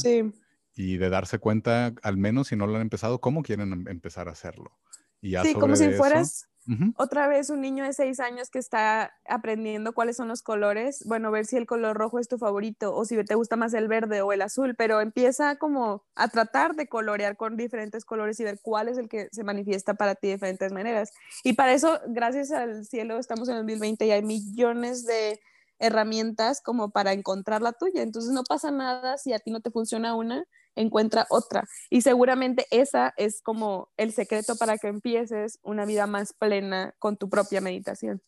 Y 0.74 0.96
de 0.96 1.10
darse 1.10 1.38
cuenta, 1.38 1.92
al 2.02 2.16
menos 2.16 2.48
si 2.48 2.56
no 2.56 2.66
lo 2.66 2.76
han 2.76 2.82
empezado, 2.82 3.20
cómo 3.20 3.42
quieren 3.42 3.72
em, 3.72 3.88
empezar 3.88 4.28
a 4.28 4.32
hacerlo. 4.32 4.78
Y 5.20 5.36
sí, 5.36 5.54
como 5.54 5.76
si 5.76 5.90
fueras 5.90 6.48
otra 6.96 7.26
vez 7.26 7.50
un 7.50 7.60
niño 7.60 7.84
de 7.84 7.92
seis 7.92 8.20
años 8.20 8.48
que 8.48 8.60
está 8.60 9.12
aprendiendo 9.28 9.92
cuáles 9.94 10.16
son 10.16 10.28
los 10.28 10.42
colores, 10.42 11.02
bueno, 11.06 11.32
ver 11.32 11.44
si 11.44 11.56
el 11.56 11.66
color 11.66 11.96
rojo 11.96 12.20
es 12.20 12.28
tu 12.28 12.38
favorito 12.38 12.94
o 12.94 13.04
si 13.04 13.22
te 13.24 13.34
gusta 13.34 13.56
más 13.56 13.74
el 13.74 13.88
verde 13.88 14.22
o 14.22 14.32
el 14.32 14.42
azul, 14.42 14.76
pero 14.76 15.00
empieza 15.00 15.56
como 15.56 16.04
a 16.14 16.28
tratar 16.28 16.76
de 16.76 16.86
colorear 16.86 17.36
con 17.36 17.56
diferentes 17.56 18.04
colores 18.04 18.38
y 18.38 18.44
ver 18.44 18.60
cuál 18.62 18.88
es 18.88 18.98
el 18.98 19.08
que 19.08 19.28
se 19.32 19.42
manifiesta 19.42 19.94
para 19.94 20.14
ti 20.14 20.28
de 20.28 20.34
diferentes 20.34 20.72
maneras. 20.72 21.12
Y 21.42 21.54
para 21.54 21.72
eso, 21.72 22.00
gracias 22.06 22.52
al 22.52 22.86
cielo, 22.86 23.18
estamos 23.18 23.48
en 23.48 23.56
el 23.56 23.62
2020 23.62 24.06
y 24.06 24.10
hay 24.12 24.22
millones 24.22 25.04
de 25.04 25.40
herramientas 25.80 26.60
como 26.60 26.90
para 26.90 27.12
encontrar 27.12 27.60
la 27.60 27.72
tuya. 27.72 28.02
Entonces 28.02 28.32
no 28.32 28.44
pasa 28.44 28.70
nada 28.70 29.18
si 29.18 29.32
a 29.32 29.40
ti 29.40 29.50
no 29.50 29.60
te 29.60 29.72
funciona 29.72 30.14
una, 30.14 30.44
encuentra 30.74 31.26
otra. 31.30 31.64
Y 31.90 32.02
seguramente 32.02 32.66
esa 32.70 33.12
es 33.16 33.42
como 33.42 33.90
el 33.96 34.12
secreto 34.12 34.56
para 34.56 34.78
que 34.78 34.88
empieces 34.88 35.58
una 35.62 35.84
vida 35.84 36.06
más 36.06 36.32
plena 36.32 36.94
con 36.98 37.16
tu 37.16 37.28
propia 37.28 37.60
meditación. 37.60 38.22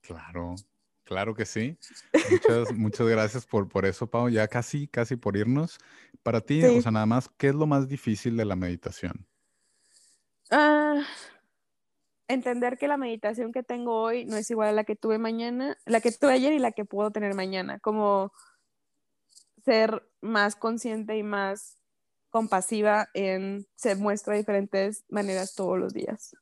Claro, 0.00 0.54
claro 1.04 1.34
que 1.34 1.46
sí. 1.46 1.78
Muchas, 2.30 2.72
muchas 2.74 3.06
gracias 3.08 3.46
por, 3.46 3.68
por 3.68 3.86
eso, 3.86 4.08
Pau. 4.08 4.28
Ya 4.28 4.46
casi, 4.48 4.88
casi 4.88 5.16
por 5.16 5.36
irnos. 5.36 5.78
Para 6.22 6.40
ti, 6.40 6.62
o 6.64 6.82
sea, 6.82 6.92
nada 6.92 7.06
más, 7.06 7.28
¿qué 7.36 7.48
es 7.48 7.54
lo 7.54 7.66
más 7.66 7.88
difícil 7.88 8.36
de 8.36 8.44
la 8.44 8.56
meditación? 8.56 9.26
Ah, 10.50 11.02
entender 12.28 12.78
que 12.78 12.88
la 12.88 12.96
meditación 12.96 13.52
que 13.52 13.62
tengo 13.62 14.00
hoy 14.00 14.24
no 14.24 14.36
es 14.36 14.50
igual 14.50 14.68
a 14.68 14.72
la 14.72 14.84
que 14.84 14.96
tuve 14.96 15.18
mañana, 15.18 15.76
la 15.86 16.00
que 16.00 16.12
tuve 16.12 16.32
ayer 16.32 16.52
y 16.52 16.58
la 16.58 16.72
que 16.72 16.84
puedo 16.84 17.10
tener 17.10 17.34
mañana. 17.34 17.78
Como 17.80 18.32
ser 19.66 20.08
más 20.22 20.56
consciente 20.56 21.18
y 21.18 21.22
más 21.22 21.76
compasiva 22.30 23.08
en 23.14 23.66
se 23.74 23.96
muestra 23.96 24.32
de 24.32 24.40
diferentes 24.40 25.04
maneras 25.08 25.54
todos 25.54 25.78
los 25.78 25.92
días. 25.92 26.36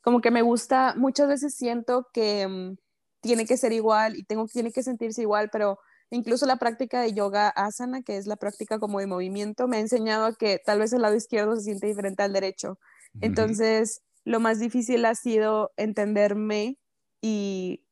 Como 0.00 0.20
que 0.20 0.30
me 0.30 0.42
gusta, 0.42 0.94
muchas 0.96 1.28
veces 1.28 1.54
siento 1.56 2.06
que 2.12 2.46
mm, 2.46 2.76
tiene 3.20 3.46
que 3.46 3.56
ser 3.56 3.72
igual 3.72 4.16
y 4.16 4.24
tengo 4.24 4.46
tiene 4.46 4.72
que 4.72 4.84
sentirse 4.84 5.22
igual, 5.22 5.50
pero 5.50 5.80
incluso 6.10 6.46
la 6.46 6.56
práctica 6.56 7.00
de 7.00 7.12
yoga 7.12 7.48
asana, 7.48 8.02
que 8.02 8.16
es 8.16 8.26
la 8.28 8.36
práctica 8.36 8.78
como 8.78 9.00
de 9.00 9.08
movimiento, 9.08 9.66
me 9.66 9.78
ha 9.78 9.80
enseñado 9.80 10.36
que 10.36 10.60
tal 10.64 10.78
vez 10.78 10.92
el 10.92 11.02
lado 11.02 11.16
izquierdo 11.16 11.56
se 11.56 11.62
siente 11.62 11.88
diferente 11.88 12.22
al 12.22 12.32
derecho. 12.32 12.78
Entonces, 13.20 14.02
lo 14.24 14.38
más 14.38 14.60
difícil 14.60 15.04
ha 15.04 15.14
sido 15.14 15.72
entenderme 15.76 16.78
y 17.20 17.85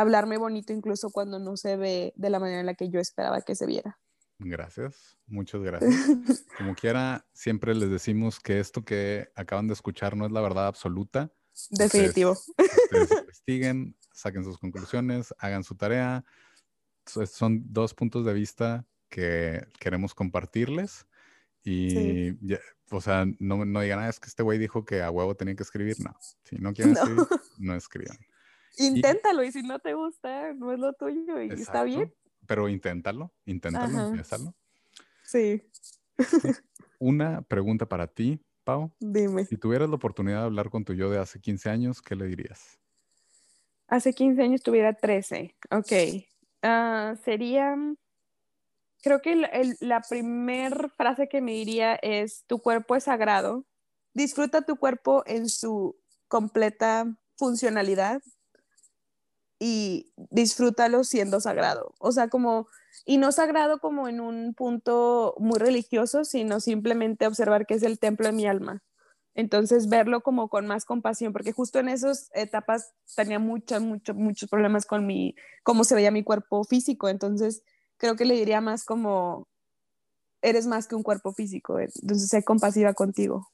hablarme 0.00 0.38
bonito 0.38 0.72
incluso 0.72 1.10
cuando 1.10 1.38
no 1.38 1.56
se 1.56 1.76
ve 1.76 2.12
de 2.16 2.30
la 2.30 2.40
manera 2.40 2.60
en 2.60 2.66
la 2.66 2.74
que 2.74 2.90
yo 2.90 3.00
esperaba 3.00 3.40
que 3.42 3.54
se 3.54 3.66
viera. 3.66 3.98
Gracias, 4.38 5.18
muchas 5.26 5.60
gracias. 5.60 5.94
Como 6.58 6.74
quiera, 6.74 7.26
siempre 7.32 7.74
les 7.74 7.90
decimos 7.90 8.40
que 8.40 8.58
esto 8.58 8.84
que 8.84 9.28
acaban 9.34 9.66
de 9.66 9.74
escuchar 9.74 10.16
no 10.16 10.24
es 10.24 10.32
la 10.32 10.40
verdad 10.40 10.66
absoluta. 10.66 11.30
Definitivo. 11.70 12.32
Ustedes, 12.32 13.10
investiguen, 13.20 13.96
saquen 14.12 14.44
sus 14.44 14.58
conclusiones, 14.58 15.34
hagan 15.38 15.62
su 15.62 15.76
tarea. 15.76 16.24
Son 17.04 17.62
dos 17.66 17.92
puntos 17.92 18.24
de 18.24 18.32
vista 18.32 18.86
que 19.10 19.66
queremos 19.78 20.14
compartirles. 20.14 21.06
Y, 21.62 22.30
o 22.90 23.00
sea, 23.02 23.26
no, 23.38 23.66
no 23.66 23.80
digan, 23.82 23.98
ah, 23.98 24.08
es 24.08 24.18
que 24.18 24.28
este 24.28 24.42
güey 24.42 24.58
dijo 24.58 24.86
que 24.86 25.02
a 25.02 25.10
huevo 25.10 25.36
tenía 25.36 25.54
que 25.54 25.62
escribir. 25.62 25.96
No, 26.00 26.16
si 26.44 26.56
no 26.56 26.72
quieren 26.72 26.94
escribir, 26.96 27.26
no 27.58 27.74
escriban. 27.74 28.16
Inténtalo 28.78 29.42
y, 29.42 29.52
si 29.52 29.62
no 29.62 29.78
te 29.78 29.94
gusta, 29.94 30.52
no 30.54 30.72
es 30.72 30.78
lo 30.78 30.92
tuyo 30.92 31.40
y 31.42 31.48
está 31.50 31.82
bien 31.82 32.12
pero 32.50 32.68
inténtalo, 32.68 33.32
inténtalo, 33.46 34.08
inténtalo. 34.08 34.52
Sí. 35.22 35.62
Una 36.98 37.42
pregunta 37.42 37.86
para 37.86 38.08
ti, 38.08 38.44
Pau. 38.64 38.92
Dime. 38.98 39.44
Si 39.44 39.56
tuvieras 39.56 39.88
la 39.88 39.94
oportunidad 39.94 40.40
de 40.40 40.46
hablar 40.46 40.68
con 40.68 40.84
tu 40.84 40.92
yo 40.92 41.10
de 41.10 41.20
hace 41.20 41.40
15 41.40 41.70
años, 41.70 42.02
¿qué 42.02 42.16
le 42.16 42.26
dirías? 42.26 42.80
Hace 43.86 44.12
15 44.12 44.42
años 44.42 44.62
tuviera 44.64 44.94
13. 44.94 45.54
Ok. 45.70 45.92
Ah, 46.62 47.14
sería, 47.24 47.76
creo 49.00 49.22
que 49.22 49.48
la 49.78 50.00
primera 50.00 50.88
frase 50.88 51.28
que 51.28 51.40
me 51.40 51.52
diría 51.52 51.94
es, 52.02 52.44
tu 52.48 52.58
cuerpo 52.58 52.96
es 52.96 53.04
sagrado. 53.04 53.64
Disfruta 54.12 54.62
tu 54.62 54.74
cuerpo 54.74 55.22
en 55.24 55.48
su 55.48 55.96
completa 56.26 57.16
funcionalidad 57.36 58.20
y 59.62 60.10
disfrútalo 60.16 61.04
siendo 61.04 61.38
sagrado. 61.38 61.94
O 61.98 62.12
sea, 62.12 62.28
como, 62.28 62.66
y 63.04 63.18
no 63.18 63.30
sagrado 63.30 63.78
como 63.78 64.08
en 64.08 64.20
un 64.20 64.54
punto 64.54 65.34
muy 65.38 65.58
religioso, 65.58 66.24
sino 66.24 66.60
simplemente 66.60 67.26
observar 67.26 67.66
que 67.66 67.74
es 67.74 67.82
el 67.82 67.98
templo 67.98 68.26
de 68.26 68.32
mi 68.32 68.46
alma. 68.46 68.82
Entonces, 69.34 69.88
verlo 69.90 70.22
como 70.22 70.48
con 70.48 70.66
más 70.66 70.86
compasión, 70.86 71.34
porque 71.34 71.52
justo 71.52 71.78
en 71.78 71.90
esas 71.90 72.30
etapas 72.34 72.94
tenía 73.14 73.38
muchos, 73.38 73.82
muchos, 73.82 74.16
muchos 74.16 74.48
problemas 74.48 74.86
con 74.86 75.06
mi, 75.06 75.36
cómo 75.62 75.84
se 75.84 75.94
veía 75.94 76.10
mi 76.10 76.24
cuerpo 76.24 76.64
físico. 76.64 77.10
Entonces, 77.10 77.62
creo 77.98 78.16
que 78.16 78.24
le 78.24 78.34
diría 78.34 78.62
más 78.62 78.84
como, 78.84 79.46
eres 80.40 80.66
más 80.66 80.88
que 80.88 80.94
un 80.94 81.02
cuerpo 81.02 81.34
físico. 81.34 81.78
Entonces, 81.78 82.28
sé 82.28 82.42
compasiva 82.44 82.94
contigo. 82.94 83.52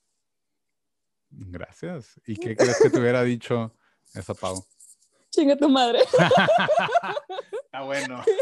Gracias. 1.31 2.21
¿Y 2.25 2.37
qué 2.37 2.57
crees 2.57 2.79
que 2.81 2.91
te 2.91 3.01
hubiera 3.01 3.25
dicho 3.25 3.75
esa 4.15 4.33
Pau? 4.33 4.65
Chinga 5.37 5.57
tu 5.57 5.68
madre. 5.68 6.01
Está 6.01 7.82
bueno. 7.84 8.22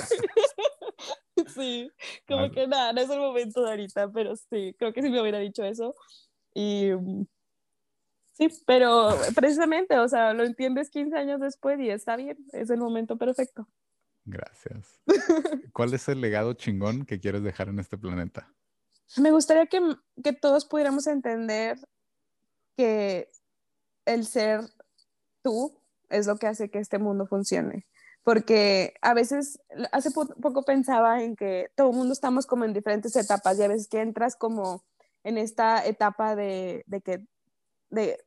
Sí, 1.53 1.91
como 2.29 2.49
que 2.53 2.69
nada, 2.69 2.93
no 2.93 3.01
es 3.01 3.11
el 3.11 3.19
momento 3.19 3.63
de 3.63 3.71
ahorita, 3.71 4.11
pero 4.13 4.37
sí, 4.37 4.75
creo 4.79 4.93
que 4.93 5.03
sí 5.03 5.11
me 5.11 5.21
hubiera 5.21 5.41
dicho 5.41 5.65
eso. 5.65 5.95
Y 6.55 6.91
sí, 8.33 8.49
pero 8.67 9.11
precisamente, 9.35 9.99
o 9.99 10.09
sea, 10.09 10.33
lo 10.33 10.45
entiendes 10.45 10.91
15 10.91 11.17
años 11.17 11.41
después 11.41 11.81
y 11.81 11.91
está 11.91 12.15
bien, 12.15 12.39
es 12.53 12.71
el 12.71 12.79
momento 12.79 13.19
perfecto. 13.19 13.67
Gracias. 14.25 15.01
¿Cuál 15.73 15.93
es 15.93 16.09
el 16.09 16.21
legado 16.21 16.55
chingón 16.55 17.05
que 17.05 17.19
quieres 17.19 17.43
dejar 17.43 17.69
en 17.69 17.81
este 17.81 17.99
planeta? 17.99 18.49
Me 19.17 19.33
gustaría 19.33 19.67
que, 19.67 19.81
que 20.23 20.33
todos 20.33 20.65
pudiéramos 20.65 21.09
entender 21.09 21.77
que 22.77 23.29
el 24.07 24.25
ser 24.25 24.61
tú 25.43 25.84
es 26.15 26.27
lo 26.27 26.37
que 26.37 26.47
hace 26.47 26.71
que 26.71 26.79
este 26.79 26.99
mundo 26.99 27.27
funcione. 27.27 27.87
Porque 28.23 28.95
a 29.03 29.13
veces, 29.13 29.61
hace 29.93 30.11
poco 30.11 30.63
pensaba 30.63 31.23
en 31.23 31.37
que 31.37 31.69
todo 31.77 31.91
el 31.91 31.97
mundo 31.97 32.15
estamos 32.15 32.47
como 32.47 32.65
en 32.65 32.73
diferentes 32.73 33.15
etapas 33.17 33.59
y 33.59 33.63
a 33.63 33.69
veces 33.69 33.89
que 33.89 34.01
entras 34.01 34.35
como 34.37 34.83
en 35.25 35.37
esta 35.37 35.85
etapa 35.85 36.35
de, 36.35 36.85
de 36.87 37.01
que, 37.03 37.27
de, 37.91 38.19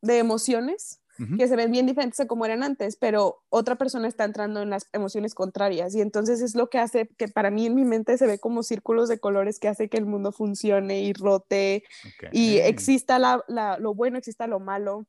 de 0.00 0.18
emociones 0.18 1.00
que 1.38 1.46
se 1.46 1.54
ven 1.54 1.70
bien 1.70 1.86
diferentes 1.86 2.18
a 2.18 2.26
como 2.26 2.44
eran 2.44 2.64
antes, 2.64 2.96
pero 2.96 3.42
otra 3.48 3.76
persona 3.76 4.08
está 4.08 4.24
entrando 4.24 4.62
en 4.62 4.70
las 4.70 4.88
emociones 4.92 5.34
contrarias. 5.34 5.94
Y 5.94 6.00
entonces 6.00 6.40
es 6.40 6.56
lo 6.56 6.68
que 6.68 6.78
hace 6.78 7.08
que 7.16 7.28
para 7.28 7.50
mí 7.50 7.66
en 7.66 7.74
mi 7.76 7.84
mente 7.84 8.18
se 8.18 8.26
ve 8.26 8.38
como 8.38 8.64
círculos 8.64 9.08
de 9.08 9.20
colores 9.20 9.60
que 9.60 9.68
hace 9.68 9.88
que 9.88 9.96
el 9.96 10.06
mundo 10.06 10.32
funcione 10.32 11.02
y 11.02 11.12
rote 11.12 11.84
y 12.32 12.58
exista 12.58 13.18
la, 13.18 13.44
la, 13.46 13.78
lo 13.78 13.94
bueno, 13.94 14.18
exista 14.18 14.48
lo 14.48 14.58
malo 14.58 15.06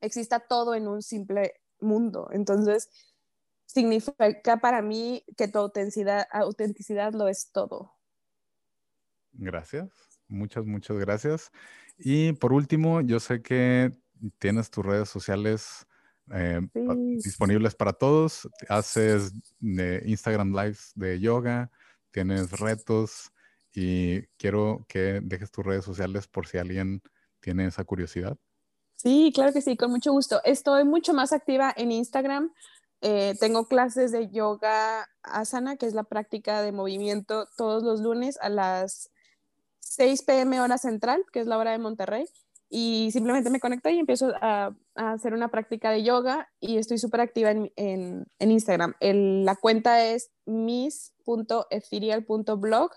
exista 0.00 0.40
todo 0.40 0.74
en 0.74 0.88
un 0.88 1.02
simple 1.02 1.54
mundo. 1.80 2.28
Entonces, 2.32 2.90
significa 3.66 4.58
para 4.60 4.82
mí 4.82 5.24
que 5.36 5.48
tu 5.48 5.58
autenticidad, 5.58 6.26
autenticidad 6.32 7.12
lo 7.12 7.28
es 7.28 7.50
todo. 7.52 7.92
Gracias, 9.32 9.88
muchas, 10.28 10.66
muchas 10.66 10.98
gracias. 10.98 11.52
Y 11.98 12.32
por 12.32 12.52
último, 12.52 13.00
yo 13.00 13.20
sé 13.20 13.42
que 13.42 13.92
tienes 14.38 14.70
tus 14.70 14.84
redes 14.84 15.08
sociales 15.08 15.86
eh, 16.32 16.60
disponibles 17.22 17.74
para 17.74 17.92
todos. 17.92 18.48
Haces 18.68 19.32
Instagram 19.60 20.52
Lives 20.52 20.92
de 20.94 21.20
yoga, 21.20 21.70
tienes 22.10 22.50
retos 22.58 23.32
y 23.72 24.22
quiero 24.36 24.84
que 24.88 25.20
dejes 25.22 25.50
tus 25.50 25.64
redes 25.64 25.84
sociales 25.84 26.26
por 26.26 26.46
si 26.46 26.58
alguien 26.58 27.02
tiene 27.40 27.66
esa 27.66 27.84
curiosidad. 27.84 28.36
Sí, 29.02 29.32
claro 29.34 29.52
que 29.54 29.62
sí, 29.62 29.78
con 29.78 29.90
mucho 29.90 30.12
gusto. 30.12 30.42
Estoy 30.44 30.84
mucho 30.84 31.14
más 31.14 31.32
activa 31.32 31.72
en 31.74 31.90
Instagram. 31.90 32.52
Eh, 33.00 33.34
tengo 33.40 33.66
clases 33.66 34.12
de 34.12 34.28
yoga 34.28 35.08
asana, 35.22 35.76
que 35.76 35.86
es 35.86 35.94
la 35.94 36.04
práctica 36.04 36.60
de 36.60 36.72
movimiento, 36.72 37.48
todos 37.56 37.82
los 37.82 38.02
lunes 38.02 38.36
a 38.42 38.50
las 38.50 39.10
6 39.78 40.22
pm 40.24 40.60
hora 40.60 40.76
central, 40.76 41.24
que 41.32 41.40
es 41.40 41.46
la 41.46 41.56
hora 41.56 41.70
de 41.70 41.78
Monterrey. 41.78 42.26
Y 42.68 43.08
simplemente 43.10 43.48
me 43.48 43.58
conecto 43.58 43.88
y 43.88 43.98
empiezo 43.98 44.34
a, 44.42 44.76
hacer 44.94 45.32
una 45.32 45.48
práctica 45.48 45.90
de 45.90 46.02
yoga 46.02 46.50
y 46.60 46.76
estoy 46.76 46.98
súper 46.98 47.22
activa 47.22 47.52
en, 47.52 47.72
en, 47.76 48.26
Instagram. 48.38 48.92
la 49.00 49.56
cuenta 49.56 50.04
es 50.04 50.30
miss.ethereal.blog, 50.44 52.90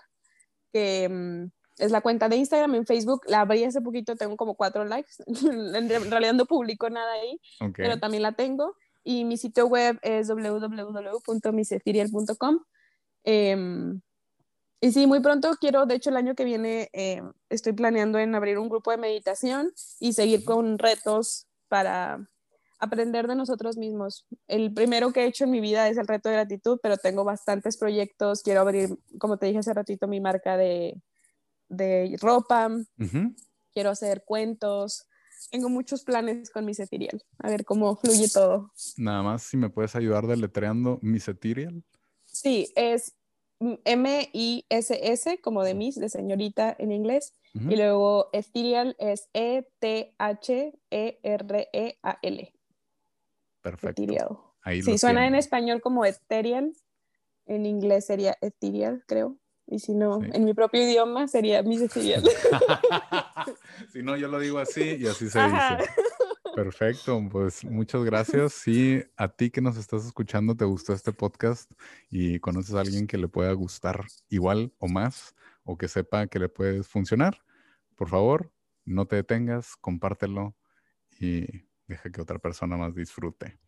que 0.70 1.08
mm, 1.08 1.46
es 1.78 1.90
la 1.90 2.00
cuenta 2.00 2.28
de 2.28 2.36
Instagram. 2.36 2.74
En 2.74 2.86
Facebook 2.86 3.22
la 3.26 3.40
abrí 3.40 3.64
hace 3.64 3.80
poquito, 3.80 4.14
tengo 4.16 4.36
como 4.36 4.54
cuatro 4.54 4.84
likes. 4.84 5.12
en 5.26 6.10
realidad 6.10 6.34
no 6.34 6.46
publico 6.46 6.88
nada 6.90 7.12
ahí, 7.12 7.40
pero 7.74 7.98
también 7.98 8.22
la 8.22 8.32
tengo. 8.32 8.76
Y 9.02 9.24
mi 9.24 9.36
sitio 9.36 9.66
web 9.66 9.98
es 10.02 10.28
www.misetherial.com. 10.28 12.60
Em, 13.24 14.00
y 14.80 14.92
sí, 14.92 15.06
muy 15.06 15.20
pronto 15.20 15.50
quiero, 15.60 15.86
de 15.86 15.94
hecho 15.94 16.10
el 16.10 16.16
año 16.16 16.34
que 16.34 16.44
viene 16.44 16.90
eh, 16.92 17.22
estoy 17.48 17.72
planeando 17.72 18.18
en 18.18 18.34
abrir 18.34 18.58
un 18.58 18.68
grupo 18.68 18.90
de 18.90 18.98
meditación 18.98 19.72
y 19.98 20.12
seguir 20.12 20.44
con 20.44 20.78
retos 20.78 21.46
para 21.68 22.28
aprender 22.78 23.26
de 23.26 23.34
nosotros 23.34 23.78
mismos. 23.78 24.26
El 24.46 24.74
primero 24.74 25.12
que 25.12 25.24
he 25.24 25.26
hecho 25.26 25.44
en 25.44 25.50
mi 25.50 25.60
vida 25.60 25.88
es 25.88 25.96
el 25.96 26.06
reto 26.06 26.28
de 26.28 26.36
gratitud, 26.36 26.78
pero 26.82 26.98
tengo 26.98 27.24
bastantes 27.24 27.78
proyectos. 27.78 28.42
Quiero 28.42 28.60
abrir, 28.60 28.98
como 29.18 29.38
te 29.38 29.46
dije 29.46 29.58
hace 29.58 29.72
ratito, 29.72 30.06
mi 30.06 30.20
marca 30.20 30.56
de, 30.56 31.00
de 31.76 32.16
ropa. 32.20 32.70
Quiero 33.72 33.90
hacer 33.90 34.24
cuentos. 34.24 35.06
Tengo 35.50 35.68
muchos 35.68 36.04
planes 36.04 36.50
con 36.50 36.64
mi 36.64 36.72
Ethereal. 36.72 37.22
A 37.38 37.48
ver 37.48 37.64
cómo 37.64 37.96
fluye 37.96 38.28
todo. 38.28 38.72
Nada 38.96 39.22
más, 39.22 39.42
si 39.42 39.56
me 39.56 39.70
puedes 39.70 39.94
ayudar 39.94 40.26
deletreando 40.26 40.98
Miss 41.02 41.28
Ethereal. 41.28 41.84
Sí, 42.24 42.72
es 42.76 43.14
M-I-S-S, 43.60 45.40
como 45.40 45.62
de 45.62 45.74
Miss, 45.74 45.96
de 45.96 46.08
señorita 46.08 46.74
en 46.78 46.92
inglés. 46.92 47.34
Y 47.54 47.76
luego 47.76 48.30
Ethereal 48.32 48.96
es 48.98 49.28
E-T-H-E-R-E-A-L. 49.32 50.14
Perfecto. 53.62 54.02
Ethereal. 54.02 54.38
sí, 54.82 54.98
suena 54.98 55.28
en 55.28 55.36
español 55.36 55.80
como 55.80 56.04
Ethereal. 56.04 56.72
En 57.46 57.66
inglés 57.66 58.06
sería 58.06 58.36
Ethereal, 58.40 59.04
creo. 59.06 59.38
Y 59.66 59.78
si 59.78 59.94
no, 59.94 60.22
en 60.22 60.44
mi 60.44 60.52
propio 60.52 60.82
idioma 60.82 61.26
sería 61.26 61.62
Miss 61.62 61.80
Ethereal. 61.80 62.22
si 63.92 64.02
no, 64.02 64.16
yo 64.16 64.28
lo 64.28 64.38
digo 64.38 64.58
así 64.58 64.96
y 65.00 65.06
así 65.06 65.30
se 65.30 65.42
dice. 65.42 65.90
Perfecto, 66.54 67.20
pues 67.32 67.64
muchas 67.64 68.04
gracias. 68.04 68.52
Si 68.52 69.02
a 69.16 69.28
ti 69.28 69.50
que 69.50 69.60
nos 69.60 69.76
estás 69.76 70.06
escuchando 70.06 70.54
te 70.54 70.64
gustó 70.64 70.92
este 70.92 71.12
podcast 71.12 71.70
y 72.10 72.38
conoces 72.38 72.74
a 72.74 72.80
alguien 72.80 73.06
que 73.06 73.18
le 73.18 73.26
pueda 73.26 73.52
gustar 73.52 74.04
igual 74.28 74.72
o 74.78 74.86
más 74.86 75.34
o 75.64 75.76
que 75.76 75.88
sepa 75.88 76.26
que 76.28 76.38
le 76.38 76.48
puede 76.48 76.84
funcionar, 76.84 77.38
por 77.96 78.08
favor, 78.08 78.52
no 78.84 79.06
te 79.06 79.16
detengas, 79.16 79.76
compártelo 79.76 80.54
y 81.18 81.46
deja 81.88 82.10
que 82.10 82.20
otra 82.20 82.38
persona 82.38 82.76
más 82.76 82.94
disfrute. 82.94 83.58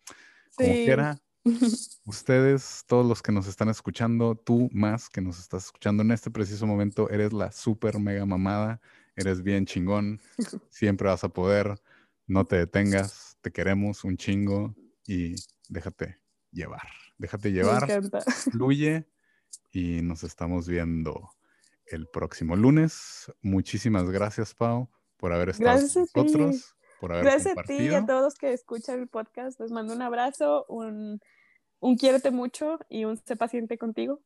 Como 0.57 0.73
quiera, 0.73 1.19
ustedes, 2.05 2.85
todos 2.87 3.07
los 3.07 3.23
que 3.23 3.33
nos 3.33 3.47
están 3.47 3.69
escuchando, 3.69 4.35
tú 4.35 4.69
más 4.73 5.09
que 5.09 5.21
nos 5.21 5.39
estás 5.39 5.67
escuchando 5.67 6.03
en 6.03 6.11
este 6.11 6.31
preciso 6.31 6.67
momento, 6.67 7.09
eres 7.11 7.33
la 7.33 7.53
super 7.53 7.99
mega 7.99 8.27
mamada, 8.27 8.81
eres 9.15 9.43
bien 9.43 9.67
chingón, 9.67 10.21
siempre 10.71 11.09
vas 11.09 11.25
a 11.25 11.29
poder 11.29 11.81
no 12.27 12.45
te 12.45 12.57
detengas, 12.57 13.37
te 13.41 13.53
queremos 13.53 14.05
un 14.05 14.17
chingo 14.17 14.75
y 15.07 15.37
déjate 15.69 16.19
llevar. 16.51 16.83
Déjate 17.19 17.53
llevar, 17.53 17.89
fluye 18.51 19.09
y 19.73 20.03
nos 20.03 20.23
estamos 20.23 20.69
viendo 20.69 21.31
el 21.87 22.09
próximo 22.09 22.57
lunes. 22.57 23.33
Muchísimas 23.41 24.11
gracias, 24.11 24.55
Pau, 24.55 24.91
por 25.17 25.33
haber 25.33 25.51
estado 25.51 25.79
con 26.13 26.27
nosotros. 26.27 26.75
Por 27.01 27.13
haber 27.13 27.25
gracias 27.25 27.57
a 27.57 27.63
ti 27.63 27.75
y 27.75 27.95
a 27.95 28.05
todos 28.05 28.35
que 28.35 28.53
escuchan 28.53 29.01
el 29.01 29.09
podcast. 29.09 29.61
Les 29.61 29.71
mando 29.71 29.95
un 29.95 30.03
abrazo, 30.03 30.67
un, 30.69 31.21
un 31.81 31.97
quiérete 31.97 32.31
mucho 32.31 32.79
y 32.89 33.05
un 33.05 33.17
sé 33.17 33.37
paciente 33.37 33.79
contigo 33.79 34.21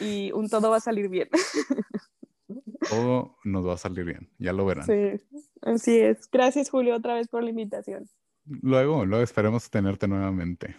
y 0.00 0.32
un 0.32 0.48
todo 0.48 0.70
va 0.70 0.76
a 0.78 0.80
salir 0.80 1.08
bien. 1.08 1.28
todo 2.90 3.36
nos 3.44 3.66
va 3.66 3.74
a 3.74 3.78
salir 3.78 4.04
bien, 4.04 4.30
ya 4.38 4.52
lo 4.52 4.66
verán. 4.66 4.86
Sí, 4.86 5.20
así 5.62 5.98
es. 5.98 6.28
Gracias 6.30 6.70
Julio 6.70 6.96
otra 6.96 7.14
vez 7.14 7.28
por 7.28 7.42
la 7.42 7.50
invitación. 7.50 8.08
Luego, 8.46 9.06
luego 9.06 9.24
esperemos 9.24 9.70
tenerte 9.70 10.06
nuevamente. 10.06 10.76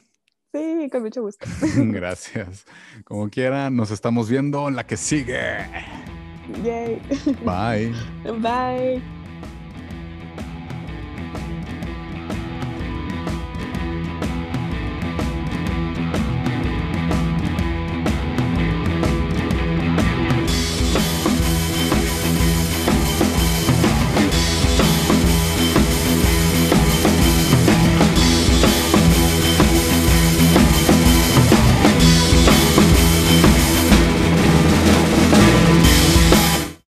Sí, 0.54 0.90
con 0.90 1.04
mucho 1.04 1.22
gusto. 1.22 1.46
Gracias. 1.76 2.66
Como 3.04 3.30
quiera, 3.30 3.70
nos 3.70 3.92
estamos 3.92 4.30
viendo 4.30 4.68
en 4.70 4.76
la 4.76 4.86
que 4.86 4.96
sigue. 4.96 5.68
Yay. 6.64 7.02
Bye. 7.44 7.94
Bye. 8.40 9.15